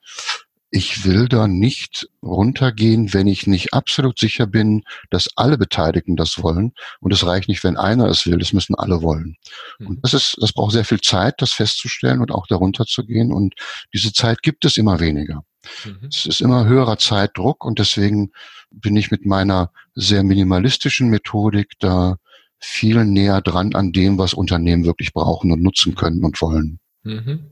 ich 0.75 1.05
will 1.05 1.29
da 1.29 1.47
nicht 1.47 2.09
runtergehen, 2.21 3.13
wenn 3.13 3.27
ich 3.27 3.47
nicht 3.47 3.73
absolut 3.73 4.19
sicher 4.19 4.45
bin, 4.45 4.83
dass 5.09 5.29
alle 5.37 5.57
Beteiligten 5.57 6.17
das 6.17 6.43
wollen. 6.43 6.73
Und 6.99 7.13
es 7.13 7.25
reicht 7.25 7.47
nicht, 7.47 7.63
wenn 7.63 7.77
einer 7.77 8.07
es 8.07 8.25
will, 8.25 8.37
das 8.37 8.51
müssen 8.51 8.75
alle 8.75 9.01
wollen. 9.01 9.37
Mhm. 9.79 9.87
Und 9.87 10.03
das 10.03 10.13
ist, 10.13 10.37
das 10.41 10.51
braucht 10.51 10.73
sehr 10.73 10.83
viel 10.83 10.99
Zeit, 10.99 11.35
das 11.41 11.53
festzustellen 11.53 12.19
und 12.19 12.29
auch 12.29 12.45
darunter 12.47 12.85
zu 12.85 13.05
gehen. 13.05 13.31
Und 13.31 13.55
diese 13.93 14.11
Zeit 14.11 14.41
gibt 14.41 14.65
es 14.65 14.75
immer 14.75 14.99
weniger. 14.99 15.45
Mhm. 15.85 16.09
Es 16.09 16.25
ist 16.25 16.41
immer 16.41 16.65
höherer 16.65 16.97
Zeitdruck 16.97 17.63
und 17.63 17.79
deswegen 17.79 18.33
bin 18.69 18.97
ich 18.97 19.11
mit 19.11 19.25
meiner 19.25 19.71
sehr 19.93 20.23
minimalistischen 20.23 21.07
Methodik 21.07 21.71
da 21.79 22.17
viel 22.59 23.05
näher 23.05 23.41
dran 23.41 23.75
an 23.75 23.93
dem, 23.93 24.17
was 24.17 24.33
Unternehmen 24.33 24.83
wirklich 24.83 25.13
brauchen 25.13 25.53
und 25.53 25.63
nutzen 25.63 25.95
können 25.95 26.25
und 26.25 26.41
wollen. 26.41 26.79
Mhm. 27.03 27.45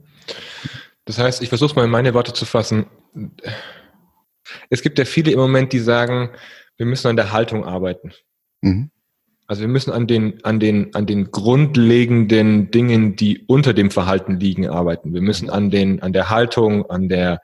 Das 1.06 1.18
heißt, 1.18 1.42
ich 1.42 1.48
versuche 1.48 1.74
mal 1.74 1.84
in 1.84 1.90
meine 1.90 2.12
Worte 2.12 2.34
zu 2.34 2.44
fassen. 2.44 2.84
Es 4.70 4.82
gibt 4.82 4.98
ja 4.98 5.04
viele 5.04 5.30
im 5.30 5.38
Moment, 5.38 5.72
die 5.72 5.78
sagen, 5.78 6.30
wir 6.76 6.86
müssen 6.86 7.08
an 7.08 7.16
der 7.16 7.32
Haltung 7.32 7.64
arbeiten. 7.64 8.12
Mhm. 8.60 8.90
Also 9.46 9.60
wir 9.60 9.68
müssen 9.68 9.92
an 9.92 10.06
den, 10.06 10.42
an 10.44 10.58
den, 10.58 10.94
an 10.94 11.06
den 11.06 11.30
grundlegenden 11.30 12.70
Dingen, 12.70 13.14
die 13.14 13.44
unter 13.46 13.74
dem 13.74 13.90
Verhalten 13.90 14.40
liegen, 14.40 14.68
arbeiten. 14.68 15.12
Wir 15.12 15.20
müssen 15.20 15.50
an 15.50 15.70
den, 15.70 16.00
an 16.02 16.14
der 16.14 16.30
Haltung, 16.30 16.88
an 16.88 17.08
der, 17.10 17.42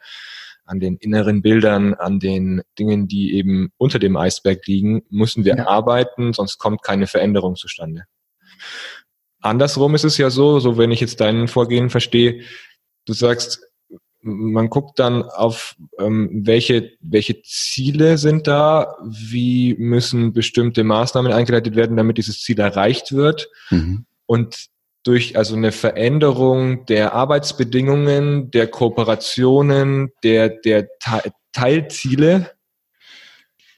an 0.64 0.80
den 0.80 0.96
inneren 0.96 1.42
Bildern, 1.42 1.94
an 1.94 2.18
den 2.18 2.62
Dingen, 2.78 3.06
die 3.06 3.34
eben 3.34 3.70
unter 3.76 3.98
dem 3.98 4.16
Eisberg 4.16 4.66
liegen, 4.66 5.02
müssen 5.10 5.44
wir 5.44 5.56
ja. 5.56 5.66
arbeiten, 5.66 6.32
sonst 6.32 6.58
kommt 6.58 6.82
keine 6.82 7.06
Veränderung 7.06 7.56
zustande. 7.56 8.04
Andersrum 9.42 9.94
ist 9.94 10.04
es 10.04 10.16
ja 10.16 10.30
so, 10.30 10.58
so 10.58 10.78
wenn 10.78 10.92
ich 10.92 11.00
jetzt 11.00 11.20
deinen 11.20 11.48
Vorgehen 11.48 11.90
verstehe, 11.90 12.42
du 13.04 13.12
sagst, 13.12 13.69
man 14.22 14.68
guckt 14.68 14.98
dann 14.98 15.22
auf, 15.22 15.76
ähm, 15.98 16.30
welche, 16.44 16.92
welche 17.00 17.42
Ziele 17.42 18.18
sind 18.18 18.46
da, 18.46 18.96
wie 19.02 19.74
müssen 19.78 20.32
bestimmte 20.32 20.84
Maßnahmen 20.84 21.32
eingeleitet 21.32 21.76
werden, 21.76 21.96
damit 21.96 22.18
dieses 22.18 22.40
Ziel 22.40 22.58
erreicht 22.60 23.12
wird. 23.12 23.48
Mhm. 23.70 24.04
Und 24.26 24.66
durch 25.02 25.36
also 25.36 25.56
eine 25.56 25.72
Veränderung 25.72 26.84
der 26.86 27.14
Arbeitsbedingungen, 27.14 28.50
der 28.50 28.66
Kooperationen, 28.66 30.12
der, 30.22 30.50
der 30.50 30.88
Teilziele, 31.52 32.50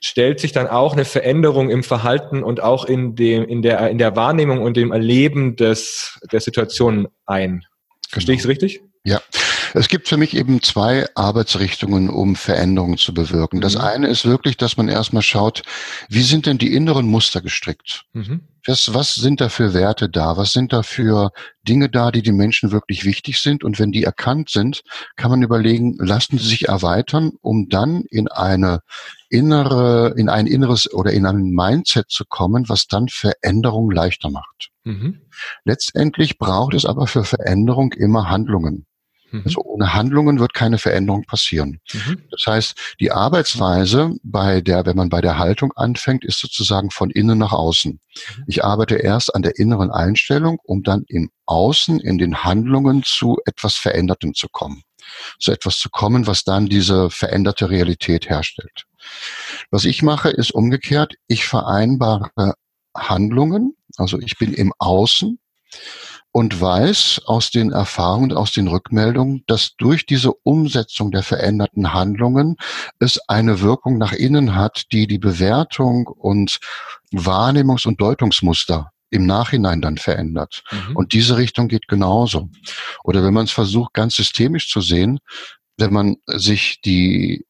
stellt 0.04 0.40
sich 0.40 0.50
dann 0.50 0.66
auch 0.66 0.94
eine 0.94 1.04
Veränderung 1.04 1.70
im 1.70 1.84
Verhalten 1.84 2.42
und 2.42 2.60
auch 2.60 2.84
in 2.84 3.14
dem, 3.14 3.44
in 3.44 3.62
der, 3.62 3.88
in 3.88 3.98
der 3.98 4.16
Wahrnehmung 4.16 4.60
und 4.60 4.76
dem 4.76 4.90
Erleben 4.90 5.54
des, 5.54 6.18
der 6.32 6.40
Situation 6.40 7.06
ein. 7.24 7.64
Verstehe 8.10 8.34
ich 8.34 8.40
es 8.40 8.48
richtig? 8.48 8.82
Ja, 9.04 9.20
es 9.74 9.88
gibt 9.88 10.08
für 10.08 10.16
mich 10.16 10.36
eben 10.36 10.62
zwei 10.62 11.06
Arbeitsrichtungen, 11.14 12.10
um 12.10 12.36
Veränderungen 12.36 12.98
zu 12.98 13.14
bewirken. 13.14 13.60
Das 13.60 13.74
mhm. 13.74 13.80
eine 13.80 14.06
ist 14.08 14.24
wirklich, 14.24 14.56
dass 14.56 14.76
man 14.76 14.88
erstmal 14.88 15.22
schaut, 15.22 15.62
wie 16.08 16.22
sind 16.22 16.46
denn 16.46 16.58
die 16.58 16.74
inneren 16.74 17.06
Muster 17.06 17.40
gestrickt? 17.40 18.04
Mhm. 18.12 18.40
Was, 18.64 18.94
was 18.94 19.14
sind 19.14 19.40
da 19.40 19.48
für 19.48 19.74
Werte 19.74 20.08
da? 20.08 20.36
Was 20.36 20.52
sind 20.52 20.72
da 20.72 20.82
für 20.82 21.32
Dinge 21.66 21.88
da, 21.88 22.12
die 22.12 22.22
den 22.22 22.36
Menschen 22.36 22.70
wirklich 22.70 23.04
wichtig 23.04 23.40
sind? 23.40 23.64
Und 23.64 23.78
wenn 23.78 23.90
die 23.90 24.04
erkannt 24.04 24.50
sind, 24.50 24.82
kann 25.16 25.30
man 25.30 25.42
überlegen, 25.42 25.96
lassen 25.98 26.38
sie 26.38 26.46
sich 26.46 26.68
erweitern, 26.68 27.32
um 27.40 27.68
dann 27.68 28.02
in 28.02 28.28
eine 28.28 28.80
innere, 29.30 30.14
in 30.16 30.28
ein 30.28 30.46
inneres 30.46 30.92
oder 30.92 31.12
in 31.12 31.26
ein 31.26 31.50
Mindset 31.50 32.10
zu 32.10 32.24
kommen, 32.24 32.68
was 32.68 32.86
dann 32.86 33.08
Veränderung 33.08 33.90
leichter 33.90 34.30
macht. 34.30 34.70
Mhm. 34.84 35.22
Letztendlich 35.64 36.38
braucht 36.38 36.74
es 36.74 36.84
aber 36.84 37.06
für 37.06 37.24
Veränderung 37.24 37.92
immer 37.92 38.28
Handlungen. 38.28 38.86
Mhm. 39.32 39.42
Also 39.44 39.62
ohne 39.62 39.94
Handlungen 39.94 40.38
wird 40.38 40.54
keine 40.54 40.78
Veränderung 40.78 41.24
passieren. 41.24 41.80
Mhm. 41.92 42.22
Das 42.30 42.44
heißt, 42.46 42.74
die 43.00 43.10
Arbeitsweise 43.10 44.12
bei 44.22 44.60
der, 44.60 44.86
wenn 44.86 44.96
man 44.96 45.08
bei 45.08 45.20
der 45.20 45.38
Haltung 45.38 45.72
anfängt, 45.72 46.24
ist 46.24 46.38
sozusagen 46.38 46.90
von 46.90 47.10
innen 47.10 47.38
nach 47.38 47.52
außen. 47.52 47.92
Mhm. 47.92 48.44
Ich 48.46 48.64
arbeite 48.64 48.96
erst 48.96 49.34
an 49.34 49.42
der 49.42 49.58
inneren 49.58 49.90
Einstellung, 49.90 50.58
um 50.62 50.82
dann 50.82 51.04
im 51.08 51.30
Außen, 51.46 51.98
in 52.00 52.18
den 52.18 52.44
Handlungen 52.44 53.02
zu 53.04 53.38
etwas 53.46 53.76
Verändertem 53.76 54.34
zu 54.34 54.48
kommen. 54.48 54.82
Zu 55.40 55.50
etwas 55.50 55.78
zu 55.78 55.90
kommen, 55.90 56.26
was 56.26 56.44
dann 56.44 56.66
diese 56.66 57.10
veränderte 57.10 57.70
Realität 57.70 58.30
herstellt. 58.30 58.84
Was 59.70 59.84
ich 59.84 60.02
mache, 60.02 60.30
ist 60.30 60.52
umgekehrt. 60.52 61.14
Ich 61.26 61.44
vereinbare 61.44 62.30
Handlungen, 62.96 63.74
also 63.96 64.18
ich 64.20 64.38
bin 64.38 64.54
im 64.54 64.72
Außen 64.78 65.38
und 66.32 66.60
weiß 66.60 67.22
aus 67.26 67.50
den 67.50 67.70
Erfahrungen, 67.70 68.32
aus 68.32 68.52
den 68.52 68.68
Rückmeldungen, 68.68 69.44
dass 69.46 69.76
durch 69.76 70.06
diese 70.06 70.32
Umsetzung 70.32 71.10
der 71.10 71.22
veränderten 71.22 71.92
Handlungen 71.92 72.56
es 72.98 73.18
eine 73.28 73.60
Wirkung 73.60 73.98
nach 73.98 74.12
innen 74.12 74.54
hat, 74.54 74.84
die 74.92 75.06
die 75.06 75.18
Bewertung 75.18 76.06
und 76.06 76.58
Wahrnehmungs- 77.12 77.86
und 77.86 78.00
Deutungsmuster 78.00 78.90
im 79.10 79.26
Nachhinein 79.26 79.82
dann 79.82 79.98
verändert. 79.98 80.64
Mhm. 80.70 80.96
Und 80.96 81.12
diese 81.12 81.36
Richtung 81.36 81.68
geht 81.68 81.86
genauso. 81.86 82.48
Oder 83.04 83.22
wenn 83.22 83.34
man 83.34 83.44
es 83.44 83.52
versucht, 83.52 83.92
ganz 83.92 84.16
systemisch 84.16 84.70
zu 84.70 84.80
sehen, 84.80 85.18
wenn 85.76 85.92
man 85.92 86.16
sich 86.26 86.80
die 86.80 87.44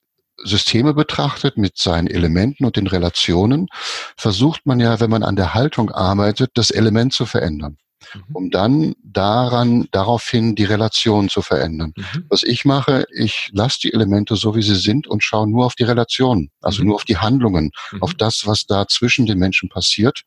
Systeme 0.44 0.92
betrachtet 0.92 1.56
mit 1.56 1.78
seinen 1.78 2.08
Elementen 2.08 2.64
und 2.64 2.76
den 2.76 2.88
Relationen, 2.88 3.68
versucht 4.16 4.66
man 4.66 4.80
ja, 4.80 4.98
wenn 4.98 5.10
man 5.10 5.22
an 5.22 5.36
der 5.36 5.54
Haltung 5.54 5.90
arbeitet, 5.92 6.50
das 6.54 6.72
Element 6.72 7.12
zu 7.12 7.26
verändern. 7.26 7.78
Mhm. 8.14 8.22
um 8.32 8.50
dann 8.50 8.94
daran, 9.02 9.88
daraufhin 9.90 10.54
die 10.54 10.64
Relation 10.64 11.28
zu 11.28 11.42
verändern. 11.42 11.92
Mhm. 11.96 12.26
Was 12.28 12.42
ich 12.42 12.64
mache, 12.64 13.06
ich 13.14 13.50
lasse 13.52 13.80
die 13.82 13.92
Elemente 13.92 14.36
so, 14.36 14.54
wie 14.54 14.62
sie 14.62 14.74
sind 14.74 15.06
und 15.06 15.22
schaue 15.22 15.48
nur 15.48 15.66
auf 15.66 15.74
die 15.74 15.84
Relation, 15.84 16.50
also 16.60 16.82
mhm. 16.82 16.88
nur 16.88 16.96
auf 16.96 17.04
die 17.04 17.18
Handlungen, 17.18 17.70
mhm. 17.92 18.02
auf 18.02 18.14
das, 18.14 18.46
was 18.46 18.66
da 18.66 18.86
zwischen 18.88 19.26
den 19.26 19.38
Menschen 19.38 19.68
passiert. 19.68 20.22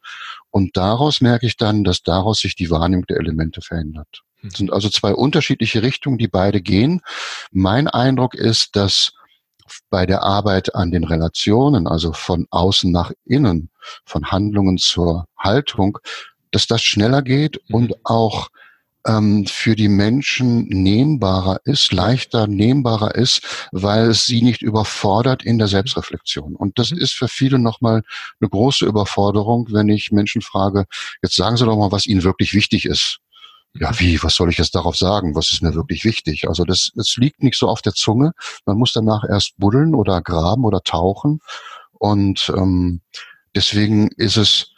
Und 0.50 0.78
daraus 0.78 1.22
merke 1.22 1.46
ich 1.46 1.58
dann, 1.58 1.84
dass 1.84 2.02
daraus 2.04 2.40
sich 2.40 2.56
die 2.56 2.70
Wahrnehmung 2.70 3.06
der 3.08 3.18
Elemente 3.18 3.62
verändert. 3.62 4.24
Das 4.42 4.54
mhm. 4.54 4.58
sind 4.58 4.74
also 4.74 4.90
zwei 4.90 5.14
unterschiedliche 5.14 5.84
Richtungen, 5.84 6.18
die 6.18 6.28
beide 6.28 6.62
gehen. 6.62 7.02
Mein 7.52 7.88
Eindruck 7.88 8.36
ist, 8.36 8.76
dass 8.76 9.12
bei 9.90 10.06
der 10.06 10.22
Arbeit 10.22 10.76
an 10.76 10.92
den 10.92 11.04
Relationen, 11.04 11.88
also 11.88 12.14
von 12.14 12.46
außen 12.52 12.92
nach 12.92 13.12
innen, 13.26 13.72
von 14.06 14.32
Handlungen 14.32 14.78
zur 14.78 15.26
Haltung, 15.38 15.98
dass 16.56 16.68
das 16.68 16.82
schneller 16.82 17.22
geht 17.22 17.60
mhm. 17.68 17.76
und 17.76 18.06
auch 18.06 18.48
ähm, 19.06 19.46
für 19.46 19.76
die 19.76 19.90
Menschen 19.90 20.68
nehmbarer 20.70 21.60
ist, 21.66 21.92
leichter 21.92 22.48
nehmbarer 22.48 23.14
ist, 23.16 23.42
weil 23.74 24.10
es 24.10 24.26
sie 24.26 24.42
nicht 24.42 24.62
überfordert 24.62 25.44
in 25.44 25.58
der 25.58 25.68
Selbstreflexion. 25.68 26.56
Und 26.56 26.80
das 26.80 26.92
mhm. 26.92 27.00
ist 27.00 27.12
für 27.12 27.28
viele 27.28 27.60
nochmal 27.60 28.04
eine 28.40 28.50
große 28.50 28.86
Überforderung, 28.86 29.68
wenn 29.72 29.90
ich 29.90 30.14
Menschen 30.14 30.42
frage, 30.42 30.86
jetzt 31.22 31.36
sagen 31.36 31.58
Sie 31.58 31.66
doch 31.66 31.78
mal, 31.78 31.92
was 31.92 32.06
Ihnen 32.06 32.24
wirklich 32.24 32.54
wichtig 32.54 32.86
ist. 32.86 33.18
Ja, 33.74 33.92
mhm. 33.92 34.00
wie, 34.00 34.24
was 34.24 34.36
soll 34.36 34.50
ich 34.50 34.58
jetzt 34.58 34.76
darauf 34.76 34.96
sagen? 34.96 35.36
Was 35.36 35.52
ist 35.52 35.62
mir 35.62 35.76
wirklich 35.76 36.06
wichtig? 36.06 36.48
Also 36.48 36.64
das, 36.64 36.92
das 36.96 37.18
liegt 37.18 37.44
nicht 37.44 37.60
so 37.60 37.68
auf 37.68 37.82
der 37.82 37.94
Zunge. 37.94 38.32
Man 38.66 38.78
muss 38.78 38.94
danach 38.94 39.26
erst 39.28 39.58
buddeln 39.58 39.94
oder 39.94 40.22
graben 40.22 40.64
oder 40.64 40.82
tauchen. 40.82 41.42
Und 41.92 42.50
ähm, 42.56 43.02
deswegen 43.54 44.08
ist 44.16 44.38
es 44.38 44.72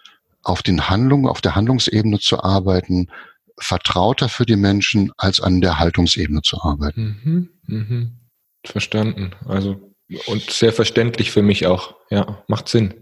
auf 0.47 0.63
den 0.63 0.89
Handlungen, 0.89 1.27
auf 1.27 1.41
der 1.41 1.55
Handlungsebene 1.55 2.19
zu 2.19 2.41
arbeiten, 2.41 3.11
vertrauter 3.59 4.29
für 4.29 4.45
die 4.45 4.55
Menschen, 4.55 5.11
als 5.17 5.41
an 5.41 5.61
der 5.61 5.79
Haltungsebene 5.79 6.41
zu 6.41 6.61
arbeiten. 6.61 7.49
Mhm, 7.67 7.75
mhm. 7.75 8.19
Verstanden. 8.65 9.31
Also, 9.45 9.93
und 10.27 10.49
sehr 10.49 10.71
verständlich 10.71 11.31
für 11.31 11.41
mich 11.41 11.67
auch. 11.67 11.95
Ja, 12.09 12.43
macht 12.47 12.69
Sinn. 12.69 12.93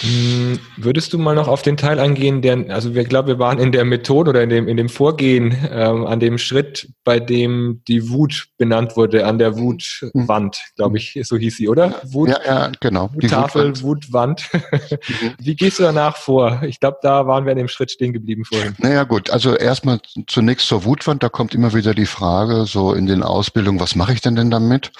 Hm, 0.00 0.58
würdest 0.76 1.12
du 1.12 1.18
mal 1.18 1.34
noch 1.34 1.46
auf 1.46 1.62
den 1.62 1.76
Teil 1.76 2.00
eingehen, 2.00 2.42
der, 2.42 2.66
also 2.68 2.94
wir 2.94 3.04
glauben, 3.04 3.28
wir 3.28 3.38
waren 3.38 3.58
in 3.58 3.70
der 3.70 3.84
Methode 3.84 4.30
oder 4.30 4.42
in 4.42 4.50
dem, 4.50 4.66
in 4.66 4.76
dem 4.76 4.88
Vorgehen, 4.88 5.56
ähm, 5.70 6.06
an 6.06 6.20
dem 6.20 6.38
Schritt, 6.38 6.88
bei 7.04 7.20
dem 7.20 7.82
die 7.86 8.10
Wut 8.10 8.48
benannt 8.58 8.96
wurde, 8.96 9.26
an 9.26 9.38
der 9.38 9.56
Wutwand, 9.56 10.58
glaube 10.76 10.98
ich, 10.98 11.18
so 11.22 11.36
hieß 11.36 11.56
sie, 11.56 11.68
oder? 11.68 12.00
Wut, 12.04 12.28
ja, 12.28 12.38
ja, 12.44 12.72
genau. 12.80 13.10
Wuttafel, 13.14 13.80
Wutwand. 13.82 14.48
Mhm. 14.52 15.34
Wie 15.38 15.54
gehst 15.54 15.78
du 15.78 15.84
danach 15.84 16.16
vor? 16.16 16.62
Ich 16.66 16.80
glaube, 16.80 16.98
da 17.02 17.26
waren 17.26 17.44
wir 17.44 17.52
an 17.52 17.58
dem 17.58 17.68
Schritt 17.68 17.90
stehen 17.90 18.12
geblieben 18.12 18.44
vorhin. 18.44 18.74
Naja, 18.78 19.04
gut. 19.04 19.30
Also 19.30 19.54
erstmal 19.54 20.00
zunächst 20.26 20.66
zur 20.66 20.84
Wutwand. 20.84 21.22
Da 21.22 21.28
kommt 21.28 21.54
immer 21.54 21.74
wieder 21.74 21.94
die 21.94 22.06
Frage, 22.06 22.64
so 22.66 22.92
in 22.92 23.06
den 23.06 23.22
Ausbildungen, 23.22 23.80
was 23.80 23.94
mache 23.94 24.12
ich 24.12 24.20
denn 24.20 24.34
denn 24.34 24.50
damit? 24.50 24.92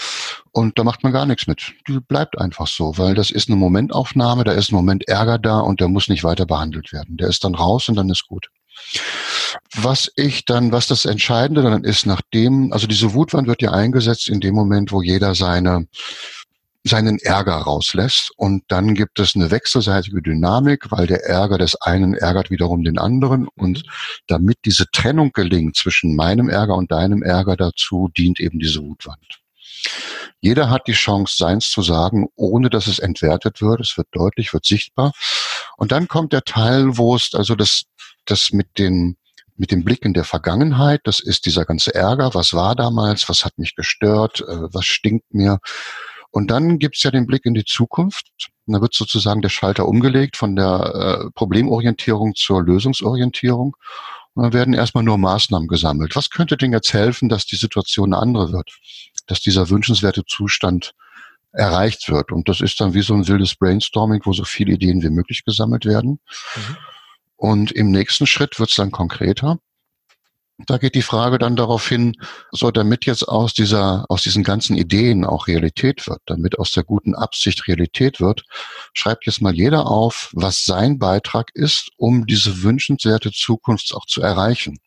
Und 0.55 0.79
da 0.79 0.85
macht 0.85 1.03
man 1.03 1.13
gar 1.13 1.27
nichts 1.27 1.49
mit. 1.49 1.75
Die 1.89 1.99
bleibt 1.99 2.39
einfach 2.39 2.69
so, 2.69 2.97
weil 2.97 3.15
das 3.15 3.33
ist 3.33 3.49
eine 3.49 3.57
Momentaufnahme, 3.57 4.45
da 4.45 4.53
ist 4.53 4.71
ein 4.71 4.77
Moment 4.77 5.09
Ärger 5.09 5.37
da 5.37 5.59
und 5.59 5.81
der 5.81 5.89
muss 5.89 6.09
nicht 6.09 6.23
weiter 6.23 6.47
behandelt 6.47 6.93
werden. 6.93 7.17
Der 7.17 7.27
ist 7.27 7.43
dann 7.43 7.57
raus 7.57 7.89
und 7.89 7.97
dann 7.97 8.09
ist 8.09 8.29
gut. 8.29 8.51
Was 9.75 10.13
ich 10.15 10.45
dann, 10.45 10.71
was 10.71 10.87
das 10.87 11.07
Entscheidende 11.07 11.63
dann 11.63 11.83
ist, 11.83 12.07
nachdem, 12.07 12.73
also 12.73 12.87
diese 12.87 13.15
Wutwand 13.15 13.49
wird 13.49 13.63
ja 13.63 13.73
eingesetzt 13.73 14.29
in 14.29 14.41
dem 14.41 14.55
Moment, 14.55 14.93
wo 14.93 15.03
jeder 15.03 15.35
seine 15.35 15.89
seinen 16.87 17.19
Ärger 17.19 17.55
rauslässt 17.55 18.31
und 18.37 18.63
dann 18.69 18.95
gibt 18.95 19.19
es 19.19 19.35
eine 19.35 19.51
wechselseitige 19.51 20.21
Dynamik, 20.21 20.93
weil 20.93 21.07
der 21.07 21.25
Ärger 21.25 21.57
des 21.57 21.75
einen 21.81 22.13
ärgert 22.13 22.51
wiederum 22.51 22.85
den 22.85 22.99
anderen 22.99 23.49
und 23.57 23.85
damit 24.27 24.59
diese 24.67 24.85
Trennung 24.93 25.33
gelingt 25.33 25.77
zwischen 25.77 26.15
meinem 26.15 26.51
Ärger 26.51 26.77
und 26.77 26.93
deinem 26.93 27.23
Ärger 27.23 27.57
dazu 27.57 28.11
dient 28.15 28.39
eben 28.39 28.59
diese 28.59 28.83
Wutwand. 28.83 29.41
Jeder 30.45 30.69
hat 30.69 30.87
die 30.89 30.93
Chance, 30.93 31.37
seins 31.39 31.71
zu 31.71 31.81
sagen, 31.81 32.29
ohne 32.37 32.69
dass 32.69 32.87
es 32.87 32.99
entwertet 32.99 33.63
wird. 33.63 33.81
Es 33.81 33.97
wird 33.97 34.09
deutlich, 34.13 34.53
wird 34.53 34.67
sichtbar. 34.67 35.13
Und 35.79 35.91
dann 35.91 36.07
kommt 36.07 36.35
der 36.35 36.43
Teil, 36.43 36.99
wo 36.99 37.17
es 37.17 37.33
also 37.33 37.55
das, 37.55 37.85
das 38.27 38.53
mit 38.53 38.79
den 38.79 39.17
mit 39.57 39.71
dem 39.71 39.85
Blick 39.85 40.05
in 40.05 40.13
der 40.13 40.25
Vergangenheit, 40.25 41.01
das 41.05 41.21
ist 41.21 41.47
dieser 41.47 41.65
ganze 41.65 41.95
Ärger, 41.95 42.35
was 42.35 42.53
war 42.53 42.75
damals, 42.75 43.29
was 43.29 43.45
hat 43.45 43.57
mich 43.57 43.75
gestört, 43.75 44.41
äh, 44.41 44.75
was 44.75 44.85
stinkt 44.85 45.33
mir. 45.33 45.61
Und 46.31 46.51
dann 46.51 46.79
gibt's 46.79 47.05
ja 47.05 47.11
den 47.11 47.27
Blick 47.27 47.47
in 47.47 47.55
die 47.55 47.65
Zukunft. 47.65 48.27
da 48.67 48.83
wird 48.83 48.93
sozusagen 48.93 49.41
der 49.41 49.49
Schalter 49.49 49.87
umgelegt 49.87 50.37
von 50.37 50.57
der 50.57 51.25
äh, 51.27 51.31
Problemorientierung 51.35 52.35
zur 52.35 52.63
Lösungsorientierung. 52.63 53.77
Und 54.35 54.43
dann 54.43 54.53
werden 54.53 54.75
erstmal 54.75 55.05
nur 55.05 55.19
Maßnahmen 55.19 55.69
gesammelt. 55.69 56.17
Was 56.17 56.31
könnte 56.31 56.57
denn 56.57 56.73
jetzt 56.73 56.93
helfen, 56.93 57.29
dass 57.29 57.47
die 57.47 57.57
Situation 57.57 58.13
eine 58.13 58.21
andere 58.21 58.53
wird? 58.53 58.71
dass 59.27 59.41
dieser 59.41 59.71
wünschenswerte 59.71 60.25
Zustand 60.27 60.95
erreicht 61.53 62.09
wird. 62.11 62.33
Und 62.33 62.49
das 62.49 62.61
ist 62.61 62.81
dann 62.81 62.95
wie 62.95 63.03
so 63.03 63.15
ein 63.15 63.29
wildes 63.29 63.55
Brainstorming, 63.55 64.21
wo 64.25 64.33
so 64.33 64.45
viele 64.45 64.73
Ideen 64.73 65.03
wie 65.03 65.11
möglich 65.11 65.45
gesammelt 65.45 65.85
werden. 65.85 66.21
Mhm. 66.57 66.77
Und 67.37 67.73
im 67.73 67.91
nächsten 67.91 68.27
Schritt 68.27 68.59
wird 68.59 68.71
es 68.71 68.77
dann 68.77 68.91
konkreter. 68.91 69.59
Da 70.59 70.79
geht 70.79 70.95
die 70.95 71.03
Frage 71.03 71.39
dann 71.39 71.57
darauf 71.57 71.89
hin, 71.89 72.15
so 72.53 72.71
damit 72.71 73.07
jetzt 73.07 73.29
aus 73.29 73.55
dieser, 73.55 74.05
aus 74.09 74.23
diesen 74.23 74.45
ganzen 74.45 74.77
Ideen 74.77 75.25
auch 75.25 75.49
Realität 75.49 76.07
wird, 76.07 76.21
damit 76.27 76.61
aus 76.61 76.71
der 76.71 76.85
guten 76.85 77.17
Absicht 77.17 77.67
Realität 77.67 78.21
wird, 78.21 78.45
schreibt 78.93 79.27
jetzt 79.27 79.43
mal 79.43 79.55
jeder 79.55 79.89
auf, 79.89 80.31
was 80.33 80.65
sein 80.65 81.01
Beitrag 81.01 81.51
ist, 81.55 81.91
um 81.97 82.27
diese 82.27 82.63
wünschenswerte 82.63 83.33
Zukunft 83.33 83.93
auch 83.95 84.07
zu 84.07 84.23
erreichen. 84.23 84.79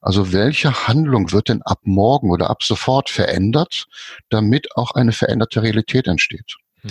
Also 0.00 0.32
welche 0.32 0.88
Handlung 0.88 1.30
wird 1.30 1.48
denn 1.48 1.62
ab 1.62 1.78
morgen 1.84 2.30
oder 2.32 2.50
ab 2.50 2.64
sofort 2.64 3.08
verändert, 3.08 3.86
damit 4.28 4.76
auch 4.76 4.90
eine 4.92 5.12
veränderte 5.12 5.62
Realität 5.62 6.08
entsteht? 6.08 6.56
Mhm. 6.82 6.90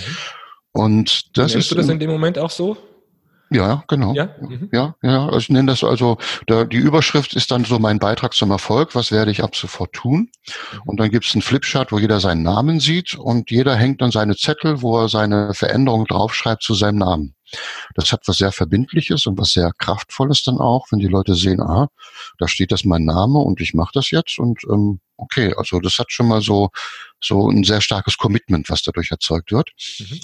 Und 0.72 1.38
das 1.38 1.54
Nennst 1.54 1.66
ist. 1.66 1.72
du 1.72 1.76
das 1.76 1.90
in 1.90 2.00
dem 2.00 2.10
Moment 2.10 2.40
auch 2.40 2.50
so? 2.50 2.78
Ja, 3.54 3.84
genau. 3.90 4.14
Ja, 4.14 4.34
mhm. 4.40 4.70
ja, 4.72 4.96
ja. 5.02 5.26
Also 5.26 5.40
ich 5.40 5.50
nenne 5.50 5.72
das 5.72 5.84
also, 5.84 6.18
da, 6.48 6.64
die 6.64 6.78
Überschrift 6.78 7.34
ist 7.34 7.52
dann 7.52 7.66
so 7.66 7.80
mein 7.80 8.00
Beitrag 8.00 8.34
zum 8.34 8.50
Erfolg. 8.50 8.96
Was 8.96 9.12
werde 9.12 9.30
ich 9.30 9.44
ab 9.44 9.58
sofort 9.58 9.92
tun? 9.92 10.32
Und 10.86 11.02
dann 11.02 11.12
gibt 11.12 11.26
es 11.26 11.36
einen 11.36 11.42
Flipchart, 11.42 11.92
wo 11.92 12.00
jeder 12.00 12.22
seinen 12.22 12.44
Namen 12.44 12.80
sieht 12.80 13.16
und 13.16 13.52
jeder 13.52 13.76
hängt 13.76 14.02
dann 14.02 14.12
seine 14.12 14.38
Zettel, 14.38 14.82
wo 14.82 14.98
er 15.02 15.10
seine 15.10 15.54
Veränderung 15.54 16.06
draufschreibt 16.06 16.64
zu 16.64 16.74
seinem 16.76 17.00
Namen. 17.00 17.36
Das 17.96 18.14
hat 18.14 18.22
was 18.26 18.38
sehr 18.38 18.54
Verbindliches 18.54 19.26
und 19.26 19.38
was 19.38 19.52
sehr 19.52 19.74
Kraftvolles 19.78 20.44
dann 20.44 20.58
auch, 20.58 20.88
wenn 20.90 21.00
die 21.00 21.08
Leute 21.08 21.36
sehen, 21.36 21.60
aha, 21.60 21.90
da 22.38 22.48
steht 22.48 22.72
das 22.72 22.86
mein 22.86 23.04
Name 23.04 23.40
und 23.40 23.60
ich 23.60 23.74
mache 23.74 23.92
das 23.94 24.12
jetzt 24.12 24.40
und 24.40 24.62
ähm, 24.72 25.02
okay, 25.18 25.54
also 25.58 25.82
das 25.82 26.00
hat 26.00 26.10
schon 26.14 26.30
mal 26.30 26.42
so 26.42 26.70
so 27.20 27.50
ein 27.50 27.66
sehr 27.66 27.82
starkes 27.82 28.18
Commitment, 28.18 28.70
was 28.70 28.84
dadurch 28.84 29.12
erzeugt 29.12 29.52
wird. 29.52 29.72
Mhm. 30.00 30.20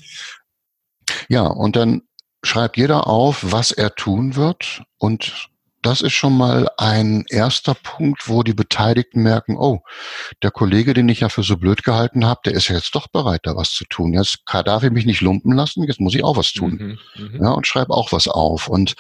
Ja, 1.27 1.47
und 1.47 1.75
dann 1.75 2.03
schreibt 2.43 2.77
jeder 2.77 3.07
auf, 3.07 3.51
was 3.51 3.71
er 3.71 3.95
tun 3.95 4.35
wird 4.35 4.83
und 4.97 5.49
das 5.87 6.01
ist 6.01 6.13
schon 6.13 6.35
mal 6.35 6.69
ein 6.77 7.23
erster 7.29 7.73
Punkt, 7.73 8.27
wo 8.27 8.43
die 8.43 8.53
Beteiligten 8.53 9.21
merken, 9.21 9.55
oh, 9.57 9.83
der 10.43 10.51
Kollege, 10.51 10.93
den 10.93 11.07
ich 11.07 11.21
ja 11.21 11.29
für 11.29 11.43
so 11.43 11.55
blöd 11.55 11.83
gehalten 11.83 12.25
habe, 12.25 12.41
der 12.45 12.53
ist 12.53 12.67
ja 12.67 12.75
jetzt 12.75 12.93
doch 12.95 13.07
bereit, 13.07 13.41
da 13.43 13.55
was 13.55 13.71
zu 13.71 13.85
tun. 13.85 14.11
Jetzt 14.11 14.39
darf 14.65 14.83
ich 14.83 14.91
mich 14.91 15.05
nicht 15.05 15.21
lumpen 15.21 15.53
lassen, 15.53 15.83
jetzt 15.83 16.01
muss 16.01 16.15
ich 16.15 16.23
auch 16.23 16.35
was 16.35 16.51
tun. 16.51 16.99
Mhm, 17.15 17.23
mhm. 17.23 17.43
ja, 17.43 17.51
und 17.51 17.67
schreibe 17.67 17.93
auch 17.93 18.11
was 18.11 18.27
auf. 18.27 18.67
Und 18.67 18.95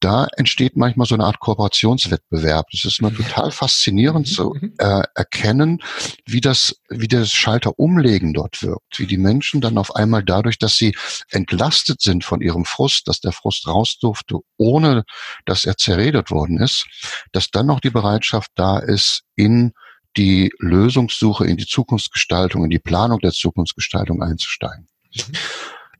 da 0.00 0.28
entsteht 0.36 0.76
manchmal 0.76 1.06
so 1.06 1.14
eine 1.14 1.24
Art 1.24 1.40
Kooperationswettbewerb. 1.40 2.66
Das 2.70 2.84
ist 2.84 3.02
mal 3.02 3.12
total 3.12 3.50
faszinierend 3.50 4.28
mhm, 4.28 4.32
zu 4.32 4.54
mhm. 4.54 4.74
äh, 4.78 5.02
erkennen, 5.14 5.82
wie 6.24 6.40
das, 6.40 6.76
wie 6.88 7.08
das 7.08 7.30
Schalter 7.30 7.78
umlegen 7.78 8.32
dort 8.32 8.62
wirkt, 8.62 8.98
wie 8.98 9.06
die 9.06 9.18
Menschen 9.18 9.60
dann 9.60 9.78
auf 9.78 9.96
einmal 9.96 10.22
dadurch, 10.22 10.58
dass 10.58 10.76
sie 10.76 10.96
entlastet 11.30 12.00
sind 12.00 12.24
von 12.24 12.40
ihrem 12.40 12.64
Frust, 12.64 13.08
dass 13.08 13.20
der 13.20 13.32
Frust 13.32 13.66
raus 13.66 13.98
durfte, 14.00 14.36
ohne 14.56 15.04
dass 15.44 15.64
er 15.64 15.76
zerredet 15.76 16.30
worden 16.30 16.58
ist, 16.58 16.86
dass 17.32 17.50
dann 17.50 17.66
noch 17.66 17.80
die 17.80 17.90
Bereitschaft 17.90 18.50
da 18.54 18.78
ist, 18.78 19.22
in 19.34 19.72
die 20.16 20.52
Lösungssuche, 20.58 21.46
in 21.46 21.56
die 21.56 21.66
Zukunftsgestaltung, 21.66 22.64
in 22.64 22.70
die 22.70 22.78
Planung 22.78 23.20
der 23.20 23.32
Zukunftsgestaltung 23.32 24.22
einzusteigen. 24.22 24.88
Mhm. 25.14 25.22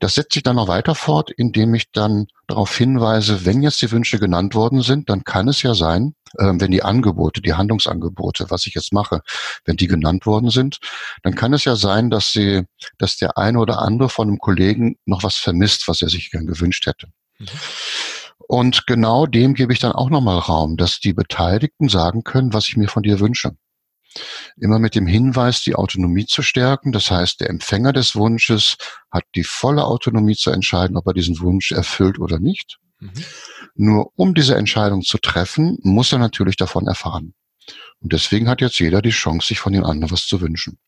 Das 0.01 0.14
setzt 0.14 0.34
sich 0.34 0.42
dann 0.42 0.57
noch 0.57 0.68
weiter 0.68 0.94
fort, 0.94 1.30
indem 1.30 1.74
ich 1.74 1.90
dann 1.92 2.26
darauf 2.46 2.76
hinweise, 2.76 3.44
wenn 3.44 3.62
jetzt 3.62 3.82
die 3.82 3.90
Wünsche 3.90 4.18
genannt 4.18 4.55
worden 4.55 4.82
sind, 4.82 5.11
dann 5.11 5.24
kann 5.24 5.49
es 5.49 5.62
ja 5.62 5.74
sein, 5.74 6.14
äh, 6.38 6.53
wenn 6.55 6.70
die 6.70 6.82
Angebote, 6.82 7.40
die 7.40 7.55
Handlungsangebote, 7.55 8.51
was 8.51 8.66
ich 8.66 8.74
jetzt 8.74 8.92
mache, 8.92 9.22
wenn 9.64 9.76
die 9.76 9.86
genannt 9.86 10.26
worden 10.26 10.51
sind, 10.51 10.78
dann 11.22 11.34
kann 11.34 11.53
es 11.53 11.64
ja 11.64 11.76
sein, 11.76 12.11
dass 12.11 12.32
sie, 12.32 12.64
dass 12.99 13.16
der 13.16 13.38
eine 13.38 13.59
oder 13.59 13.80
andere 13.80 14.09
von 14.09 14.28
einem 14.28 14.38
Kollegen 14.38 14.96
noch 15.05 15.22
was 15.22 15.36
vermisst, 15.36 15.88
was 15.88 16.03
er 16.03 16.09
sich 16.09 16.30
gern 16.30 16.46
gewünscht 16.46 16.86
hätte. 16.86 17.09
Mhm. 17.38 17.46
Und 18.46 18.86
genau 18.86 19.26
dem 19.26 19.55
gebe 19.55 19.72
ich 19.72 19.78
dann 19.78 19.92
auch 19.92 20.09
nochmal 20.09 20.38
Raum, 20.38 20.76
dass 20.76 21.01
die 21.01 21.12
Beteiligten 21.12 21.88
sagen 21.88 22.24
können, 22.24 22.55
was 22.55 22.66
ich 22.68 22.76
mir 22.76 22.88
von 22.88 23.03
dir 23.03 23.20
wünsche. 23.20 23.57
Immer 24.56 24.78
mit 24.78 24.94
dem 24.94 25.06
Hinweis, 25.06 25.62
die 25.62 25.74
Autonomie 25.74 26.26
zu 26.26 26.42
stärken. 26.42 26.92
Das 26.92 27.11
heißt, 27.11 27.40
der 27.40 27.50
Empfänger 27.50 27.92
des 27.92 28.16
Wunsches 28.16 28.76
hat 29.11 29.24
die 29.34 29.44
volle 29.44 29.84
Autonomie 29.84 30.36
zu 30.36 30.50
entscheiden, 30.50 30.96
ob 30.96 31.06
er 31.06 31.14
diesen 31.14 31.40
Wunsch 31.40 31.72
erfüllt 31.72 32.18
oder 32.18 32.38
nicht. 32.38 32.78
Mhm. 33.00 33.12
Nur 33.74 34.12
um 34.16 34.34
diese 34.34 34.56
Entscheidung 34.56 35.02
zu 35.02 35.18
treffen, 35.18 35.78
muss 35.82 36.12
er 36.12 36.18
natürlich 36.18 36.56
davon 36.56 36.86
erfahren. 36.86 37.34
Und 38.00 38.12
deswegen 38.12 38.48
hat 38.48 38.61
jetzt 38.61 38.78
jeder 38.78 39.02
die 39.02 39.11
Chance, 39.11 39.48
sich 39.48 39.61
von 39.61 39.72
den 39.72 39.84
anderen 39.84 40.11
was 40.11 40.26
zu 40.26 40.40
wünschen. 40.40 40.78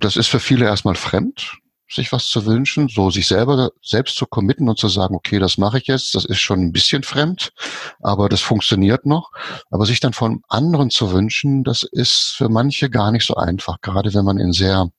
Das 0.00 0.16
ist 0.16 0.28
für 0.28 0.40
viele 0.40 0.64
erstmal 0.64 0.94
fremd 0.94 1.58
sich 1.88 2.12
was 2.12 2.28
zu 2.28 2.46
wünschen, 2.46 2.88
so 2.88 3.10
sich 3.10 3.26
selber 3.26 3.70
selbst 3.82 4.16
zu 4.16 4.26
committen 4.26 4.68
und 4.68 4.78
zu 4.78 4.88
sagen, 4.88 5.14
okay, 5.14 5.38
das 5.38 5.58
mache 5.58 5.78
ich 5.78 5.86
jetzt, 5.86 6.14
das 6.14 6.24
ist 6.24 6.40
schon 6.40 6.60
ein 6.60 6.72
bisschen 6.72 7.02
fremd, 7.02 7.52
aber 8.00 8.28
das 8.28 8.40
funktioniert 8.40 9.06
noch. 9.06 9.30
Aber 9.70 9.86
sich 9.86 10.00
dann 10.00 10.12
von 10.12 10.42
anderen 10.48 10.90
zu 10.90 11.12
wünschen, 11.12 11.64
das 11.64 11.84
ist 11.84 12.34
für 12.36 12.48
manche 12.48 12.90
gar 12.90 13.12
nicht 13.12 13.26
so 13.26 13.34
einfach. 13.34 13.80
Gerade 13.80 14.12
wenn 14.14 14.24
man 14.24 14.38
in 14.38 14.52
sehr 14.52 14.90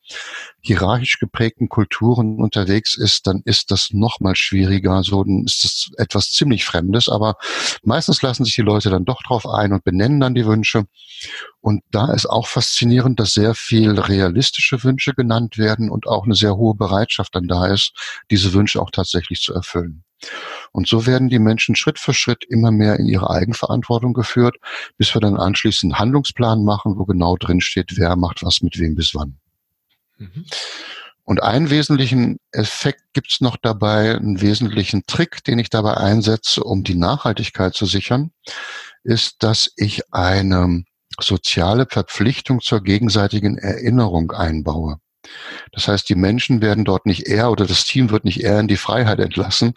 hierarchisch 0.62 1.20
geprägten 1.20 1.70
Kulturen 1.70 2.42
unterwegs 2.42 2.96
ist, 2.96 3.28
dann 3.28 3.42
ist 3.46 3.72
das 3.72 3.90
noch 3.92 4.20
mal 4.20 4.36
schwieriger. 4.36 5.04
So 5.04 5.24
dann 5.24 5.44
ist 5.46 5.64
das 5.64 5.90
etwas 5.98 6.32
ziemlich 6.32 6.66
Fremdes. 6.66 7.10
Aber 7.10 7.36
meistens 7.84 8.22
lassen 8.22 8.46
sich 8.46 8.56
die 8.56 8.62
Leute 8.62 8.90
dann 8.90 9.06
doch 9.06 9.22
drauf 9.24 9.48
ein 9.48 9.74
und 9.74 9.84
benennen 9.84 10.20
dann 10.20 10.36
die 10.36 10.46
Wünsche. 10.46 10.86
Und 11.68 11.84
da 11.92 12.14
ist 12.14 12.28
auch 12.28 12.48
faszinierend, 12.48 13.20
dass 13.20 13.34
sehr 13.34 13.54
viel 13.54 14.00
realistische 14.00 14.86
Wünsche 14.86 15.14
genannt 15.14 15.58
werden 15.58 15.90
und 15.90 16.08
auch 16.08 16.24
eine 16.24 16.34
sehr 16.34 16.56
hohe 16.56 16.76
Bereitschaft 16.76 17.36
dann 17.36 17.46
da 17.46 17.66
ist, 17.68 17.92
diese 18.32 18.54
Wünsche 18.54 18.82
auch 18.82 18.90
tatsächlich 18.90 19.42
zu 19.42 19.54
erfüllen. 19.54 20.06
Und 20.72 20.88
so 20.88 21.06
werden 21.06 21.28
die 21.28 21.40
Menschen 21.40 21.76
Schritt 21.76 22.00
für 22.00 22.14
Schritt 22.14 22.46
immer 22.48 22.72
mehr 22.72 22.98
in 22.98 23.06
ihre 23.06 23.30
Eigenverantwortung 23.30 24.14
geführt, 24.14 24.56
bis 24.98 25.14
wir 25.14 25.20
dann 25.20 25.36
anschließend 25.36 25.92
einen 25.92 26.00
Handlungsplan 26.00 26.64
machen, 26.64 26.98
wo 26.98 27.04
genau 27.04 27.36
drin 27.36 27.60
steht, 27.60 27.98
wer 27.98 28.16
macht 28.16 28.44
was 28.44 28.62
mit 28.62 28.80
wem 28.80 28.96
bis 28.96 29.14
wann. 29.14 29.36
Mhm. 30.20 30.46
Und 31.26 31.44
einen 31.44 31.70
wesentlichen 31.70 32.40
Effekt 32.54 33.02
gibt's 33.12 33.42
noch 33.42 33.58
dabei, 33.58 34.16
einen 34.16 34.40
wesentlichen 34.40 35.04
Trick, 35.06 35.44
den 35.44 35.60
ich 35.60 35.70
dabei 35.70 35.98
einsetze, 35.98 36.64
um 36.64 36.86
die 36.86 36.96
Nachhaltigkeit 36.96 37.74
zu 37.74 37.86
sichern, 37.86 38.32
ist, 39.04 39.44
dass 39.44 39.70
ich 39.76 40.14
eine 40.14 40.86
soziale 41.22 41.88
Verpflichtung 41.90 42.62
zur 42.62 42.82
gegenseitigen 42.82 43.58
Erinnerung 43.58 44.32
einbaue. 44.32 44.98
Das 45.72 45.88
heißt, 45.88 46.08
die 46.10 46.16
Menschen 46.16 46.62
werden 46.62 46.86
dort 46.86 47.06
nicht 47.06 47.28
eher 47.28 47.52
oder 47.52 47.66
das 47.66 47.86
Team 47.86 48.10
wird 48.12 48.24
nicht 48.24 48.42
eher 48.42 48.60
in 48.60 48.68
die 48.68 48.78
Freiheit 48.78 49.20
entlassen, 49.20 49.74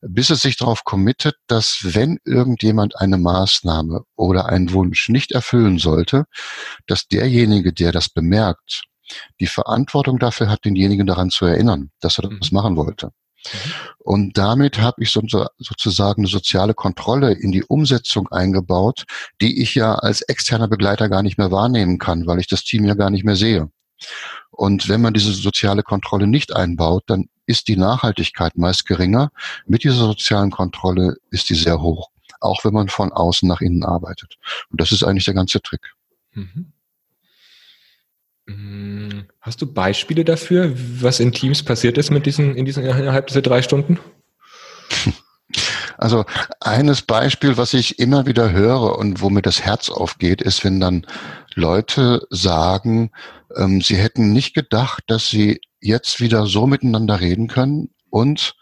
bis 0.00 0.30
es 0.30 0.42
sich 0.42 0.56
darauf 0.56 0.84
committet, 0.84 1.36
dass 1.46 1.80
wenn 1.82 2.18
irgendjemand 2.24 2.96
eine 3.00 3.18
Maßnahme 3.18 4.02
oder 4.16 4.46
einen 4.46 4.72
Wunsch 4.72 5.08
nicht 5.08 5.32
erfüllen 5.32 5.78
sollte, 5.78 6.24
dass 6.86 7.06
derjenige, 7.06 7.72
der 7.72 7.92
das 7.92 8.08
bemerkt, 8.08 8.84
die 9.40 9.46
Verantwortung 9.46 10.18
dafür 10.18 10.48
hat, 10.48 10.64
denjenigen 10.64 11.06
daran 11.06 11.30
zu 11.30 11.46
erinnern, 11.46 11.90
dass 12.00 12.18
er 12.18 12.28
das 12.28 12.50
mhm. 12.50 12.56
machen 12.56 12.76
wollte. 12.76 13.10
Und 13.98 14.38
damit 14.38 14.78
habe 14.78 15.02
ich 15.02 15.10
so, 15.10 15.22
sozusagen 15.58 16.22
eine 16.22 16.28
soziale 16.28 16.74
Kontrolle 16.74 17.32
in 17.32 17.52
die 17.52 17.64
Umsetzung 17.64 18.28
eingebaut, 18.28 19.04
die 19.40 19.62
ich 19.62 19.74
ja 19.74 19.94
als 19.94 20.22
externer 20.22 20.68
Begleiter 20.68 21.08
gar 21.08 21.22
nicht 21.22 21.38
mehr 21.38 21.50
wahrnehmen 21.50 21.98
kann, 21.98 22.26
weil 22.26 22.40
ich 22.40 22.46
das 22.46 22.64
Team 22.64 22.84
ja 22.84 22.94
gar 22.94 23.10
nicht 23.10 23.24
mehr 23.24 23.36
sehe. 23.36 23.70
Und 24.50 24.88
wenn 24.88 25.00
man 25.00 25.14
diese 25.14 25.32
soziale 25.32 25.82
Kontrolle 25.82 26.26
nicht 26.26 26.54
einbaut, 26.54 27.04
dann 27.06 27.28
ist 27.46 27.68
die 27.68 27.76
Nachhaltigkeit 27.76 28.56
meist 28.56 28.86
geringer. 28.86 29.30
Mit 29.66 29.84
dieser 29.84 29.96
sozialen 29.96 30.50
Kontrolle 30.50 31.16
ist 31.30 31.48
die 31.48 31.54
sehr 31.54 31.80
hoch, 31.80 32.10
auch 32.40 32.64
wenn 32.64 32.74
man 32.74 32.88
von 32.88 33.12
außen 33.12 33.48
nach 33.48 33.60
innen 33.60 33.84
arbeitet. 33.84 34.36
Und 34.70 34.80
das 34.80 34.92
ist 34.92 35.02
eigentlich 35.02 35.24
der 35.24 35.34
ganze 35.34 35.60
Trick. 35.60 35.94
Mhm. 36.32 36.72
Mm, 38.48 39.26
hast 39.42 39.60
du 39.60 39.72
Beispiele 39.72 40.24
dafür, 40.24 40.72
was 40.74 41.20
in 41.20 41.32
Teams 41.32 41.62
passiert 41.62 41.98
ist 41.98 42.10
mit 42.10 42.24
diesen, 42.24 42.54
in 42.54 42.64
diesen 42.64 42.84
innerhalb 42.84 43.26
dieser 43.28 43.42
drei 43.42 43.62
Stunden? 43.62 43.98
Also 46.00 46.26
eines 46.60 47.02
Beispiel, 47.02 47.56
was 47.56 47.74
ich 47.74 47.98
immer 47.98 48.24
wieder 48.24 48.52
höre 48.52 48.96
und 48.98 49.20
wo 49.20 49.30
mir 49.30 49.42
das 49.42 49.62
Herz 49.62 49.90
aufgeht, 49.90 50.40
ist, 50.40 50.62
wenn 50.62 50.78
dann 50.78 51.04
Leute 51.54 52.24
sagen, 52.30 53.10
ähm, 53.56 53.80
sie 53.80 53.96
hätten 53.96 54.32
nicht 54.32 54.54
gedacht, 54.54 55.02
dass 55.08 55.28
sie 55.28 55.60
jetzt 55.80 56.20
wieder 56.20 56.46
so 56.46 56.68
miteinander 56.68 57.18
reden 57.18 57.48
können 57.48 57.90
und 58.10 58.54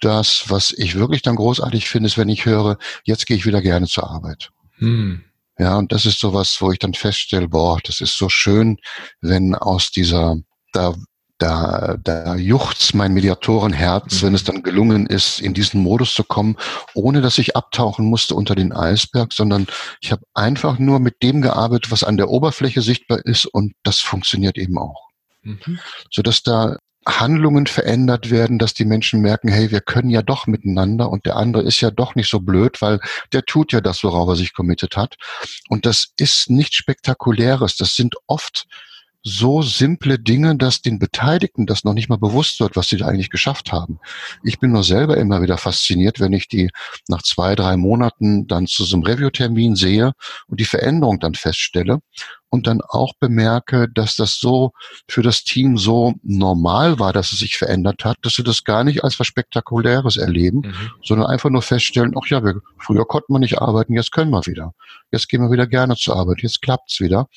das, 0.00 0.44
was 0.48 0.72
ich 0.72 0.94
wirklich 0.94 1.20
dann 1.20 1.36
großartig 1.36 1.90
finde, 1.90 2.06
ist, 2.06 2.16
wenn 2.16 2.30
ich 2.30 2.46
höre, 2.46 2.78
jetzt 3.04 3.26
gehe 3.26 3.36
ich 3.36 3.44
wieder 3.44 3.60
gerne 3.60 3.86
zur 3.86 4.08
Arbeit. 4.08 4.50
Hm. 4.78 5.25
Ja, 5.58 5.78
und 5.78 5.92
das 5.92 6.04
ist 6.04 6.20
sowas, 6.20 6.56
wo 6.60 6.70
ich 6.70 6.78
dann 6.78 6.94
feststelle, 6.94 7.48
boah, 7.48 7.78
das 7.82 8.00
ist 8.00 8.18
so 8.18 8.28
schön, 8.28 8.78
wenn 9.20 9.54
aus 9.54 9.90
dieser, 9.90 10.36
da 10.72 10.94
da, 11.38 11.96
da 12.02 12.34
juchzt 12.34 12.94
mein 12.94 13.12
Mediatorenherz, 13.12 14.22
wenn 14.22 14.34
es 14.34 14.42
mhm. 14.42 14.46
dann 14.46 14.62
gelungen 14.62 15.06
ist, 15.06 15.40
in 15.40 15.52
diesen 15.52 15.82
Modus 15.82 16.14
zu 16.14 16.24
kommen, 16.24 16.56
ohne 16.94 17.20
dass 17.20 17.38
ich 17.38 17.56
abtauchen 17.56 18.06
musste 18.06 18.34
unter 18.34 18.54
den 18.54 18.72
Eisberg, 18.72 19.32
sondern 19.32 19.66
ich 20.00 20.12
habe 20.12 20.22
einfach 20.34 20.78
nur 20.78 20.98
mit 20.98 21.22
dem 21.22 21.42
gearbeitet, 21.42 21.90
was 21.90 22.04
an 22.04 22.16
der 22.16 22.30
Oberfläche 22.30 22.80
sichtbar 22.80 23.18
ist 23.24 23.44
und 23.44 23.74
das 23.82 24.00
funktioniert 24.00 24.56
eben 24.56 24.78
auch. 24.78 25.08
Mhm. 25.42 25.78
Sodass 26.10 26.42
da 26.42 26.78
Handlungen 27.06 27.66
verändert 27.66 28.30
werden, 28.30 28.58
dass 28.58 28.74
die 28.74 28.84
Menschen 28.84 29.20
merken, 29.20 29.48
hey, 29.48 29.70
wir 29.70 29.80
können 29.80 30.10
ja 30.10 30.22
doch 30.22 30.46
miteinander 30.46 31.08
und 31.08 31.24
der 31.24 31.36
andere 31.36 31.62
ist 31.62 31.80
ja 31.80 31.90
doch 31.90 32.16
nicht 32.16 32.28
so 32.28 32.40
blöd, 32.40 32.82
weil 32.82 33.00
der 33.32 33.44
tut 33.44 33.72
ja 33.72 33.80
das, 33.80 34.02
worauf 34.02 34.28
er 34.28 34.36
sich 34.36 34.54
committed 34.54 34.96
hat. 34.96 35.16
Und 35.68 35.86
das 35.86 36.08
ist 36.16 36.50
nichts 36.50 36.76
Spektakuläres. 36.76 37.76
Das 37.76 37.94
sind 37.94 38.16
oft 38.26 38.66
so 39.28 39.60
simple 39.60 40.20
Dinge, 40.20 40.56
dass 40.56 40.82
den 40.82 41.00
Beteiligten 41.00 41.66
das 41.66 41.82
noch 41.82 41.94
nicht 41.94 42.08
mal 42.08 42.16
bewusst 42.16 42.60
wird, 42.60 42.76
was 42.76 42.88
sie 42.88 42.96
da 42.96 43.06
eigentlich 43.06 43.30
geschafft 43.30 43.72
haben. 43.72 43.98
Ich 44.44 44.60
bin 44.60 44.70
nur 44.70 44.84
selber 44.84 45.16
immer 45.16 45.42
wieder 45.42 45.58
fasziniert, 45.58 46.20
wenn 46.20 46.32
ich 46.32 46.46
die 46.46 46.70
nach 47.08 47.22
zwei, 47.22 47.56
drei 47.56 47.76
Monaten 47.76 48.46
dann 48.46 48.68
zu 48.68 48.84
so 48.84 48.94
einem 48.94 49.04
Review-Termin 49.04 49.74
sehe 49.74 50.12
und 50.46 50.60
die 50.60 50.64
Veränderung 50.64 51.18
dann 51.18 51.34
feststelle 51.34 51.98
und 52.56 52.66
dann 52.66 52.80
auch 52.80 53.12
bemerke, 53.20 53.88
dass 53.92 54.16
das 54.16 54.38
so 54.38 54.72
für 55.08 55.22
das 55.22 55.44
Team 55.44 55.76
so 55.76 56.14
normal 56.22 56.98
war, 56.98 57.12
dass 57.12 57.32
es 57.32 57.38
sich 57.38 57.58
verändert 57.58 58.04
hat, 58.04 58.16
dass 58.22 58.34
sie 58.34 58.42
das 58.42 58.64
gar 58.64 58.82
nicht 58.82 59.04
als 59.04 59.20
was 59.20 59.26
Spektakuläres 59.26 60.16
erleben, 60.16 60.60
mhm. 60.60 60.90
sondern 61.04 61.28
einfach 61.28 61.50
nur 61.50 61.62
feststellen, 61.62 62.14
ach 62.18 62.26
ja, 62.28 62.42
wir, 62.42 62.60
früher 62.78 63.04
konnten 63.04 63.34
wir 63.34 63.38
nicht 63.38 63.58
arbeiten, 63.58 63.92
jetzt 63.92 64.10
können 64.10 64.30
wir 64.30 64.46
wieder. 64.46 64.72
Jetzt 65.12 65.28
gehen 65.28 65.42
wir 65.42 65.50
wieder 65.50 65.66
gerne 65.66 65.96
zur 65.96 66.16
Arbeit, 66.16 66.38
jetzt 66.42 66.62
klappt's 66.62 66.98
wieder. 67.00 67.28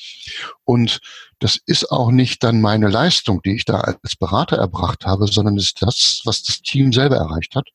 Und 0.64 1.00
das 1.40 1.60
ist 1.66 1.92
auch 1.92 2.12
nicht 2.12 2.44
dann 2.44 2.62
meine 2.62 2.88
Leistung, 2.88 3.42
die 3.44 3.56
ich 3.56 3.66
da 3.66 3.82
als 3.82 4.16
Berater 4.16 4.58
erbracht 4.58 5.06
habe, 5.06 5.28
sondern 5.28 5.58
ist 5.58 5.82
das, 5.82 6.22
was 6.24 6.44
das 6.44 6.62
Team 6.62 6.94
selber 6.94 7.18
erreicht 7.18 7.56
hat 7.56 7.68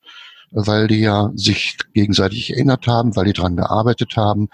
weil 0.55 0.87
die 0.87 1.01
ja 1.01 1.31
sich 1.35 1.77
gegenseitig 1.93 2.51
erinnert 2.51 2.87
haben, 2.87 3.15
weil 3.15 3.25
die 3.25 3.33
dran 3.33 3.57
gearbeitet 3.57 4.15
haben. 4.15 4.47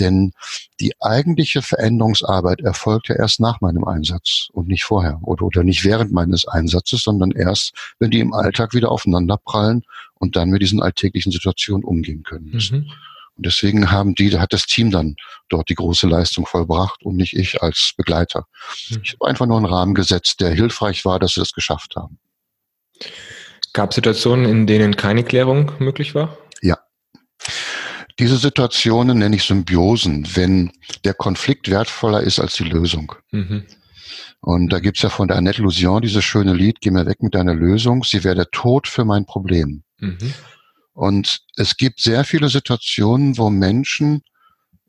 Denn 0.00 0.32
die 0.80 0.92
eigentliche 1.00 1.62
Veränderungsarbeit 1.62 2.60
erfolgt 2.60 3.08
ja 3.08 3.14
erst 3.14 3.38
nach 3.38 3.60
meinem 3.60 3.84
Einsatz 3.84 4.48
und 4.52 4.66
nicht 4.66 4.84
vorher 4.84 5.20
oder, 5.22 5.44
oder 5.44 5.62
nicht 5.62 5.84
während 5.84 6.12
meines 6.12 6.46
Einsatzes, 6.46 7.02
sondern 7.02 7.30
erst, 7.30 7.72
wenn 8.00 8.10
die 8.10 8.18
im 8.18 8.34
Alltag 8.34 8.74
wieder 8.74 8.90
aufeinander 8.90 9.36
prallen 9.36 9.84
und 10.14 10.34
dann 10.34 10.50
mit 10.50 10.60
diesen 10.60 10.82
alltäglichen 10.82 11.30
Situationen 11.30 11.84
umgehen 11.84 12.24
können 12.24 12.50
müssen. 12.50 12.80
Mhm. 12.80 12.92
Und 13.36 13.46
deswegen 13.46 13.90
haben 13.90 14.14
die, 14.14 14.36
hat 14.38 14.52
das 14.52 14.66
Team 14.66 14.90
dann 14.90 15.16
dort 15.48 15.68
die 15.68 15.74
große 15.74 16.06
Leistung 16.06 16.46
vollbracht 16.46 17.04
und 17.04 17.16
nicht 17.16 17.36
ich 17.36 17.62
als 17.62 17.92
Begleiter. 17.96 18.46
Mhm. 18.90 19.00
Ich 19.04 19.12
habe 19.14 19.28
einfach 19.28 19.46
nur 19.46 19.56
einen 19.56 19.66
Rahmen 19.66 19.94
gesetzt, 19.94 20.40
der 20.40 20.50
hilfreich 20.50 21.04
war, 21.04 21.20
dass 21.20 21.34
sie 21.34 21.40
das 21.40 21.52
geschafft 21.52 21.94
haben. 21.96 22.18
Gab 23.74 23.90
es 23.90 23.96
Situationen, 23.96 24.46
in 24.46 24.66
denen 24.66 24.96
keine 24.96 25.24
Klärung 25.24 25.72
möglich 25.80 26.14
war? 26.14 26.38
Ja. 26.62 26.78
Diese 28.20 28.36
Situationen 28.36 29.18
nenne 29.18 29.34
ich 29.34 29.42
Symbiosen, 29.42 30.28
wenn 30.36 30.70
der 31.04 31.14
Konflikt 31.14 31.68
wertvoller 31.68 32.22
ist 32.22 32.38
als 32.38 32.54
die 32.54 32.64
Lösung. 32.64 33.16
Mhm. 33.32 33.66
Und 34.40 34.72
da 34.72 34.78
gibt's 34.78 35.02
ja 35.02 35.08
von 35.08 35.26
der 35.26 35.36
Annette 35.36 35.60
Lusion 35.60 36.02
dieses 36.02 36.24
schöne 36.24 36.54
Lied, 36.54 36.80
Geh 36.80 36.92
mir 36.92 37.04
weg 37.06 37.20
mit 37.20 37.34
deiner 37.34 37.54
Lösung, 37.54 38.04
sie 38.04 38.22
wäre 38.22 38.36
der 38.36 38.50
Tod 38.52 38.86
für 38.86 39.04
mein 39.04 39.26
Problem. 39.26 39.82
Mhm. 39.98 40.32
Und 40.92 41.40
es 41.56 41.76
gibt 41.76 42.00
sehr 42.00 42.22
viele 42.22 42.48
Situationen, 42.48 43.36
wo 43.36 43.50
Menschen 43.50 44.22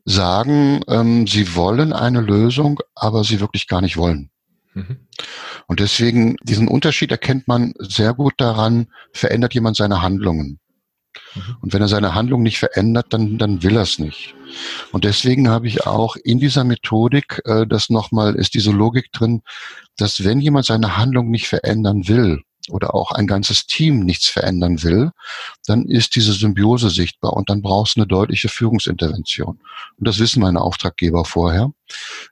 sagen, 0.04 0.82
ähm, 0.86 1.26
sie 1.26 1.56
wollen 1.56 1.92
eine 1.92 2.20
Lösung, 2.20 2.78
aber 2.94 3.24
sie 3.24 3.40
wirklich 3.40 3.66
gar 3.66 3.80
nicht 3.80 3.96
wollen. 3.96 4.30
Mhm. 4.74 5.05
Und 5.66 5.80
deswegen, 5.80 6.36
diesen 6.42 6.68
Unterschied 6.68 7.10
erkennt 7.10 7.48
man 7.48 7.74
sehr 7.78 8.14
gut 8.14 8.34
daran, 8.38 8.88
verändert 9.12 9.54
jemand 9.54 9.76
seine 9.76 10.02
Handlungen. 10.02 10.58
Mhm. 11.34 11.56
Und 11.60 11.72
wenn 11.72 11.82
er 11.82 11.88
seine 11.88 12.14
Handlung 12.14 12.42
nicht 12.42 12.58
verändert, 12.58 13.06
dann, 13.10 13.38
dann 13.38 13.62
will 13.62 13.76
er 13.76 13.82
es 13.82 13.98
nicht. 13.98 14.34
Und 14.92 15.04
deswegen 15.04 15.48
habe 15.48 15.66
ich 15.66 15.86
auch 15.86 16.16
in 16.16 16.38
dieser 16.38 16.64
Methodik, 16.64 17.40
äh, 17.44 17.66
das 17.66 17.90
nochmal, 17.90 18.34
ist 18.34 18.54
diese 18.54 18.70
Logik 18.70 19.12
drin, 19.12 19.42
dass 19.96 20.24
wenn 20.24 20.40
jemand 20.40 20.66
seine 20.66 20.96
Handlung 20.96 21.30
nicht 21.30 21.48
verändern 21.48 22.08
will, 22.08 22.42
oder 22.70 22.94
auch 22.94 23.12
ein 23.12 23.26
ganzes 23.26 23.66
Team 23.66 24.00
nichts 24.00 24.28
verändern 24.28 24.82
will, 24.82 25.10
dann 25.66 25.86
ist 25.86 26.14
diese 26.16 26.32
Symbiose 26.32 26.90
sichtbar 26.90 27.34
und 27.34 27.50
dann 27.50 27.62
brauchst 27.62 27.96
du 27.96 28.00
eine 28.00 28.06
deutliche 28.06 28.48
Führungsintervention. 28.48 29.60
Und 29.96 30.08
das 30.08 30.18
wissen 30.18 30.40
meine 30.40 30.60
Auftraggeber 30.60 31.24
vorher. 31.24 31.70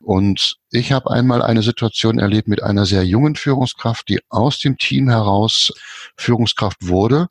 Und 0.00 0.56
ich 0.70 0.92
habe 0.92 1.10
einmal 1.10 1.42
eine 1.42 1.62
Situation 1.62 2.18
erlebt 2.18 2.48
mit 2.48 2.62
einer 2.62 2.86
sehr 2.86 3.04
jungen 3.04 3.36
Führungskraft, 3.36 4.08
die 4.08 4.20
aus 4.28 4.58
dem 4.58 4.76
Team 4.78 5.08
heraus 5.08 5.72
Führungskraft 6.16 6.78
wurde 6.88 7.28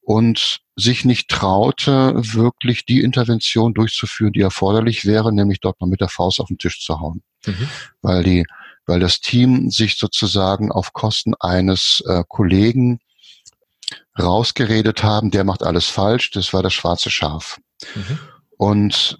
und 0.00 0.60
sich 0.76 1.04
nicht 1.04 1.28
traute, 1.28 2.14
wirklich 2.14 2.84
die 2.84 3.00
Intervention 3.00 3.74
durchzuführen, 3.74 4.32
die 4.32 4.40
erforderlich 4.40 5.04
wäre, 5.04 5.32
nämlich 5.32 5.60
dort 5.60 5.80
mal 5.80 5.86
mit 5.86 6.00
der 6.00 6.08
Faust 6.08 6.40
auf 6.40 6.48
den 6.48 6.58
Tisch 6.58 6.80
zu 6.80 7.00
hauen. 7.00 7.22
Mhm. 7.46 7.68
Weil 8.02 8.22
die 8.24 8.44
weil 8.86 9.00
das 9.00 9.20
Team 9.20 9.70
sich 9.70 9.96
sozusagen 9.96 10.70
auf 10.70 10.92
Kosten 10.92 11.34
eines 11.40 12.02
äh, 12.06 12.22
Kollegen 12.28 13.00
rausgeredet 14.18 15.02
haben, 15.02 15.30
der 15.30 15.44
macht 15.44 15.62
alles 15.62 15.86
falsch, 15.86 16.30
das 16.30 16.52
war 16.52 16.62
das 16.62 16.72
schwarze 16.72 17.10
Schaf. 17.10 17.60
Mhm. 17.94 18.18
Und 18.56 19.18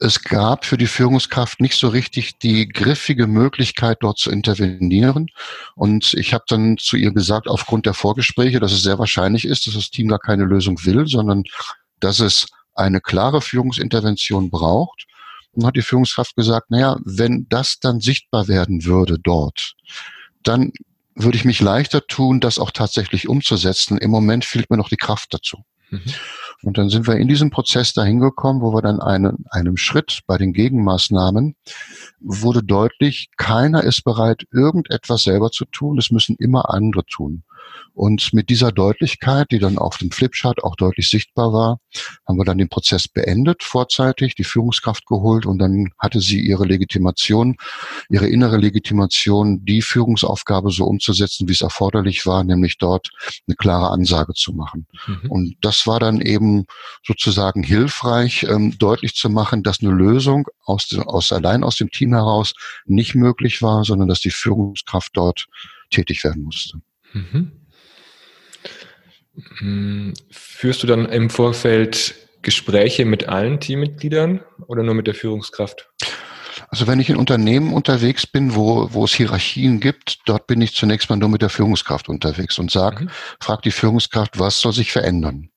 es 0.00 0.22
gab 0.22 0.66
für 0.66 0.76
die 0.76 0.86
Führungskraft 0.86 1.60
nicht 1.60 1.78
so 1.78 1.88
richtig 1.88 2.38
die 2.38 2.68
griffige 2.68 3.26
Möglichkeit, 3.26 3.98
dort 4.00 4.18
zu 4.18 4.30
intervenieren. 4.30 5.28
Und 5.76 6.14
ich 6.14 6.34
habe 6.34 6.44
dann 6.46 6.76
zu 6.76 6.96
ihr 6.96 7.12
gesagt, 7.12 7.48
aufgrund 7.48 7.86
der 7.86 7.94
Vorgespräche, 7.94 8.60
dass 8.60 8.72
es 8.72 8.82
sehr 8.82 8.98
wahrscheinlich 8.98 9.46
ist, 9.46 9.66
dass 9.66 9.74
das 9.74 9.90
Team 9.90 10.08
gar 10.08 10.18
keine 10.18 10.44
Lösung 10.44 10.84
will, 10.84 11.06
sondern 11.06 11.44
dass 12.00 12.20
es 12.20 12.46
eine 12.74 13.00
klare 13.00 13.40
Führungsintervention 13.40 14.50
braucht 14.50 15.06
und 15.56 15.66
hat 15.66 15.76
die 15.76 15.82
Führungskraft 15.82 16.36
gesagt, 16.36 16.70
naja, 16.70 16.98
wenn 17.04 17.46
das 17.48 17.78
dann 17.80 18.00
sichtbar 18.00 18.48
werden 18.48 18.84
würde 18.84 19.18
dort, 19.18 19.74
dann 20.42 20.72
würde 21.14 21.36
ich 21.36 21.44
mich 21.44 21.60
leichter 21.60 22.06
tun, 22.06 22.40
das 22.40 22.58
auch 22.58 22.70
tatsächlich 22.70 23.28
umzusetzen. 23.28 23.98
Im 23.98 24.10
Moment 24.10 24.44
fehlt 24.44 24.70
mir 24.70 24.76
noch 24.76 24.88
die 24.88 24.96
Kraft 24.96 25.32
dazu. 25.32 25.64
Mhm. 25.90 26.02
Und 26.62 26.78
dann 26.78 26.88
sind 26.88 27.06
wir 27.06 27.16
in 27.16 27.28
diesem 27.28 27.50
Prozess 27.50 27.92
dahin 27.92 28.20
gekommen, 28.20 28.62
wo 28.62 28.72
wir 28.72 28.82
dann 28.82 29.00
einen, 29.00 29.44
einem 29.50 29.76
Schritt 29.76 30.20
bei 30.26 30.38
den 30.38 30.52
Gegenmaßnahmen 30.52 31.56
wurde 32.20 32.62
deutlich, 32.62 33.28
keiner 33.36 33.84
ist 33.84 34.02
bereit, 34.02 34.46
irgendetwas 34.50 35.24
selber 35.24 35.50
zu 35.50 35.66
tun. 35.66 35.96
Das 35.96 36.10
müssen 36.10 36.36
immer 36.36 36.70
andere 36.70 37.04
tun. 37.04 37.44
Und 37.94 38.32
mit 38.32 38.50
dieser 38.50 38.72
Deutlichkeit, 38.72 39.52
die 39.52 39.60
dann 39.60 39.78
auf 39.78 39.98
dem 39.98 40.10
Flipchart 40.10 40.64
auch 40.64 40.74
deutlich 40.74 41.08
sichtbar 41.08 41.52
war, 41.52 41.78
haben 42.26 42.38
wir 42.38 42.44
dann 42.44 42.58
den 42.58 42.68
Prozess 42.68 43.06
beendet, 43.06 43.62
vorzeitig, 43.62 44.34
die 44.34 44.42
Führungskraft 44.42 45.06
geholt 45.06 45.46
und 45.46 45.58
dann 45.58 45.90
hatte 45.98 46.20
sie 46.20 46.40
ihre 46.40 46.64
Legitimation, 46.64 47.56
ihre 48.10 48.26
innere 48.26 48.56
Legitimation, 48.56 49.64
die 49.64 49.80
Führungsaufgabe 49.80 50.72
so 50.72 50.86
umzusetzen, 50.86 51.48
wie 51.48 51.52
es 51.52 51.60
erforderlich 51.60 52.26
war, 52.26 52.42
nämlich 52.42 52.78
dort 52.78 53.10
eine 53.46 53.54
klare 53.54 53.90
Ansage 53.90 54.34
zu 54.34 54.52
machen. 54.52 54.88
Mhm. 55.06 55.30
Und 55.30 55.56
das 55.60 55.86
war 55.86 56.00
dann 56.00 56.20
eben 56.20 56.64
sozusagen 57.06 57.62
hilfreich, 57.62 58.44
ähm, 58.48 58.76
deutlich 58.76 59.14
zu 59.14 59.30
machen, 59.30 59.62
dass 59.62 59.80
eine 59.80 59.92
Lösung 59.92 60.48
aus, 60.64 60.92
aus 61.06 61.30
allein 61.30 61.62
aus 61.62 61.76
dem 61.76 61.90
Team 61.90 62.12
heraus 62.12 62.54
nicht 62.86 63.14
möglich 63.14 63.62
war, 63.62 63.84
sondern 63.84 64.08
dass 64.08 64.20
die 64.20 64.30
Führungskraft 64.30 65.10
dort 65.14 65.46
tätig 65.90 66.24
werden 66.24 66.42
musste. 66.42 66.80
Mhm. 67.14 67.52
Hm, 69.58 70.14
führst 70.30 70.82
du 70.82 70.86
dann 70.86 71.06
im 71.06 71.30
Vorfeld 71.30 72.14
Gespräche 72.42 73.04
mit 73.04 73.28
allen 73.28 73.58
Teammitgliedern 73.58 74.40
oder 74.66 74.82
nur 74.82 74.94
mit 74.94 75.06
der 75.06 75.14
Führungskraft? 75.14 75.90
Also 76.68 76.86
wenn 76.86 77.00
ich 77.00 77.10
in 77.10 77.16
Unternehmen 77.16 77.72
unterwegs 77.72 78.26
bin, 78.26 78.54
wo, 78.54 78.92
wo 78.92 79.04
es 79.04 79.14
Hierarchien 79.14 79.80
gibt, 79.80 80.20
dort 80.26 80.46
bin 80.46 80.60
ich 80.60 80.74
zunächst 80.74 81.08
mal 81.08 81.16
nur 81.16 81.28
mit 81.28 81.42
der 81.42 81.48
Führungskraft 81.48 82.08
unterwegs 82.08 82.58
und 82.58 82.70
sag, 82.70 83.00
mhm. 83.00 83.10
frag 83.40 83.62
die 83.62 83.70
Führungskraft, 83.70 84.38
was 84.38 84.60
soll 84.60 84.72
sich 84.72 84.92
verändern? 84.92 85.50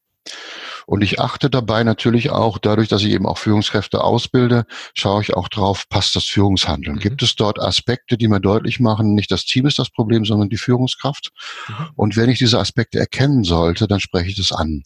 Und 0.87 1.01
ich 1.03 1.19
achte 1.19 1.49
dabei 1.49 1.83
natürlich 1.83 2.29
auch, 2.29 2.57
dadurch, 2.57 2.87
dass 2.87 3.03
ich 3.03 3.09
eben 3.09 3.25
auch 3.25 3.37
Führungskräfte 3.37 4.01
ausbilde, 4.01 4.65
schaue 4.93 5.21
ich 5.21 5.33
auch 5.33 5.49
drauf, 5.49 5.83
passt 5.89 6.15
das 6.15 6.23
Führungshandeln? 6.23 6.95
Mhm. 6.95 7.01
Gibt 7.01 7.21
es 7.21 7.35
dort 7.35 7.59
Aspekte, 7.59 8.17
die 8.17 8.29
mir 8.29 8.39
deutlich 8.39 8.79
machen, 8.79 9.13
nicht 9.13 9.29
das 9.29 9.43
Team 9.43 9.65
ist 9.65 9.79
das 9.79 9.89
Problem, 9.89 10.23
sondern 10.23 10.47
die 10.47 10.55
Führungskraft? 10.55 11.31
Mhm. 11.67 11.89
Und 11.95 12.15
wenn 12.15 12.29
ich 12.29 12.39
diese 12.39 12.57
Aspekte 12.57 12.99
erkennen 12.99 13.43
sollte, 13.43 13.85
dann 13.85 13.99
spreche 13.99 14.29
ich 14.29 14.37
das 14.37 14.53
an. 14.53 14.83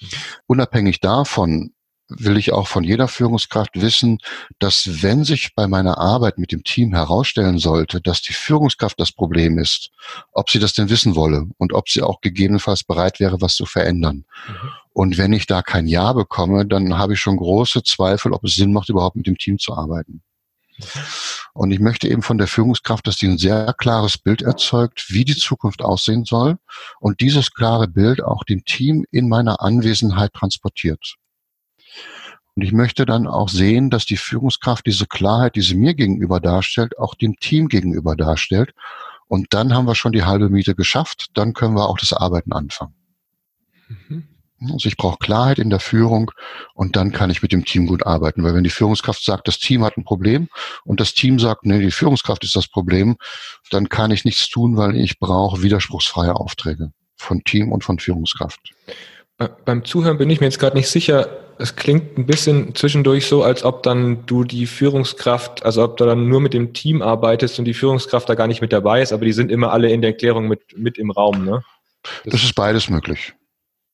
Mhm. 0.00 0.08
Unabhängig 0.46 1.00
davon 1.00 1.74
will 2.18 2.36
ich 2.36 2.52
auch 2.52 2.68
von 2.68 2.84
jeder 2.84 3.08
Führungskraft 3.08 3.80
wissen, 3.80 4.18
dass 4.58 5.02
wenn 5.02 5.24
sich 5.24 5.54
bei 5.54 5.66
meiner 5.66 5.98
Arbeit 5.98 6.38
mit 6.38 6.52
dem 6.52 6.64
Team 6.64 6.94
herausstellen 6.94 7.58
sollte, 7.58 8.00
dass 8.00 8.22
die 8.22 8.32
Führungskraft 8.32 8.98
das 8.98 9.12
Problem 9.12 9.58
ist, 9.58 9.90
ob 10.32 10.50
sie 10.50 10.58
das 10.58 10.72
denn 10.72 10.90
wissen 10.90 11.14
wolle 11.14 11.46
und 11.58 11.72
ob 11.72 11.88
sie 11.88 12.02
auch 12.02 12.20
gegebenenfalls 12.20 12.84
bereit 12.84 13.20
wäre, 13.20 13.40
was 13.40 13.54
zu 13.54 13.66
verändern. 13.66 14.24
Mhm. 14.48 14.70
Und 14.94 15.18
wenn 15.18 15.32
ich 15.32 15.46
da 15.46 15.62
kein 15.62 15.86
Ja 15.86 16.12
bekomme, 16.12 16.66
dann 16.66 16.98
habe 16.98 17.14
ich 17.14 17.20
schon 17.20 17.36
große 17.36 17.82
Zweifel, 17.82 18.32
ob 18.32 18.44
es 18.44 18.56
Sinn 18.56 18.72
macht, 18.72 18.88
überhaupt 18.88 19.16
mit 19.16 19.26
dem 19.26 19.38
Team 19.38 19.58
zu 19.58 19.74
arbeiten. 19.74 20.22
Und 21.54 21.70
ich 21.70 21.80
möchte 21.80 22.08
eben 22.08 22.22
von 22.22 22.38
der 22.38 22.46
Führungskraft, 22.46 23.06
dass 23.06 23.16
die 23.16 23.26
ein 23.26 23.38
sehr 23.38 23.74
klares 23.76 24.18
Bild 24.18 24.42
erzeugt, 24.42 25.06
wie 25.08 25.24
die 25.24 25.36
Zukunft 25.36 25.82
aussehen 25.82 26.24
soll 26.24 26.58
und 26.98 27.20
dieses 27.20 27.52
klare 27.52 27.88
Bild 27.88 28.22
auch 28.22 28.44
dem 28.44 28.64
Team 28.64 29.04
in 29.10 29.28
meiner 29.28 29.60
Anwesenheit 29.60 30.32
transportiert. 30.32 31.16
Und 32.54 32.62
ich 32.62 32.72
möchte 32.72 33.06
dann 33.06 33.26
auch 33.26 33.48
sehen, 33.48 33.88
dass 33.88 34.04
die 34.04 34.16
Führungskraft 34.16 34.84
diese 34.86 35.06
Klarheit, 35.06 35.56
die 35.56 35.62
sie 35.62 35.74
mir 35.74 35.94
gegenüber 35.94 36.38
darstellt, 36.38 36.98
auch 36.98 37.14
dem 37.14 37.36
Team 37.36 37.68
gegenüber 37.68 38.14
darstellt. 38.14 38.74
Und 39.26 39.54
dann 39.54 39.74
haben 39.74 39.86
wir 39.86 39.94
schon 39.94 40.12
die 40.12 40.24
halbe 40.24 40.50
Miete 40.50 40.74
geschafft. 40.74 41.28
Dann 41.34 41.54
können 41.54 41.74
wir 41.74 41.88
auch 41.88 41.98
das 41.98 42.12
Arbeiten 42.12 42.52
anfangen. 42.52 42.94
Mhm. 43.88 44.28
Also 44.70 44.88
ich 44.88 44.96
brauche 44.96 45.18
Klarheit 45.18 45.58
in 45.58 45.70
der 45.70 45.80
Führung 45.80 46.30
und 46.74 46.94
dann 46.94 47.10
kann 47.10 47.30
ich 47.30 47.42
mit 47.42 47.52
dem 47.52 47.64
Team 47.64 47.86
gut 47.86 48.06
arbeiten. 48.06 48.44
Weil 48.44 48.54
wenn 48.54 48.62
die 48.62 48.70
Führungskraft 48.70 49.24
sagt, 49.24 49.48
das 49.48 49.58
Team 49.58 49.82
hat 49.82 49.96
ein 49.96 50.04
Problem 50.04 50.48
und 50.84 51.00
das 51.00 51.14
Team 51.14 51.38
sagt, 51.38 51.64
nee, 51.64 51.80
die 51.80 51.90
Führungskraft 51.90 52.44
ist 52.44 52.54
das 52.54 52.68
Problem, 52.68 53.16
dann 53.70 53.88
kann 53.88 54.10
ich 54.10 54.24
nichts 54.24 54.48
tun, 54.48 54.76
weil 54.76 54.94
ich 54.96 55.18
brauche 55.18 55.62
widerspruchsfreie 55.62 56.36
Aufträge 56.36 56.92
von 57.16 57.42
Team 57.42 57.72
und 57.72 57.82
von 57.82 57.98
Führungskraft. 57.98 58.60
Beim 59.64 59.84
Zuhören 59.84 60.18
bin 60.18 60.30
ich 60.30 60.40
mir 60.40 60.46
jetzt 60.46 60.58
gerade 60.58 60.76
nicht 60.76 60.88
sicher. 60.88 61.28
Es 61.58 61.76
klingt 61.76 62.18
ein 62.18 62.26
bisschen 62.26 62.74
zwischendurch 62.74 63.26
so, 63.26 63.42
als 63.42 63.64
ob 63.64 63.82
dann 63.82 64.26
du 64.26 64.42
die 64.44 64.66
Führungskraft, 64.66 65.64
also 65.64 65.84
ob 65.84 65.96
du 65.96 66.04
dann 66.04 66.28
nur 66.28 66.40
mit 66.40 66.54
dem 66.54 66.72
Team 66.72 67.02
arbeitest 67.02 67.58
und 67.58 67.66
die 67.66 67.74
Führungskraft 67.74 68.28
da 68.28 68.34
gar 68.34 68.46
nicht 68.46 68.60
mit 68.60 68.72
dabei 68.72 69.02
ist, 69.02 69.12
aber 69.12 69.24
die 69.24 69.32
sind 69.32 69.50
immer 69.50 69.72
alle 69.72 69.90
in 69.90 70.00
der 70.00 70.10
Erklärung 70.10 70.48
mit, 70.48 70.60
mit 70.76 70.98
im 70.98 71.10
Raum, 71.10 71.44
ne? 71.44 71.62
Das, 72.24 72.32
das 72.32 72.44
ist 72.44 72.54
beides 72.54 72.88
möglich. 72.88 73.34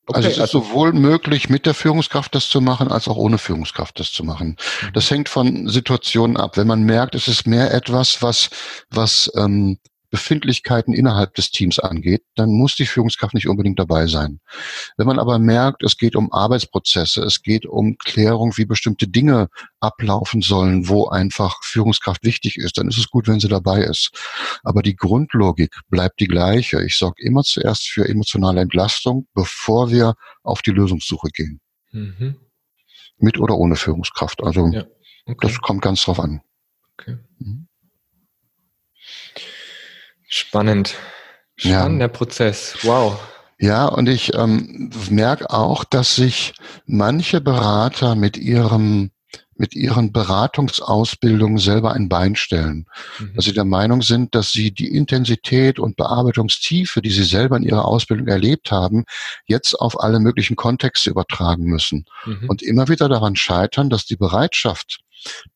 Okay, 0.07 0.17
also 0.17 0.29
es 0.29 0.35
ist 0.37 0.41
also 0.41 0.61
sowohl 0.61 0.93
möglich, 0.93 1.49
mit 1.49 1.67
der 1.67 1.75
Führungskraft 1.75 2.33
das 2.33 2.49
zu 2.49 2.61
machen, 2.61 2.87
als 2.87 3.07
auch 3.07 3.17
ohne 3.17 3.37
Führungskraft 3.37 3.99
das 3.99 4.11
zu 4.11 4.23
machen. 4.23 4.57
Mhm. 4.81 4.93
Das 4.93 5.11
hängt 5.11 5.29
von 5.29 5.67
Situationen 5.67 6.35
ab. 6.35 6.57
Wenn 6.57 6.65
man 6.65 6.81
merkt, 6.81 7.13
es 7.13 7.27
ist 7.27 7.45
mehr 7.45 7.71
etwas, 7.71 8.23
was, 8.23 8.49
was 8.89 9.31
ähm, 9.35 9.77
Befindlichkeiten 10.09 10.93
innerhalb 10.93 11.35
des 11.35 11.51
Teams 11.51 11.77
angeht, 11.79 12.23
dann 12.35 12.49
muss 12.49 12.75
die 12.75 12.85
Führungskraft 12.85 13.33
nicht 13.33 13.47
unbedingt 13.47 13.79
dabei 13.79 14.07
sein. 14.07 14.39
Wenn 14.97 15.05
man 15.05 15.19
aber 15.19 15.37
merkt, 15.37 15.83
es 15.83 15.97
geht 15.97 16.15
um 16.15 16.31
Arbeitsprozesse, 16.31 17.21
es 17.21 17.41
geht 17.43 17.65
um 17.65 17.97
Klärung, 17.97 18.57
wie 18.57 18.65
bestimmte 18.65 19.07
Dinge 19.07 19.49
ablaufen 19.79 20.41
sollen, 20.41 20.89
wo 20.89 21.07
einfach 21.07 21.63
Führungskraft 21.63 22.23
wichtig 22.23 22.57
ist, 22.57 22.77
dann 22.77 22.87
ist 22.87 22.97
es 22.97 23.09
gut, 23.09 23.27
wenn 23.27 23.39
sie 23.39 23.47
dabei 23.47 23.83
ist. 23.83 24.11
Aber 24.63 24.81
die 24.81 24.95
Grundlogik 24.95 25.75
bleibt 25.89 26.19
die 26.19 26.27
gleiche. 26.27 26.83
Ich 26.83 26.97
sorge 26.97 27.23
immer 27.23 27.43
zuerst 27.43 27.87
für 27.87 28.07
emotionale 28.07 28.61
Entlastung, 28.61 29.27
bevor 29.33 29.91
wir 29.91 30.15
auf 30.43 30.61
die 30.61 30.71
Lösungssuche 30.71 31.29
gehen. 31.29 31.61
Mhm. 31.91 32.35
Mit 33.17 33.39
oder 33.39 33.57
ohne 33.57 33.75
Führungskraft. 33.75 34.43
Also 34.43 34.67
ja. 34.67 34.85
okay. 35.25 35.47
das 35.47 35.59
kommt 35.59 35.81
ganz 35.81 36.03
drauf 36.03 36.19
an. 36.19 36.41
Okay. 36.93 37.17
Mhm. 37.37 37.68
Spannend. 40.29 40.95
Spannender 41.55 42.05
ja. 42.05 42.11
Prozess. 42.11 42.77
Wow. 42.83 43.19
Ja, 43.59 43.87
und 43.87 44.07
ich 44.07 44.33
ähm, 44.35 44.89
merke 45.09 45.49
auch, 45.49 45.83
dass 45.83 46.15
sich 46.15 46.53
manche 46.85 47.41
Berater 47.41 48.15
mit 48.15 48.37
ihrem 48.37 49.11
mit 49.59 49.75
ihren 49.75 50.13
Beratungsausbildungen 50.13 51.57
selber 51.57 51.91
ein 51.91 52.07
Bein 52.07 52.37
stellen. 52.37 52.85
Mhm. 53.19 53.33
Dass 53.35 53.43
sie 53.43 53.53
der 53.53 53.65
Meinung 53.65 54.01
sind, 54.01 54.33
dass 54.33 54.53
sie 54.53 54.71
die 54.71 54.95
Intensität 54.95 55.79
und 55.79 55.97
Bearbeitungstiefe, 55.97 57.01
die 57.01 57.09
sie 57.09 57.25
selber 57.25 57.57
in 57.57 57.63
ihrer 57.63 57.83
Ausbildung 57.83 58.27
erlebt 58.27 58.71
haben, 58.71 59.03
jetzt 59.47 59.73
auf 59.73 59.99
alle 59.99 60.21
möglichen 60.21 60.55
Kontexte 60.55 61.09
übertragen 61.09 61.65
müssen. 61.65 62.05
Mhm. 62.25 62.47
Und 62.47 62.61
immer 62.61 62.87
wieder 62.87 63.09
daran 63.09 63.35
scheitern, 63.35 63.89
dass 63.89 64.05
die 64.05 64.15
Bereitschaft, 64.15 65.01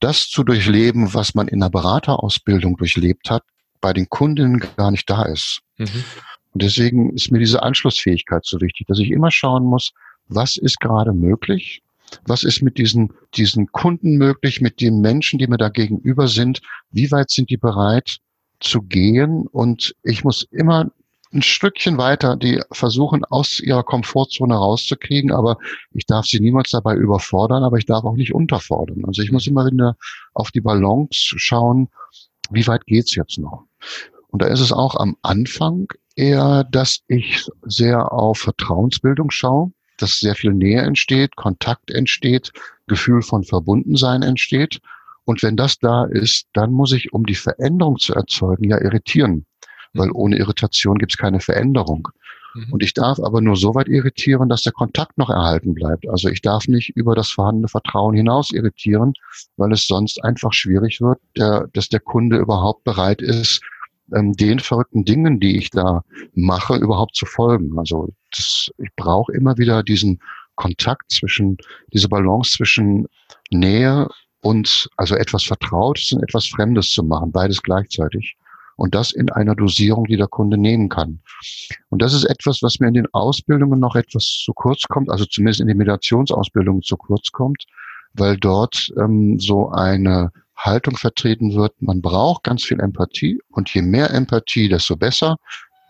das 0.01 0.28
zu 0.28 0.43
durchleben, 0.43 1.13
was 1.13 1.34
man 1.34 1.47
in 1.47 1.61
der 1.61 1.69
Beraterausbildung 1.69 2.76
durchlebt 2.76 3.30
hat, 3.30 3.43
bei 3.84 3.91
den 3.91 4.09
Kundinnen 4.09 4.63
gar 4.77 4.91
nicht 4.91 5.09
da 5.09 5.23
ist. 5.23 5.59
Mhm. 5.77 6.05
Und 6.53 6.63
deswegen 6.63 7.13
ist 7.13 7.31
mir 7.31 7.39
diese 7.39 7.61
Anschlussfähigkeit 7.61 8.45
so 8.45 8.61
wichtig, 8.61 8.88
dass 8.88 8.97
ich 8.97 9.11
immer 9.11 9.29
schauen 9.29 9.65
muss, 9.65 9.91
was 10.29 10.55
ist 10.55 10.79
gerade 10.79 11.11
möglich? 11.11 11.84
Was 12.25 12.43
ist 12.43 12.61
mit 12.61 12.77
diesen, 12.77 13.11
diesen 13.36 13.67
Kunden 13.73 14.17
möglich, 14.17 14.61
mit 14.61 14.79
den 14.79 15.01
Menschen, 15.01 15.38
die 15.38 15.47
mir 15.47 15.57
da 15.57 15.67
gegenüber 15.67 16.29
sind? 16.29 16.61
Wie 16.91 17.11
weit 17.11 17.29
sind 17.29 17.49
die 17.49 17.57
bereit 17.57 18.19
zu 18.61 18.81
gehen? 18.84 19.47
Und 19.47 19.93
ich 20.03 20.23
muss 20.23 20.43
immer 20.51 20.89
ein 21.34 21.41
Stückchen 21.41 21.97
weiter, 21.97 22.38
die 22.38 22.61
versuchen, 22.71 23.25
aus 23.25 23.59
ihrer 23.59 23.84
Komfortzone 23.84 24.55
rauszukriegen, 24.55 25.31
aber 25.31 25.57
ich 25.91 26.05
darf 26.05 26.25
sie 26.25 26.39
niemals 26.39 26.69
dabei 26.69 26.95
überfordern, 26.95 27.63
aber 27.63 27.79
ich 27.79 27.86
darf 27.86 28.05
auch 28.05 28.15
nicht 28.15 28.34
unterfordern. 28.34 29.03
Also 29.05 29.23
ich 29.23 29.31
muss 29.31 29.45
immer 29.45 29.65
wieder 29.65 29.97
auf 30.34 30.51
die 30.51 30.61
Balance 30.61 31.34
schauen, 31.38 31.89
wie 32.49 32.67
weit 32.67 32.86
geht's 32.86 33.15
jetzt 33.15 33.39
noch? 33.39 33.65
Und 34.27 34.41
da 34.41 34.47
ist 34.47 34.61
es 34.61 34.71
auch 34.71 34.95
am 34.95 35.15
Anfang 35.21 35.88
eher, 36.15 36.63
dass 36.63 37.01
ich 37.07 37.47
sehr 37.63 38.11
auf 38.11 38.39
Vertrauensbildung 38.39 39.31
schaue, 39.31 39.71
dass 39.97 40.19
sehr 40.19 40.36
viel 40.36 40.53
Nähe 40.53 40.81
entsteht, 40.81 41.36
Kontakt 41.36 41.91
entsteht, 41.91 42.51
Gefühl 42.88 43.21
von 43.21 43.43
Verbundensein 43.43 44.21
entsteht. 44.21 44.79
Und 45.25 45.43
wenn 45.43 45.55
das 45.55 45.79
da 45.79 46.05
ist, 46.05 46.47
dann 46.53 46.71
muss 46.71 46.91
ich, 46.91 47.13
um 47.13 47.25
die 47.25 47.36
Veränderung 47.36 47.97
zu 47.97 48.13
erzeugen, 48.13 48.69
ja 48.69 48.81
irritieren, 48.81 49.45
weil 49.93 50.11
ohne 50.11 50.38
Irritation 50.38 50.97
gibt 50.97 51.13
es 51.13 51.17
keine 51.17 51.39
Veränderung. 51.39 52.09
Mhm. 52.54 52.74
Und 52.74 52.84
ich 52.84 52.93
darf 52.93 53.20
aber 53.20 53.41
nur 53.41 53.56
so 53.56 53.76
weit 53.76 53.88
irritieren, 53.88 54.49
dass 54.49 54.62
der 54.62 54.74
Kontakt 54.74 55.18
noch 55.18 55.30
erhalten 55.30 55.74
bleibt. 55.74 56.08
Also 56.08 56.30
ich 56.30 56.41
darf 56.41 56.68
nicht 56.68 56.89
über 56.95 57.16
das 57.16 57.30
vorhandene 57.30 57.68
Vertrauen 57.68 58.16
hinaus 58.16 58.51
irritieren, 58.51 59.14
weil 59.58 59.72
es 59.72 59.88
sonst 59.88 60.24
einfach 60.24 60.54
schwierig 60.54 61.01
wird, 61.01 61.20
der, 61.38 61.68
dass 61.74 61.89
der 61.89 61.99
Kunde 61.99 62.38
überhaupt 62.38 62.84
bereit 62.84 63.22
ist, 63.22 63.62
ähm, 64.14 64.34
den 64.34 64.60
verrückten 64.60 65.06
Dingen, 65.06 65.39
die 65.39 65.58
ich 65.58 65.70
da 65.70 66.04
mache, 66.34 66.76
überhaupt 66.76 67.16
zu 67.16 67.26
folgen. 67.26 67.78
Also 67.78 68.10
das, 68.32 68.70
ich 68.78 68.89
brauche 68.95 69.32
immer 69.34 69.58
wieder 69.58 69.84
diesen 69.84 70.20
Kontakt 70.56 71.12
zwischen, 71.12 71.58
diese 71.93 72.10
Balance 72.10 72.58
zwischen 72.58 73.08
Nähe 73.49 74.08
und 74.41 74.89
also 74.97 75.16
etwas 75.16 75.43
Vertrautes 75.43 76.12
und 76.12 76.22
etwas 76.22 76.47
Fremdes 76.47 76.91
zu 76.91 77.04
machen, 77.04 77.32
beides 77.32 77.62
gleichzeitig. 77.62 78.36
Und 78.76 78.95
das 78.95 79.11
in 79.11 79.30
einer 79.30 79.55
Dosierung, 79.55 80.05
die 80.05 80.17
der 80.17 80.28
Kunde 80.28 80.57
nehmen 80.57 80.89
kann. 80.89 81.19
Und 81.89 82.01
das 82.01 82.13
ist 82.13 82.26
etwas, 82.26 82.61
was 82.61 82.80
mir 82.80 82.88
in 82.88 82.95
den 82.95 83.13
Ausbildungen 83.13 83.80
noch 83.80 83.95
etwas 83.95 84.41
zu 84.43 84.53
kurz 84.53 84.84
kommt, 84.84 85.09
also 85.09 85.26
zumindest 85.26 85.61
in 85.61 85.67
den 85.67 85.78
Meditationsausbildungen 85.78 86.82
zu 86.82 86.97
kurz 86.97 87.32
kommt, 87.32 87.65
weil 88.13 88.38
dort 88.38 88.91
ähm, 88.97 89.39
so 89.39 89.69
eine 89.69 90.32
Haltung 90.55 90.97
vertreten 90.97 91.53
wird, 91.55 91.74
man 91.82 92.01
braucht 92.01 92.43
ganz 92.43 92.63
viel 92.63 92.80
Empathie 92.80 93.39
und 93.49 93.74
je 93.74 93.82
mehr 93.82 94.11
Empathie, 94.11 94.69
desto 94.69 94.95
besser. 94.95 95.38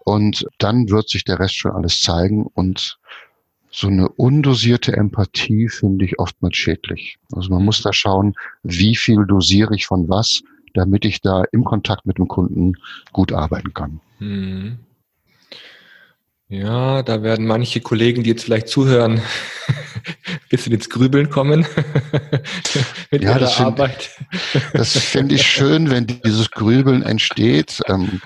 Und 0.05 0.45
dann 0.57 0.89
wird 0.89 1.09
sich 1.09 1.23
der 1.23 1.39
Rest 1.39 1.55
schon 1.55 1.71
alles 1.71 2.01
zeigen 2.01 2.45
und 2.45 2.97
so 3.75 3.87
eine 3.87 4.07
undosierte 4.07 4.93
Empathie 4.93 5.67
finde 5.67 6.05
ich 6.05 6.19
oftmals 6.19 6.57
schädlich. 6.57 7.17
Also 7.31 7.49
man 7.49 7.65
muss 7.65 7.81
da 7.81 7.91
schauen, 7.91 8.35
wie 8.61 8.95
viel 8.95 9.25
dosiere 9.25 9.75
ich 9.75 9.87
von 9.87 10.07
was, 10.09 10.43
damit 10.73 11.05
ich 11.05 11.21
da 11.21 11.43
im 11.51 11.63
Kontakt 11.63 12.05
mit 12.05 12.17
dem 12.17 12.27
Kunden 12.27 12.73
gut 13.11 13.31
arbeiten 13.31 13.73
kann. 13.73 13.99
Mhm. 14.19 14.79
Ja, 16.49 17.01
da 17.01 17.23
werden 17.23 17.47
manche 17.47 17.81
Kollegen, 17.81 18.23
die 18.23 18.29
jetzt 18.29 18.43
vielleicht 18.43 18.67
zuhören, 18.67 19.21
bisschen 20.49 20.73
ins 20.73 20.89
Grübeln 20.89 21.29
kommen 21.29 21.65
mit 23.11 23.23
ja, 23.23 23.31
ihrer 23.31 23.39
das 23.39 23.59
Arbeit. 23.59 24.11
Das 24.73 24.97
finde 24.97 25.35
ich 25.35 25.43
schön, 25.43 25.89
wenn 25.89 26.07
dieses 26.07 26.51
Grübeln 26.51 27.03
entsteht. 27.03 27.81
Ähm, 27.87 28.21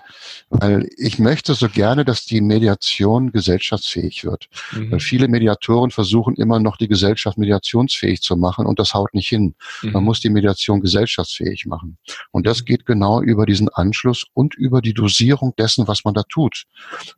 weil 0.49 0.87
ich 0.97 1.19
möchte 1.19 1.53
so 1.55 1.67
gerne, 1.67 2.05
dass 2.05 2.25
die 2.25 2.39
Mediation 2.39 3.31
gesellschaftsfähig 3.31 4.23
wird. 4.23 4.47
Mhm. 4.71 4.91
Weil 4.91 4.99
viele 5.01 5.27
Mediatoren 5.27 5.91
versuchen 5.91 6.35
immer 6.35 6.59
noch 6.59 6.77
die 6.77 6.87
Gesellschaft 6.87 7.37
mediationsfähig 7.37 8.21
zu 8.21 8.37
machen 8.37 8.65
und 8.65 8.79
das 8.79 8.93
haut 8.93 9.13
nicht 9.13 9.27
hin. 9.27 9.55
Mhm. 9.81 9.91
Man 9.91 10.03
muss 10.05 10.21
die 10.21 10.29
Mediation 10.29 10.79
gesellschaftsfähig 10.79 11.65
machen. 11.65 11.97
Und 12.31 12.47
das 12.47 12.63
geht 12.63 12.85
genau 12.85 13.21
über 13.21 13.45
diesen 13.45 13.67
Anschluss 13.69 14.25
und 14.33 14.55
über 14.55 14.81
die 14.81 14.93
Dosierung 14.93 15.53
dessen, 15.57 15.87
was 15.87 16.05
man 16.05 16.13
da 16.13 16.23
tut. 16.23 16.63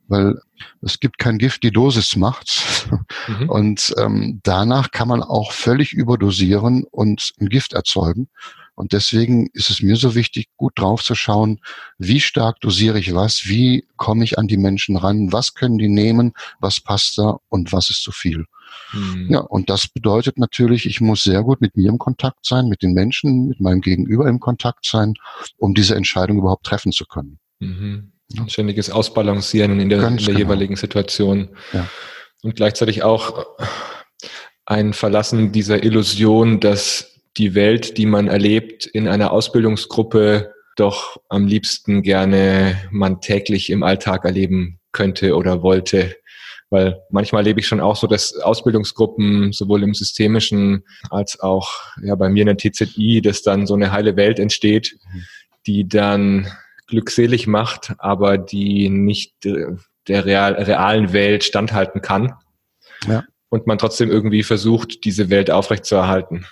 Weil 0.08 0.40
es 0.82 0.98
gibt 0.98 1.18
kein 1.18 1.38
Gift, 1.38 1.62
die 1.62 1.70
Dosis 1.70 2.16
macht's. 2.16 2.88
Mhm. 3.28 3.48
Und 3.48 3.94
ähm, 3.96 4.09
danach 4.42 4.90
kann 4.90 5.08
man 5.08 5.22
auch 5.22 5.52
völlig 5.52 5.92
überdosieren 5.92 6.84
und 6.90 7.32
ein 7.40 7.48
Gift 7.48 7.72
erzeugen. 7.72 8.28
Und 8.74 8.94
deswegen 8.94 9.48
ist 9.52 9.68
es 9.68 9.82
mir 9.82 9.96
so 9.96 10.14
wichtig, 10.14 10.48
gut 10.56 10.72
drauf 10.76 11.02
zu 11.02 11.14
schauen, 11.14 11.60
wie 11.98 12.18
stark 12.18 12.60
dosiere 12.60 12.98
ich 12.98 13.14
was, 13.14 13.42
wie 13.44 13.86
komme 13.96 14.24
ich 14.24 14.38
an 14.38 14.48
die 14.48 14.56
Menschen 14.56 14.96
ran, 14.96 15.32
was 15.32 15.52
können 15.52 15.76
die 15.76 15.88
nehmen, 15.88 16.32
was 16.60 16.80
passt 16.80 17.18
da 17.18 17.38
und 17.50 17.72
was 17.72 17.90
ist 17.90 18.02
zu 18.02 18.10
viel. 18.10 18.46
Mhm. 18.92 19.26
Ja, 19.30 19.40
und 19.40 19.68
das 19.68 19.88
bedeutet 19.88 20.38
natürlich, 20.38 20.86
ich 20.86 21.02
muss 21.02 21.24
sehr 21.24 21.42
gut 21.42 21.60
mit 21.60 21.76
mir 21.76 21.90
im 21.90 21.98
Kontakt 21.98 22.46
sein, 22.46 22.68
mit 22.68 22.82
den 22.82 22.92
Menschen, 22.92 23.48
mit 23.48 23.60
meinem 23.60 23.82
Gegenüber 23.82 24.26
im 24.28 24.40
Kontakt 24.40 24.86
sein, 24.86 25.14
um 25.58 25.74
diese 25.74 25.94
Entscheidung 25.94 26.38
überhaupt 26.38 26.64
treffen 26.64 26.92
zu 26.92 27.04
können. 27.04 27.38
Mhm. 27.58 28.12
Ja. 28.32 28.48
Ständiges 28.48 28.90
Ausbalancieren 28.90 29.78
in 29.80 29.88
der, 29.88 30.06
in 30.06 30.16
der 30.16 30.26
genau. 30.26 30.38
jeweiligen 30.38 30.76
Situation. 30.76 31.50
Ja. 31.72 31.86
Und 32.42 32.56
gleichzeitig 32.56 33.02
auch 33.02 33.44
ein 34.70 34.92
Verlassen 34.92 35.50
dieser 35.50 35.82
Illusion, 35.82 36.60
dass 36.60 37.20
die 37.36 37.56
Welt, 37.56 37.98
die 37.98 38.06
man 38.06 38.28
erlebt 38.28 38.86
in 38.86 39.08
einer 39.08 39.32
Ausbildungsgruppe, 39.32 40.54
doch 40.76 41.16
am 41.28 41.46
liebsten 41.48 42.02
gerne 42.02 42.76
man 42.92 43.20
täglich 43.20 43.70
im 43.70 43.82
Alltag 43.82 44.24
erleben 44.24 44.78
könnte 44.92 45.34
oder 45.34 45.62
wollte. 45.62 46.14
Weil 46.70 47.00
manchmal 47.10 47.40
erlebe 47.40 47.58
ich 47.58 47.66
schon 47.66 47.80
auch 47.80 47.96
so, 47.96 48.06
dass 48.06 48.36
Ausbildungsgruppen 48.36 49.50
sowohl 49.52 49.82
im 49.82 49.92
systemischen 49.92 50.84
als 51.10 51.40
auch 51.40 51.68
ja 52.00 52.14
bei 52.14 52.28
mir 52.28 52.46
in 52.46 52.56
der 52.56 52.72
TZI, 52.72 53.22
dass 53.22 53.42
dann 53.42 53.66
so 53.66 53.74
eine 53.74 53.90
heile 53.90 54.14
Welt 54.14 54.38
entsteht, 54.38 54.96
die 55.66 55.88
dann 55.88 56.46
glückselig 56.86 57.48
macht, 57.48 57.94
aber 57.98 58.38
die 58.38 58.88
nicht 58.88 59.34
der 59.44 60.24
real, 60.24 60.54
realen 60.54 61.12
Welt 61.12 61.42
standhalten 61.42 62.02
kann. 62.02 62.34
Ja. 63.08 63.24
Und 63.50 63.66
man 63.66 63.78
trotzdem 63.78 64.10
irgendwie 64.10 64.42
versucht, 64.42 65.04
diese 65.04 65.28
Welt 65.28 65.50
aufrechtzuerhalten. 65.50 66.46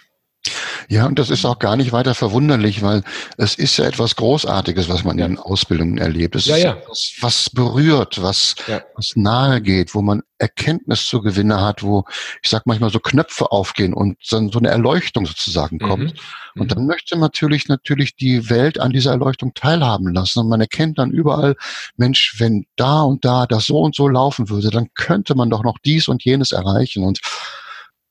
Ja, 0.90 1.04
und 1.04 1.18
das 1.18 1.28
ist 1.28 1.44
auch 1.44 1.58
gar 1.58 1.76
nicht 1.76 1.92
weiter 1.92 2.14
verwunderlich, 2.14 2.82
weil 2.82 3.02
es 3.36 3.54
ist 3.56 3.76
ja 3.76 3.84
etwas 3.84 4.16
Großartiges, 4.16 4.88
was 4.88 5.04
man 5.04 5.18
ja. 5.18 5.26
in 5.26 5.38
Ausbildungen 5.38 5.98
erlebt. 5.98 6.34
Es 6.34 6.46
ja, 6.46 6.56
ist 6.56 6.62
ja. 6.62 6.72
etwas, 6.76 7.12
was 7.20 7.50
berührt, 7.50 8.22
was, 8.22 8.54
ja. 8.66 8.80
was 8.94 9.14
nahe 9.14 9.60
geht, 9.60 9.94
wo 9.94 10.00
man 10.00 10.22
Erkenntnis 10.38 11.06
zu 11.06 11.20
gewinnen 11.20 11.60
hat, 11.60 11.82
wo, 11.82 12.04
ich 12.42 12.48
sag 12.48 12.64
manchmal, 12.64 12.88
so 12.88 13.00
Knöpfe 13.00 13.52
aufgehen 13.52 13.92
und 13.92 14.16
dann 14.30 14.48
so 14.48 14.58
eine 14.58 14.68
Erleuchtung 14.68 15.26
sozusagen 15.26 15.76
mhm. 15.76 15.88
kommt. 15.88 16.14
Mhm. 16.14 16.60
Und 16.62 16.72
dann 16.72 16.86
möchte 16.86 17.16
man 17.16 17.22
natürlich, 17.22 17.68
natürlich 17.68 18.16
die 18.16 18.48
Welt 18.48 18.80
an 18.80 18.92
dieser 18.92 19.10
Erleuchtung 19.10 19.52
teilhaben 19.52 20.14
lassen. 20.14 20.40
Und 20.40 20.48
man 20.48 20.62
erkennt 20.62 20.98
dann 20.98 21.10
überall, 21.10 21.54
Mensch, 21.96 22.36
wenn 22.38 22.64
da 22.76 23.02
und 23.02 23.26
da 23.26 23.44
das 23.46 23.66
so 23.66 23.78
und 23.80 23.94
so 23.94 24.08
laufen 24.08 24.48
würde, 24.48 24.70
dann 24.70 24.88
könnte 24.94 25.34
man 25.34 25.50
doch 25.50 25.62
noch 25.62 25.76
dies 25.84 26.08
und 26.08 26.24
jenes 26.24 26.52
erreichen. 26.52 27.04
Und 27.04 27.20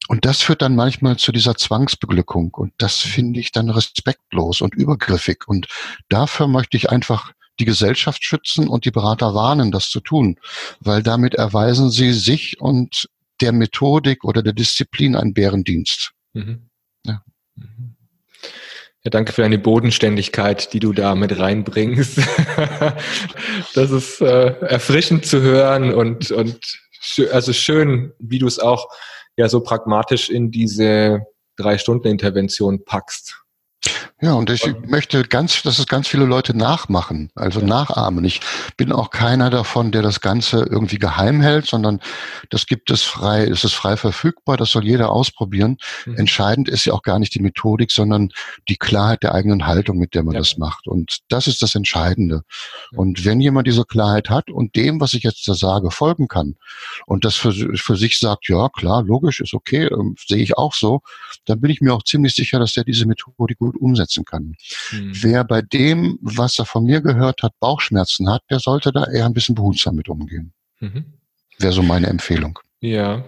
und 0.07 0.25
das 0.25 0.41
führt 0.41 0.61
dann 0.61 0.75
manchmal 0.75 1.17
zu 1.17 1.31
dieser 1.31 1.55
Zwangsbeglückung. 1.55 2.53
Und 2.53 2.73
das 2.77 2.97
finde 2.99 3.39
ich 3.39 3.51
dann 3.51 3.69
respektlos 3.69 4.61
und 4.61 4.73
übergriffig. 4.75 5.47
Und 5.47 5.67
dafür 6.09 6.47
möchte 6.47 6.77
ich 6.77 6.89
einfach 6.89 7.33
die 7.59 7.65
Gesellschaft 7.65 8.23
schützen 8.23 8.67
und 8.67 8.85
die 8.85 8.91
Berater 8.91 9.33
warnen, 9.33 9.71
das 9.71 9.89
zu 9.89 9.99
tun. 9.99 10.39
Weil 10.79 11.03
damit 11.03 11.35
erweisen 11.35 11.89
sie 11.91 12.13
sich 12.13 12.61
und 12.61 13.09
der 13.41 13.51
Methodik 13.51 14.23
oder 14.23 14.41
der 14.41 14.53
Disziplin 14.53 15.15
einen 15.15 15.33
Bärendienst. 15.33 16.11
Mhm. 16.33 16.69
Ja. 17.05 17.23
Mhm. 17.55 17.95
Ja, 19.03 19.11
danke 19.11 19.33
für 19.33 19.41
deine 19.41 19.59
Bodenständigkeit, 19.59 20.73
die 20.73 20.79
du 20.79 20.93
da 20.93 21.15
mit 21.15 21.37
reinbringst. 21.37 22.17
das 23.73 23.91
ist 23.91 24.21
äh, 24.21 24.59
erfrischend 24.59 25.25
zu 25.25 25.41
hören 25.41 25.93
und, 25.93 26.31
und 26.31 26.59
also 27.31 27.53
schön, 27.53 28.11
wie 28.19 28.39
du 28.39 28.47
es 28.47 28.59
auch 28.59 28.89
ja 29.37 29.47
so 29.47 29.61
pragmatisch 29.61 30.29
in 30.29 30.51
diese 30.51 31.25
Drei-Stunden-Intervention 31.55 32.83
packst. 32.83 33.43
Ja, 34.19 34.33
und 34.33 34.49
ich 34.49 34.65
möchte 34.87 35.21
ganz, 35.25 35.61
dass 35.61 35.77
es 35.77 35.85
ganz 35.85 36.07
viele 36.07 36.25
Leute 36.25 36.57
nachmachen, 36.57 37.29
also 37.35 37.59
ja. 37.59 37.67
nachahmen. 37.67 38.25
Ich 38.25 38.41
bin 38.75 38.91
auch 38.91 39.11
keiner 39.11 39.51
davon, 39.51 39.91
der 39.91 40.01
das 40.01 40.21
Ganze 40.21 40.63
irgendwie 40.63 40.97
geheim 40.97 41.39
hält, 41.39 41.67
sondern 41.67 42.01
das 42.49 42.65
gibt 42.65 42.89
es 42.89 43.03
frei, 43.03 43.43
es 43.43 43.63
ist 43.63 43.75
frei 43.75 43.95
verfügbar, 43.95 44.57
das 44.57 44.71
soll 44.71 44.85
jeder 44.85 45.11
ausprobieren. 45.11 45.77
Mhm. 46.07 46.15
Entscheidend 46.15 46.67
ist 46.67 46.85
ja 46.85 46.93
auch 46.93 47.03
gar 47.03 47.19
nicht 47.19 47.35
die 47.35 47.41
Methodik, 47.41 47.91
sondern 47.91 48.29
die 48.67 48.77
Klarheit 48.77 49.21
der 49.21 49.35
eigenen 49.35 49.67
Haltung, 49.67 49.99
mit 49.99 50.15
der 50.15 50.23
man 50.23 50.33
ja. 50.33 50.39
das 50.39 50.57
macht. 50.57 50.87
Und 50.87 51.19
das 51.29 51.45
ist 51.45 51.61
das 51.61 51.75
Entscheidende. 51.75 52.41
Und 52.93 53.23
wenn 53.23 53.39
jemand 53.39 53.67
diese 53.67 53.85
Klarheit 53.85 54.31
hat 54.31 54.49
und 54.49 54.75
dem, 54.75 54.99
was 54.99 55.13
ich 55.13 55.21
jetzt 55.21 55.47
da 55.47 55.53
sage, 55.53 55.91
folgen 55.91 56.27
kann 56.27 56.55
und 57.05 57.23
das 57.23 57.35
für, 57.35 57.53
für 57.53 57.95
sich 57.95 58.17
sagt, 58.17 58.49
ja, 58.49 58.67
klar, 58.69 59.03
logisch, 59.03 59.41
ist 59.41 59.53
okay, 59.53 59.85
ähm, 59.85 60.15
sehe 60.17 60.41
ich 60.41 60.57
auch 60.57 60.73
so, 60.73 61.01
dann 61.47 61.61
bin 61.61 61.71
ich 61.71 61.81
mir 61.81 61.93
auch 61.93 62.03
ziemlich 62.03 62.35
sicher, 62.35 62.59
dass 62.59 62.77
er 62.77 62.83
diese 62.83 63.05
Methodik 63.05 63.57
gut 63.57 63.75
umsetzen 63.77 64.25
kann. 64.25 64.55
Mhm. 64.91 65.11
Wer 65.21 65.43
bei 65.43 65.61
dem, 65.61 66.19
was 66.21 66.59
er 66.59 66.65
von 66.65 66.83
mir 66.83 67.01
gehört 67.01 67.43
hat, 67.43 67.53
Bauchschmerzen 67.59 68.29
hat, 68.29 68.43
der 68.49 68.59
sollte 68.59 68.91
da 68.91 69.05
eher 69.05 69.25
ein 69.25 69.33
bisschen 69.33 69.55
behutsam 69.55 69.95
mit 69.95 70.09
umgehen. 70.09 70.53
Mhm. 70.79 71.05
Wäre 71.57 71.73
so 71.73 71.81
meine 71.81 72.07
Empfehlung. 72.07 72.59
Ja. 72.81 73.23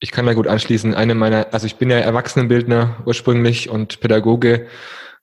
Ich 0.00 0.10
kann 0.10 0.26
da 0.26 0.34
gut 0.34 0.46
anschließen. 0.46 0.94
Eine 0.94 1.14
meiner, 1.14 1.52
also 1.52 1.66
ich 1.66 1.76
bin 1.76 1.88
ja 1.88 1.98
Erwachsenenbildner 1.98 3.02
ursprünglich 3.06 3.70
und 3.70 4.00
Pädagoge 4.00 4.66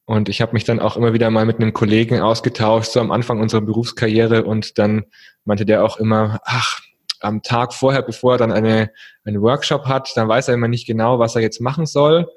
und 0.05 0.27
ich 0.27 0.41
habe 0.41 0.53
mich 0.53 0.63
dann 0.63 0.79
auch 0.79 0.97
immer 0.97 1.13
wieder 1.13 1.29
mal 1.29 1.45
mit 1.45 1.57
einem 1.57 1.73
Kollegen 1.73 2.19
ausgetauscht, 2.19 2.91
so 2.91 2.99
am 2.99 3.11
Anfang 3.11 3.39
unserer 3.39 3.61
Berufskarriere 3.61 4.43
und 4.43 4.77
dann 4.79 5.05
meinte 5.45 5.65
der 5.65 5.83
auch 5.83 5.97
immer, 5.97 6.39
ach, 6.45 6.81
am 7.21 7.41
Tag 7.41 7.73
vorher, 7.73 8.01
bevor 8.01 8.33
er 8.33 8.37
dann 8.37 8.51
eine, 8.51 8.91
einen 9.23 9.41
Workshop 9.41 9.85
hat, 9.85 10.11
dann 10.15 10.27
weiß 10.27 10.47
er 10.47 10.53
immer 10.53 10.67
nicht 10.67 10.87
genau, 10.87 11.19
was 11.19 11.35
er 11.35 11.41
jetzt 11.41 11.61
machen 11.61 11.85
soll. 11.85 12.27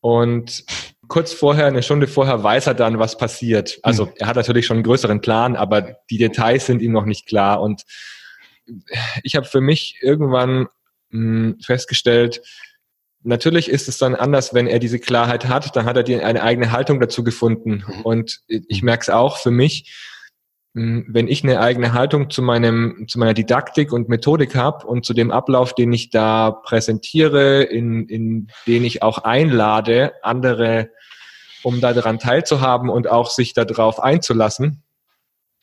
Und 0.00 0.64
kurz 1.08 1.32
vorher, 1.32 1.66
eine 1.66 1.82
Stunde 1.82 2.06
vorher 2.06 2.42
weiß 2.42 2.66
er 2.66 2.74
dann, 2.74 2.98
was 2.98 3.16
passiert. 3.16 3.78
Also 3.82 4.06
hm. 4.06 4.12
er 4.18 4.26
hat 4.26 4.36
natürlich 4.36 4.66
schon 4.66 4.78
einen 4.78 4.84
größeren 4.84 5.20
Plan, 5.20 5.56
aber 5.56 5.96
die 6.10 6.18
Details 6.18 6.66
sind 6.66 6.82
ihm 6.82 6.92
noch 6.92 7.06
nicht 7.06 7.26
klar. 7.26 7.60
Und 7.60 7.84
ich 9.22 9.36
habe 9.36 9.46
für 9.46 9.60
mich 9.60 9.98
irgendwann 10.00 10.68
mh, 11.10 11.52
hm, 11.52 11.58
festgestellt, 11.60 12.40
natürlich 13.22 13.68
ist 13.68 13.88
es 13.88 13.98
dann 13.98 14.14
anders, 14.14 14.54
wenn 14.54 14.66
er 14.66 14.78
diese 14.78 14.98
Klarheit 14.98 15.46
hat, 15.46 15.74
dann 15.74 15.86
hat 15.86 15.96
er 15.96 16.02
die, 16.02 16.22
eine 16.22 16.42
eigene 16.42 16.70
Haltung 16.70 17.00
dazu 17.00 17.24
gefunden. 17.24 17.84
Mhm. 17.86 18.00
Und 18.02 18.40
ich 18.46 18.82
merke 18.82 19.02
es 19.02 19.10
auch 19.10 19.38
für 19.38 19.50
mich, 19.50 19.92
wenn 20.74 21.28
ich 21.28 21.44
eine 21.44 21.60
eigene 21.60 21.92
Haltung 21.92 22.30
zu 22.30 22.42
meinem, 22.42 23.06
zu 23.06 23.20
meiner 23.20 23.32
Didaktik 23.32 23.92
und 23.92 24.08
Methodik 24.08 24.56
habe 24.56 24.84
und 24.86 25.06
zu 25.06 25.14
dem 25.14 25.30
Ablauf, 25.30 25.72
den 25.72 25.92
ich 25.92 26.10
da 26.10 26.50
präsentiere, 26.50 27.62
in, 27.62 28.08
in 28.08 28.48
den 28.66 28.84
ich 28.84 29.00
auch 29.00 29.18
einlade, 29.18 30.14
andere, 30.22 30.90
um 31.62 31.80
daran 31.80 32.18
teilzuhaben 32.18 32.90
und 32.90 33.08
auch 33.08 33.30
sich 33.30 33.54
darauf 33.54 34.00
einzulassen, 34.00 34.82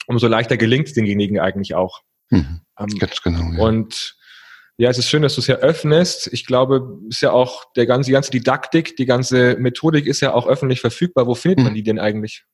umso 0.08 0.28
leichter 0.28 0.56
gelingt 0.56 0.88
es 0.88 0.94
denjenigen 0.94 1.42
eigentlich 1.42 1.76
auch. 1.76 2.04
Mhm, 2.30 2.62
ähm, 2.80 2.98
ganz 2.98 3.22
genau. 3.22 3.52
Ja. 3.52 3.64
Und 3.64 4.16
ja, 4.78 4.90
es 4.90 4.98
ist 4.98 5.10
schön, 5.10 5.24
dass 5.24 5.36
du 5.36 5.42
es 5.42 5.48
ja 5.48 5.56
öffnest. 5.56 6.30
Ich 6.32 6.46
glaube, 6.46 7.00
ist 7.10 7.22
ja 7.22 7.34
auch 7.34 7.66
der 7.76 7.86
ganze, 7.86 8.08
die 8.08 8.14
ganze 8.14 8.32
Didaktik, 8.32 8.96
die 8.96 9.06
ganze 9.06 9.58
Methodik 9.60 10.06
ist 10.06 10.22
ja 10.22 10.34
auch 10.34 10.48
öffentlich 10.48 10.80
verfügbar. 10.80 11.28
Wo 11.28 11.36
findet 11.36 11.60
mhm. 11.60 11.66
man 11.66 11.76
die 11.76 11.84
denn 11.84 12.00
eigentlich? 12.00 12.46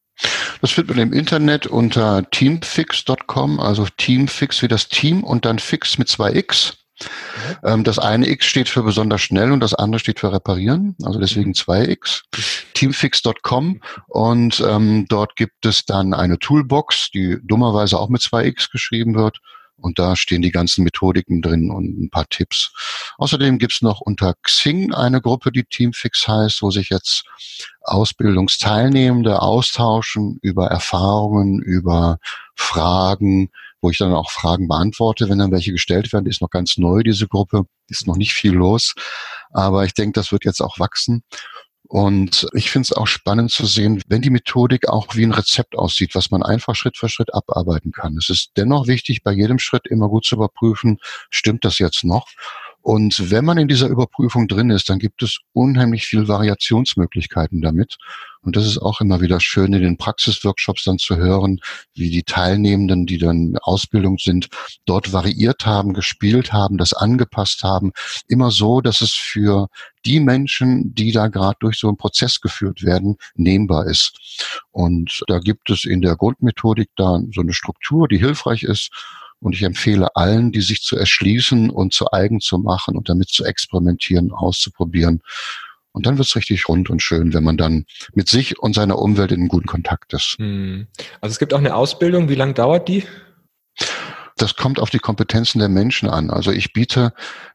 Das 0.61 0.71
findet 0.71 0.95
man 0.95 1.07
im 1.07 1.13
Internet 1.13 1.67
unter 1.67 2.29
teamfix.com, 2.29 3.59
also 3.59 3.85
Teamfix 3.97 4.61
wie 4.61 4.67
das 4.67 4.87
Team 4.87 5.23
und 5.23 5.45
dann 5.45 5.59
Fix 5.59 5.97
mit 5.97 6.07
zwei 6.09 6.33
X. 6.33 6.77
Ähm, 7.63 7.83
das 7.83 7.99
eine 7.99 8.27
X 8.27 8.45
steht 8.45 8.69
für 8.69 8.83
besonders 8.83 9.21
schnell 9.21 9.51
und 9.51 9.59
das 9.59 9.73
andere 9.73 9.99
steht 9.99 10.19
für 10.19 10.33
reparieren, 10.33 10.95
also 11.03 11.19
deswegen 11.19 11.53
zwei 11.53 11.85
X. 11.85 12.23
Teamfix.com 12.73 13.81
und 14.07 14.63
ähm, 14.67 15.05
dort 15.07 15.35
gibt 15.35 15.65
es 15.65 15.85
dann 15.85 16.13
eine 16.13 16.39
Toolbox, 16.39 17.11
die 17.11 17.37
dummerweise 17.43 17.99
auch 17.99 18.09
mit 18.09 18.21
zwei 18.21 18.45
X 18.45 18.71
geschrieben 18.71 19.15
wird 19.15 19.39
und 19.79 19.99
da 19.99 20.15
stehen 20.15 20.41
die 20.41 20.51
ganzen 20.51 20.83
Methodiken 20.83 21.41
drin 21.41 21.71
und 21.71 21.99
ein 21.99 22.09
paar 22.09 22.27
Tipps. 22.29 22.71
Außerdem 23.17 23.59
gibt's 23.59 23.81
noch 23.81 24.01
unter 24.01 24.33
Xing 24.41 24.93
eine 24.93 25.21
Gruppe, 25.21 25.51
die 25.51 25.63
Teamfix 25.63 26.27
heißt, 26.27 26.61
wo 26.61 26.71
sich 26.71 26.89
jetzt 26.89 27.23
Ausbildungsteilnehmende 27.81 29.41
austauschen 29.41 30.39
über 30.41 30.67
Erfahrungen, 30.67 31.61
über 31.61 32.17
Fragen, 32.55 33.49
wo 33.81 33.89
ich 33.89 33.97
dann 33.97 34.13
auch 34.13 34.31
Fragen 34.31 34.67
beantworte, 34.67 35.29
wenn 35.29 35.37
dann 35.37 35.51
welche 35.51 35.71
gestellt 35.71 36.11
werden. 36.11 36.25
Die 36.25 36.31
ist 36.31 36.41
noch 36.41 36.49
ganz 36.49 36.77
neu, 36.77 37.03
diese 37.03 37.27
Gruppe. 37.27 37.65
Ist 37.87 38.07
noch 38.07 38.17
nicht 38.17 38.33
viel 38.33 38.53
los. 38.53 38.95
Aber 39.51 39.85
ich 39.85 39.93
denke, 39.93 40.19
das 40.19 40.31
wird 40.31 40.43
jetzt 40.43 40.61
auch 40.61 40.79
wachsen. 40.79 41.23
Und 41.89 42.47
ich 42.53 42.69
finde 42.69 42.87
es 42.87 42.93
auch 42.93 43.07
spannend 43.07 43.51
zu 43.51 43.65
sehen, 43.65 44.01
wenn 44.07 44.21
die 44.21 44.29
Methodik 44.29 44.89
auch 44.89 45.15
wie 45.15 45.23
ein 45.23 45.31
Rezept 45.31 45.77
aussieht, 45.77 46.15
was 46.15 46.31
man 46.31 46.43
einfach 46.43 46.75
Schritt 46.75 46.97
für 46.97 47.07
Schritt 47.07 47.33
abarbeiten 47.33 47.93
kann. 47.93 48.17
Es 48.17 48.29
ist 48.29 48.51
dennoch 48.57 48.87
wichtig, 48.87 49.23
bei 49.23 49.31
jedem 49.31 49.57
Schritt 49.57 49.87
immer 49.87 50.09
gut 50.09 50.25
zu 50.25 50.35
überprüfen, 50.35 50.99
stimmt 51.29 51.63
das 51.63 51.79
jetzt 51.79 52.03
noch? 52.03 52.27
Und 52.87 53.31
wenn 53.31 53.43
man 53.43 53.57
in 53.57 53.67
dieser 53.67 53.89
Überprüfung 53.89 54.47
drin 54.47 54.69
ist, 54.69 54.89
dann 54.89 54.97
gibt 54.97 55.21
es 55.21 55.39
unheimlich 55.51 56.05
viel 56.05 56.29
Variationsmöglichkeiten 56.29 57.59
damit. 57.59 57.97
Und 58.39 58.55
das 58.55 58.65
ist 58.65 58.77
auch 58.77 59.01
immer 59.01 59.19
wieder 59.19 59.41
schön 59.41 59.73
in 59.73 59.81
den 59.81 59.97
Praxisworkshops 59.97 60.85
dann 60.85 60.97
zu 60.97 61.17
hören, 61.17 61.59
wie 61.95 62.09
die 62.09 62.23
Teilnehmenden, 62.23 63.05
die 63.05 63.17
dann 63.17 63.57
Ausbildung 63.61 64.19
sind, 64.19 64.47
dort 64.85 65.11
variiert 65.11 65.65
haben, 65.65 65.93
gespielt 65.93 66.53
haben, 66.53 66.77
das 66.77 66.93
angepasst 66.93 67.61
haben. 67.61 67.91
Immer 68.29 68.51
so, 68.51 68.79
dass 68.79 69.01
es 69.01 69.11
für 69.11 69.67
die 70.05 70.21
Menschen, 70.21 70.95
die 70.95 71.11
da 71.11 71.27
gerade 71.27 71.57
durch 71.59 71.77
so 71.79 71.89
einen 71.89 71.97
Prozess 71.97 72.39
geführt 72.39 72.83
werden, 72.83 73.17
nehmbar 73.35 73.87
ist. 73.87 74.13
Und 74.71 75.25
da 75.27 75.39
gibt 75.39 75.69
es 75.71 75.83
in 75.83 75.99
der 75.99 76.15
Grundmethodik 76.15 76.87
da 76.95 77.19
so 77.35 77.41
eine 77.41 77.51
Struktur, 77.51 78.07
die 78.07 78.19
hilfreich 78.19 78.63
ist. 78.63 78.91
Und 79.39 79.53
ich 79.53 79.63
empfehle 79.63 80.15
allen, 80.15 80.51
die 80.51 80.61
sich 80.61 80.81
zu 80.81 80.97
erschließen 80.97 81.69
und 81.69 81.93
zu 81.93 82.11
eigen 82.11 82.39
zu 82.39 82.57
machen 82.57 82.97
und 82.97 83.09
damit 83.09 83.29
zu 83.29 83.45
experimentieren, 83.45 84.31
auszuprobieren. 84.31 85.21
Und 85.91 86.05
dann 86.05 86.17
wird's 86.17 86.35
richtig 86.35 86.67
rund 86.67 86.89
und 86.89 87.01
schön, 87.01 87.33
wenn 87.33 87.43
man 87.43 87.57
dann 87.57 87.85
mit 88.13 88.29
sich 88.29 88.59
und 88.59 88.73
seiner 88.73 88.99
Umwelt 88.99 89.31
in 89.31 89.47
guten 89.47 89.67
Kontakt 89.67 90.13
ist. 90.13 90.35
Hm. 90.37 90.87
Also 91.21 91.31
es 91.31 91.39
gibt 91.39 91.53
auch 91.53 91.59
eine 91.59 91.75
Ausbildung. 91.75 92.29
Wie 92.29 92.35
lange 92.35 92.53
dauert 92.53 92.87
die? 92.87 93.03
Das 94.37 94.55
kommt 94.55 94.79
auf 94.79 94.89
die 94.89 94.99
Kompetenzen 94.99 95.59
der 95.59 95.69
Menschen 95.69 96.09
an. 96.09 96.29
Also 96.29 96.51
ich 96.51 96.73
biete 96.73 97.13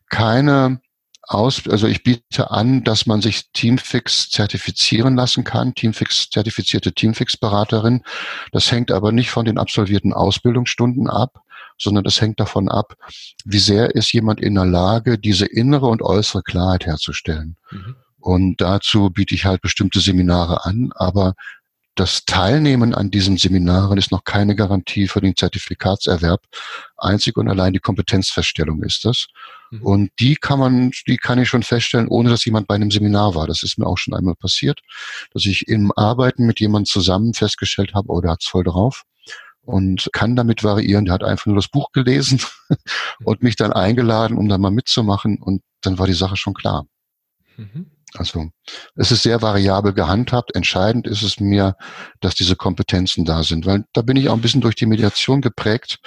keine 0.09 0.81
aus, 1.23 1.63
also 1.69 1.87
ich 1.87 2.03
biete 2.03 2.51
an, 2.51 2.83
dass 2.85 3.07
man 3.07 3.23
sich 3.23 3.53
Teamfix 3.53 4.29
zertifizieren 4.31 5.15
lassen 5.15 5.45
kann, 5.45 5.75
Teamfix 5.75 6.29
zertifizierte 6.31 6.93
Teamfix-Beraterin. 6.93 8.03
Das 8.51 8.71
hängt 8.73 8.91
aber 8.91 9.13
nicht 9.13 9.31
von 9.31 9.45
den 9.45 9.59
absolvierten 9.59 10.13
Ausbildungsstunden 10.13 11.09
ab, 11.09 11.42
sondern 11.83 12.05
das 12.05 12.21
hängt 12.21 12.41
davon 12.41 12.69
ab, 12.69 12.95
wie 13.45 13.59
sehr 13.59 13.95
ist 13.95 14.13
jemand 14.13 14.41
in 14.41 14.55
der 14.55 14.67
Lage, 14.67 15.19
diese 15.19 15.47
innere 15.47 15.87
und 15.87 16.03
äußere 16.03 16.43
Klarheit 16.43 16.87
herzustellen. 16.87 17.57
Mhm. 17.71 17.97
Und 18.21 18.61
dazu 18.61 19.11
biete 19.11 19.35
ich 19.35 19.45
halt 19.45 19.63
bestimmte 19.63 20.01
Seminare 20.01 20.65
an, 20.65 20.93
aber 20.95 21.35
das 21.95 22.25
Teilnehmen 22.25 22.95
an 22.95 23.11
diesen 23.11 23.37
Seminaren 23.37 23.99
ist 23.99 24.13
noch 24.13 24.25
keine 24.25 24.57
Garantie 24.57 25.09
für 25.09 25.21
den 25.21 25.37
Zertifikatserwerb. 25.37 26.41
Einzig 26.97 27.37
und 27.37 27.49
allein 27.49 27.75
die 27.75 27.81
Kompetenzfeststellung 27.81 28.83
ist 28.83 29.05
das. 29.05 29.27
Mhm. 29.71 29.83
Und 29.83 30.11
die 30.19 30.37
kann 30.37 30.59
man, 30.59 30.93
die 31.07 31.19
kann 31.19 31.39
ich 31.39 31.49
schon 31.49 31.63
feststellen, 31.63 32.09
ohne 32.09 32.31
dass 32.31 32.45
jemand 32.47 32.67
bei 32.67 32.77
einem 32.77 32.91
Seminar 32.91 33.35
war. 33.35 33.47
Das 33.47 33.63
ist 33.63 33.79
mir 33.79 33.87
auch 33.87 33.99
schon 33.99 34.15
einmal 34.15 34.37
passiert, 34.37 34.81
dass 35.35 35.45
ich 35.45 35.69
im 35.69 35.93
Arbeiten 35.95 36.47
mit 36.47 36.61
jemandem 36.61 36.87
zusammen 36.87 37.35
festgestellt 37.35 37.93
habe, 37.93 38.11
oh, 38.11 38.21
der 38.21 38.33
hat's 38.33 38.47
voll 38.47 38.65
drauf 38.65 39.05
und 39.65 40.09
kann 40.13 40.37
damit 40.37 40.65
variieren. 40.65 41.07
Der 41.07 41.15
hat 41.15 41.25
einfach 41.25 41.47
nur 41.47 41.57
das 41.57 41.69
Buch 41.69 41.93
gelesen 41.93 42.41
und 43.25 43.43
mich 43.43 43.57
dann 43.57 43.73
eingeladen, 43.73 44.37
um 44.37 44.49
da 44.49 44.59
mal 44.59 44.71
mitzumachen 44.71 45.39
und 45.39 45.63
dann 45.81 45.99
war 45.99 46.07
die 46.07 46.13
Sache 46.13 46.37
schon 46.37 46.55
klar. 46.55 46.87
Mhm. 47.57 47.91
Also 48.15 48.51
es 48.95 49.11
ist 49.11 49.23
sehr 49.23 49.41
variabel 49.41 49.95
gehandhabt. 49.95 50.55
Entscheidend 50.55 51.07
ist 51.07 51.23
es 51.23 51.41
mir, 51.41 51.77
dass 52.21 52.35
diese 52.35 52.57
Kompetenzen 52.57 53.25
da 53.25 53.43
sind, 53.43 53.65
weil 53.65 53.85
da 53.95 54.03
bin 54.03 54.17
ich 54.17 54.29
auch 54.29 54.35
ein 54.35 54.43
bisschen 54.43 54.61
durch 54.61 54.75
die 54.75 54.87
Mediation 54.87 55.41
geprägt, 55.41 55.99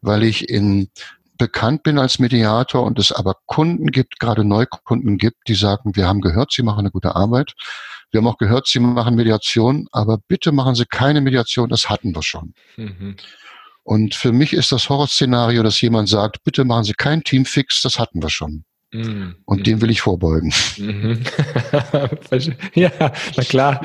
weil 0.00 0.22
ich 0.22 0.48
in 0.48 0.88
bekannt 1.36 1.82
bin 1.82 1.98
als 1.98 2.18
Mediator 2.18 2.84
und 2.84 2.98
es 2.98 3.12
aber 3.12 3.34
Kunden 3.46 3.86
gibt, 3.86 4.20
gerade 4.20 4.44
Neukunden 4.44 5.16
gibt, 5.16 5.48
die 5.48 5.54
sagen, 5.54 5.96
wir 5.96 6.06
haben 6.06 6.20
gehört, 6.20 6.52
Sie 6.52 6.62
machen 6.62 6.80
eine 6.80 6.90
gute 6.90 7.16
Arbeit. 7.16 7.54
Wir 8.10 8.18
haben 8.18 8.26
auch 8.26 8.38
gehört, 8.38 8.66
Sie 8.66 8.80
machen 8.80 9.14
Mediation, 9.14 9.86
aber 9.92 10.18
bitte 10.26 10.52
machen 10.52 10.74
Sie 10.74 10.84
keine 10.84 11.20
Mediation, 11.20 11.68
das 11.68 11.88
hatten 11.88 12.14
wir 12.14 12.22
schon. 12.22 12.54
Mhm. 12.76 13.16
Und 13.82 14.14
für 14.14 14.32
mich 14.32 14.52
ist 14.52 14.72
das 14.72 14.88
Horrorszenario, 14.88 15.62
dass 15.62 15.80
jemand 15.80 16.08
sagt, 16.08 16.44
bitte 16.44 16.64
machen 16.64 16.84
Sie 16.84 16.94
keinen 16.94 17.24
Teamfix, 17.24 17.82
das 17.82 17.98
hatten 17.98 18.22
wir 18.22 18.30
schon. 18.30 18.64
Mhm. 18.92 19.36
Und 19.44 19.66
dem 19.66 19.80
will 19.80 19.90
ich 19.90 20.00
vorbeugen. 20.00 20.52
Mhm. 20.76 21.22
ja, 22.74 22.90
na 23.36 23.44
klar. 23.44 23.80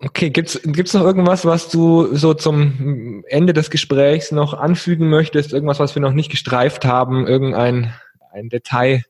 Okay, 0.00 0.30
gibt's 0.30 0.60
gibt's 0.62 0.94
noch 0.94 1.02
irgendwas, 1.02 1.44
was 1.44 1.70
du 1.70 2.14
so 2.14 2.34
zum 2.34 3.24
Ende 3.28 3.52
des 3.52 3.70
Gesprächs 3.70 4.30
noch 4.30 4.54
anfügen 4.54 5.08
möchtest? 5.08 5.52
Irgendwas, 5.52 5.80
was 5.80 5.94
wir 5.94 6.02
noch 6.02 6.12
nicht 6.12 6.30
gestreift 6.30 6.84
haben? 6.84 7.26
Irgendein 7.26 7.94
ein 8.30 8.48
Detail, 8.48 9.02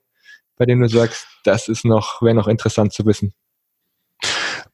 bei 0.56 0.64
dem 0.64 0.80
du 0.80 0.88
sagst, 0.88 1.26
das 1.48 1.68
ist 1.68 1.84
noch 1.84 2.20
wäre 2.22 2.34
noch 2.34 2.46
interessant 2.46 2.92
zu 2.92 3.06
wissen? 3.06 3.32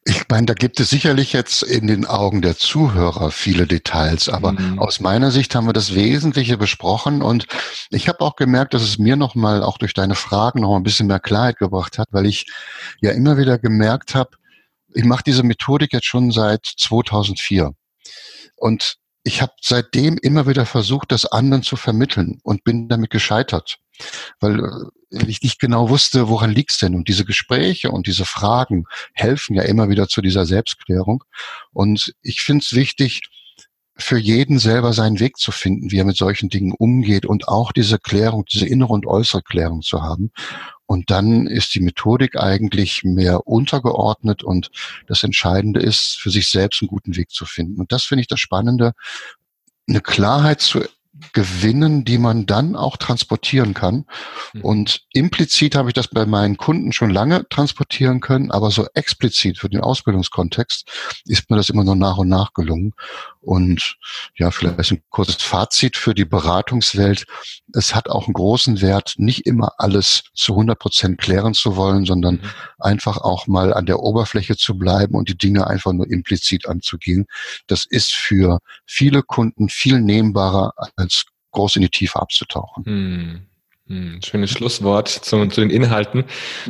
Ich 0.07 0.23
meine, 0.29 0.45
da 0.45 0.53
gibt 0.53 0.79
es 0.79 0.91
sicherlich 0.91 1.33
jetzt 1.33 1.63
in 1.63 1.87
den 1.87 2.05
Augen 2.05 2.43
der 2.43 2.55
Zuhörer 2.55 3.31
viele 3.31 3.65
Details, 3.65 4.29
aber 4.29 4.51
mhm. 4.51 4.77
aus 4.77 4.99
meiner 4.99 5.31
Sicht 5.31 5.55
haben 5.55 5.65
wir 5.65 5.73
das 5.73 5.95
Wesentliche 5.95 6.57
besprochen 6.57 7.23
und 7.23 7.47
ich 7.89 8.07
habe 8.07 8.21
auch 8.21 8.35
gemerkt, 8.35 8.75
dass 8.75 8.83
es 8.83 8.99
mir 8.99 9.15
nochmal 9.15 9.63
auch 9.63 9.79
durch 9.79 9.95
deine 9.95 10.13
Fragen 10.13 10.61
noch 10.61 10.75
ein 10.75 10.83
bisschen 10.83 11.07
mehr 11.07 11.19
Klarheit 11.19 11.57
gebracht 11.57 11.97
hat, 11.97 12.09
weil 12.11 12.27
ich 12.27 12.45
ja 13.01 13.11
immer 13.11 13.37
wieder 13.37 13.57
gemerkt 13.57 14.13
habe, 14.13 14.31
ich 14.93 15.05
mache 15.05 15.23
diese 15.25 15.43
Methodik 15.43 15.93
jetzt 15.93 16.05
schon 16.05 16.29
seit 16.31 16.65
2004 16.65 17.71
und 18.57 18.97
ich 19.25 19.41
habe 19.41 19.53
seitdem 19.61 20.17
immer 20.21 20.47
wieder 20.47 20.65
versucht, 20.65 21.11
das 21.11 21.25
anderen 21.25 21.63
zu 21.63 21.75
vermitteln 21.75 22.39
und 22.43 22.63
bin 22.63 22.87
damit 22.87 23.09
gescheitert 23.09 23.79
weil 24.39 24.59
äh, 24.59 25.25
ich 25.27 25.41
nicht 25.41 25.59
genau 25.59 25.89
wusste, 25.89 26.27
woran 26.27 26.51
liegt's 26.51 26.79
denn? 26.79 26.95
Und 26.95 27.07
diese 27.07 27.25
Gespräche 27.25 27.91
und 27.91 28.07
diese 28.07 28.25
Fragen 28.25 28.85
helfen 29.13 29.55
ja 29.55 29.63
immer 29.63 29.89
wieder 29.89 30.07
zu 30.07 30.21
dieser 30.21 30.45
Selbstklärung. 30.45 31.23
Und 31.71 32.13
ich 32.21 32.41
finde 32.41 32.63
es 32.63 32.73
wichtig, 32.73 33.21
für 33.97 34.17
jeden 34.17 34.59
selber 34.59 34.93
seinen 34.93 35.19
Weg 35.19 35.37
zu 35.37 35.51
finden, 35.51 35.91
wie 35.91 35.99
er 35.99 36.05
mit 36.05 36.17
solchen 36.17 36.49
Dingen 36.49 36.73
umgeht 36.77 37.25
und 37.25 37.47
auch 37.47 37.71
diese 37.71 37.97
Klärung, 37.97 38.45
diese 38.45 38.65
innere 38.65 38.93
und 38.93 39.05
äußere 39.05 39.41
Klärung 39.41 39.81
zu 39.81 40.01
haben. 40.01 40.31
Und 40.85 41.09
dann 41.09 41.47
ist 41.47 41.73
die 41.73 41.79
Methodik 41.79 42.35
eigentlich 42.35 43.03
mehr 43.03 43.47
untergeordnet 43.47 44.43
und 44.43 44.69
das 45.07 45.23
Entscheidende 45.23 45.79
ist, 45.79 46.17
für 46.19 46.29
sich 46.29 46.49
selbst 46.49 46.81
einen 46.81 46.89
guten 46.89 47.15
Weg 47.15 47.31
zu 47.31 47.45
finden. 47.45 47.79
Und 47.79 47.91
das 47.91 48.03
finde 48.03 48.21
ich 48.21 48.27
das 48.27 48.39
Spannende, 48.39 48.93
eine 49.87 50.01
Klarheit 50.01 50.61
zu 50.61 50.83
gewinnen, 51.33 52.03
die 52.03 52.17
man 52.17 52.45
dann 52.45 52.75
auch 52.75 52.97
transportieren 52.97 53.73
kann. 53.73 54.05
Mhm. 54.53 54.61
Und 54.61 55.01
implizit 55.13 55.75
habe 55.75 55.89
ich 55.89 55.93
das 55.93 56.09
bei 56.09 56.25
meinen 56.25 56.57
Kunden 56.57 56.91
schon 56.91 57.09
lange 57.09 57.47
transportieren 57.49 58.19
können, 58.19 58.51
aber 58.51 58.69
so 58.71 58.85
explizit 58.93 59.57
für 59.57 59.69
den 59.69 59.81
Ausbildungskontext 59.81 60.89
ist 61.25 61.49
mir 61.49 61.57
das 61.57 61.69
immer 61.69 61.83
nur 61.83 61.95
nach 61.95 62.17
und 62.17 62.27
nach 62.27 62.53
gelungen. 62.53 62.93
Und 63.45 63.97
ja, 64.35 64.49
vielleicht 64.49 64.91
ein 64.91 65.03
kurzes 65.09 65.43
Fazit 65.43 65.97
für 65.97 66.13
die 66.15 66.25
Beratungswelt. 66.25 67.25
Es 67.73 67.93
hat 67.93 68.09
auch 68.09 68.25
einen 68.25 68.33
großen 68.33 68.81
Wert, 68.81 69.13
nicht 69.17 69.45
immer 69.45 69.73
alles 69.77 70.23
zu 70.33 70.53
100 70.53 70.79
Prozent 70.79 71.19
klären 71.19 71.53
zu 71.53 71.75
wollen, 71.75 72.05
sondern 72.05 72.35
mhm. 72.35 72.49
einfach 72.79 73.17
auch 73.17 73.47
mal 73.47 73.73
an 73.73 73.85
der 73.85 73.99
Oberfläche 73.99 74.57
zu 74.57 74.77
bleiben 74.77 75.15
und 75.15 75.29
die 75.29 75.37
Dinge 75.37 75.67
einfach 75.67 75.93
nur 75.93 76.09
implizit 76.09 76.67
anzugehen. 76.67 77.25
Das 77.67 77.85
ist 77.87 78.13
für 78.13 78.59
viele 78.85 79.21
Kunden 79.21 79.69
viel 79.69 80.01
nehmbarer 80.01 80.73
als 80.95 81.25
groß 81.51 81.77
in 81.77 81.83
die 81.83 81.89
Tiefe 81.89 82.19
abzutauchen. 82.19 82.83
Mhm. 82.85 83.47
Hm, 83.87 84.19
schönes 84.23 84.49
Schlusswort 84.49 85.07
zu, 85.09 85.45
zu, 85.45 85.61
den 85.61 85.69
Inhalten. 85.69 86.23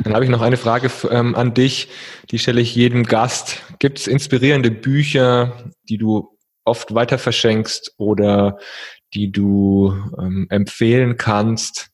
Dann 0.04 0.12
habe 0.12 0.24
ich 0.24 0.30
noch 0.30 0.42
eine 0.42 0.58
Frage 0.58 0.90
ähm, 1.10 1.34
an 1.34 1.54
dich, 1.54 1.88
die 2.30 2.38
stelle 2.38 2.60
ich 2.60 2.74
jedem 2.74 3.04
Gast. 3.04 3.62
Gibt 3.78 3.98
es 3.98 4.06
inspirierende 4.06 4.70
Bücher, 4.70 5.56
die 5.88 5.96
du 5.96 6.35
oft 6.66 6.94
weiter 6.94 7.18
verschenkst 7.18 7.94
oder 7.96 8.58
die 9.14 9.30
du 9.30 9.94
ähm, 10.18 10.46
empfehlen 10.50 11.16
kannst, 11.16 11.90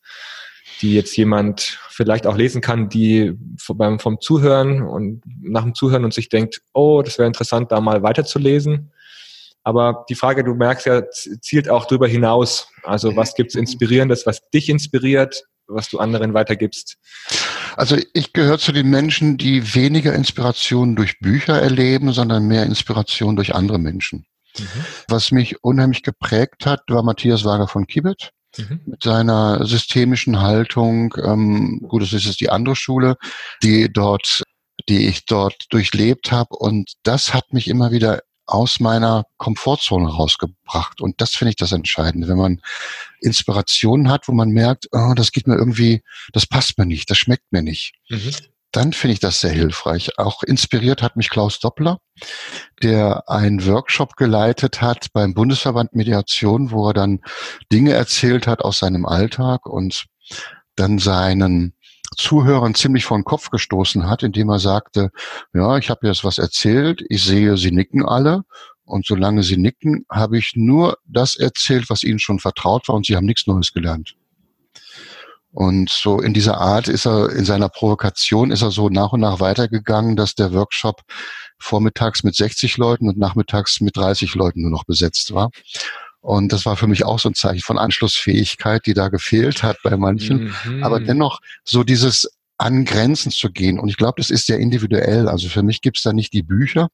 die 0.80 0.94
jetzt 0.94 1.16
jemand 1.16 1.78
vielleicht 1.88 2.26
auch 2.26 2.36
lesen 2.36 2.60
kann, 2.60 2.88
die 2.88 3.32
beim, 3.68 3.98
vom 3.98 4.20
Zuhören 4.20 4.82
und 4.82 5.22
nach 5.40 5.62
dem 5.62 5.74
Zuhören 5.74 6.04
und 6.04 6.12
sich 6.12 6.28
denkt, 6.28 6.62
oh, 6.72 7.02
das 7.02 7.18
wäre 7.18 7.28
interessant, 7.28 7.70
da 7.70 7.80
mal 7.80 8.02
weiterzulesen. 8.02 8.90
Aber 9.62 10.04
die 10.08 10.16
Frage, 10.16 10.42
du 10.42 10.54
merkst 10.54 10.86
ja, 10.86 11.02
zielt 11.10 11.68
auch 11.68 11.84
darüber 11.84 12.08
hinaus. 12.08 12.68
Also 12.82 13.14
was 13.14 13.34
gibt's 13.34 13.54
Inspirierendes, 13.54 14.26
was 14.26 14.50
dich 14.50 14.68
inspiriert, 14.68 15.44
was 15.68 15.88
du 15.88 15.98
anderen 15.98 16.34
weitergibst? 16.34 16.96
Also 17.76 17.96
ich 18.12 18.32
gehöre 18.32 18.58
zu 18.58 18.72
den 18.72 18.90
Menschen, 18.90 19.38
die 19.38 19.74
weniger 19.74 20.14
Inspiration 20.14 20.96
durch 20.96 21.20
Bücher 21.20 21.60
erleben, 21.60 22.12
sondern 22.12 22.48
mehr 22.48 22.64
Inspiration 22.64 23.36
durch 23.36 23.54
andere 23.54 23.78
Menschen. 23.78 24.26
Mhm. 24.58 24.84
Was 25.08 25.30
mich 25.30 25.62
unheimlich 25.62 26.02
geprägt 26.02 26.66
hat, 26.66 26.82
war 26.88 27.02
Matthias 27.02 27.44
Wager 27.44 27.68
von 27.68 27.86
Kibet. 27.86 28.32
Mhm. 28.58 28.80
Mit 28.84 29.02
seiner 29.02 29.64
systemischen 29.64 30.40
Haltung, 30.40 31.14
ähm, 31.24 31.80
gut, 31.88 32.02
das 32.02 32.12
ist 32.12 32.26
jetzt 32.26 32.40
die 32.40 32.50
andere 32.50 32.76
Schule, 32.76 33.16
die 33.62 33.90
dort, 33.90 34.42
die 34.88 35.06
ich 35.06 35.24
dort 35.24 35.66
durchlebt 35.70 36.32
habe. 36.32 36.56
Und 36.56 36.92
das 37.02 37.32
hat 37.32 37.52
mich 37.52 37.68
immer 37.68 37.92
wieder 37.92 38.20
aus 38.46 38.80
meiner 38.80 39.24
Komfortzone 39.38 40.10
rausgebracht. 40.10 41.00
Und 41.00 41.20
das 41.20 41.30
finde 41.30 41.50
ich 41.50 41.56
das 41.56 41.72
Entscheidende, 41.72 42.28
wenn 42.28 42.36
man 42.36 42.60
Inspirationen 43.20 44.10
hat, 44.10 44.28
wo 44.28 44.32
man 44.32 44.50
merkt, 44.50 44.88
oh, 44.92 45.14
das 45.14 45.32
geht 45.32 45.46
mir 45.46 45.56
irgendwie, 45.56 46.02
das 46.32 46.46
passt 46.46 46.76
mir 46.76 46.84
nicht, 46.84 47.08
das 47.08 47.18
schmeckt 47.18 47.50
mir 47.52 47.62
nicht. 47.62 47.94
Mhm. 48.10 48.32
Dann 48.72 48.94
finde 48.94 49.12
ich 49.12 49.20
das 49.20 49.40
sehr 49.40 49.52
hilfreich. 49.52 50.18
Auch 50.18 50.42
inspiriert 50.42 51.02
hat 51.02 51.16
mich 51.16 51.28
Klaus 51.28 51.60
Doppler, 51.60 51.98
der 52.82 53.28
einen 53.28 53.66
Workshop 53.66 54.16
geleitet 54.16 54.80
hat 54.80 55.12
beim 55.12 55.34
Bundesverband 55.34 55.94
Mediation, 55.94 56.70
wo 56.70 56.88
er 56.88 56.94
dann 56.94 57.20
Dinge 57.70 57.92
erzählt 57.92 58.46
hat 58.46 58.62
aus 58.62 58.78
seinem 58.78 59.04
Alltag 59.04 59.66
und 59.66 60.06
dann 60.74 60.98
seinen 60.98 61.74
Zuhörern 62.16 62.74
ziemlich 62.74 63.04
vor 63.04 63.18
den 63.18 63.24
Kopf 63.24 63.50
gestoßen 63.50 64.08
hat, 64.08 64.22
indem 64.22 64.48
er 64.48 64.58
sagte, 64.58 65.10
ja, 65.52 65.76
ich 65.76 65.90
habe 65.90 66.06
jetzt 66.06 66.24
was 66.24 66.38
erzählt, 66.38 67.04
ich 67.08 67.22
sehe, 67.22 67.58
sie 67.58 67.72
nicken 67.72 68.04
alle 68.04 68.42
und 68.84 69.06
solange 69.06 69.42
sie 69.42 69.56
nicken, 69.58 70.06
habe 70.10 70.38
ich 70.38 70.52
nur 70.54 70.98
das 71.06 71.36
erzählt, 71.36 71.90
was 71.90 72.02
ihnen 72.04 72.18
schon 72.18 72.38
vertraut 72.38 72.88
war 72.88 72.96
und 72.96 73.06
sie 73.06 73.16
haben 73.16 73.26
nichts 73.26 73.46
Neues 73.46 73.72
gelernt. 73.72 74.16
Und 75.52 75.90
so 75.90 76.20
in 76.20 76.32
dieser 76.32 76.58
Art 76.58 76.88
ist 76.88 77.06
er, 77.06 77.30
in 77.30 77.44
seiner 77.44 77.68
Provokation 77.68 78.50
ist 78.50 78.62
er 78.62 78.70
so 78.70 78.88
nach 78.88 79.12
und 79.12 79.20
nach 79.20 79.38
weitergegangen, 79.38 80.16
dass 80.16 80.34
der 80.34 80.52
Workshop 80.52 81.02
vormittags 81.58 82.24
mit 82.24 82.34
60 82.34 82.78
Leuten 82.78 83.08
und 83.08 83.18
nachmittags 83.18 83.80
mit 83.80 83.96
30 83.96 84.34
Leuten 84.34 84.62
nur 84.62 84.70
noch 84.70 84.84
besetzt 84.84 85.34
war. 85.34 85.50
Und 86.20 86.52
das 86.52 86.64
war 86.64 86.76
für 86.76 86.86
mich 86.86 87.04
auch 87.04 87.18
so 87.18 87.28
ein 87.28 87.34
Zeichen 87.34 87.62
von 87.62 87.78
Anschlussfähigkeit, 87.78 88.86
die 88.86 88.94
da 88.94 89.08
gefehlt 89.08 89.62
hat 89.62 89.76
bei 89.82 89.96
manchen. 89.96 90.52
Mhm. 90.64 90.82
Aber 90.82 91.00
dennoch 91.00 91.40
so 91.64 91.84
dieses 91.84 92.28
an 92.58 92.84
Grenzen 92.84 93.32
zu 93.32 93.50
gehen. 93.50 93.78
Und 93.78 93.88
ich 93.88 93.96
glaube, 93.96 94.14
das 94.20 94.30
ist 94.30 94.46
sehr 94.46 94.58
individuell. 94.58 95.28
Also 95.28 95.48
für 95.48 95.64
mich 95.64 95.80
gibt 95.80 95.96
es 95.96 96.04
da 96.04 96.12
nicht 96.12 96.32
die 96.32 96.44
Bücher, 96.44 96.88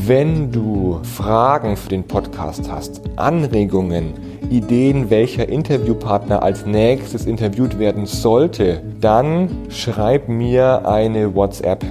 Wenn 0.09 0.51
du 0.51 0.99
Fragen 1.05 1.77
für 1.77 1.91
den 1.91 2.03
Podcast 2.03 2.69
hast, 2.69 3.01
Anregungen, 3.15 4.15
Ideen, 4.51 5.09
welcher 5.09 5.49
Interviewpartner 5.49 6.43
als 6.43 6.67
nächstes 6.67 7.27
interviewt 7.27 7.79
werden 7.79 8.07
sollte, 8.07 8.83
dann 9.01 9.51
schreib 9.69 10.29
mir 10.29 10.85
eine 10.85 11.33
WhatsApp. 11.33 11.85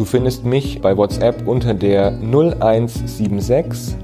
Du 0.00 0.06
findest 0.06 0.46
mich 0.46 0.80
bei 0.80 0.96
WhatsApp 0.96 1.46
unter 1.46 1.74
der 1.74 2.12
0176 2.12 3.96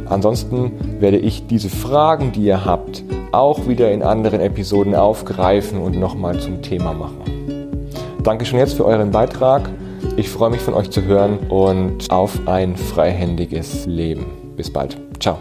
Ansonsten 0.07 0.73
werde 0.99 1.19
ich 1.19 1.47
diese 1.47 1.69
Fragen, 1.69 2.33
die 2.33 2.45
ihr 2.45 2.65
habt, 2.65 3.05
auch 3.37 3.69
wieder 3.69 3.91
in 3.91 4.03
anderen 4.03 4.41
Episoden 4.41 4.95
aufgreifen 4.95 5.81
und 5.81 5.99
nochmal 5.99 6.39
zum 6.39 6.63
Thema 6.63 6.93
machen. 6.93 7.21
Danke 8.23 8.45
schon 8.45 8.59
jetzt 8.59 8.75
für 8.75 8.85
euren 8.85 9.11
Beitrag. 9.11 9.69
Ich 10.17 10.29
freue 10.29 10.51
mich 10.51 10.61
von 10.61 10.75
euch 10.75 10.91
zu 10.91 11.03
hören 11.05 11.39
und 11.49 12.11
auf 12.11 12.47
ein 12.47 12.77
freihändiges 12.77 13.87
Leben. 13.87 14.27
Bis 14.57 14.73
bald. 14.73 14.97
Ciao. 15.21 15.39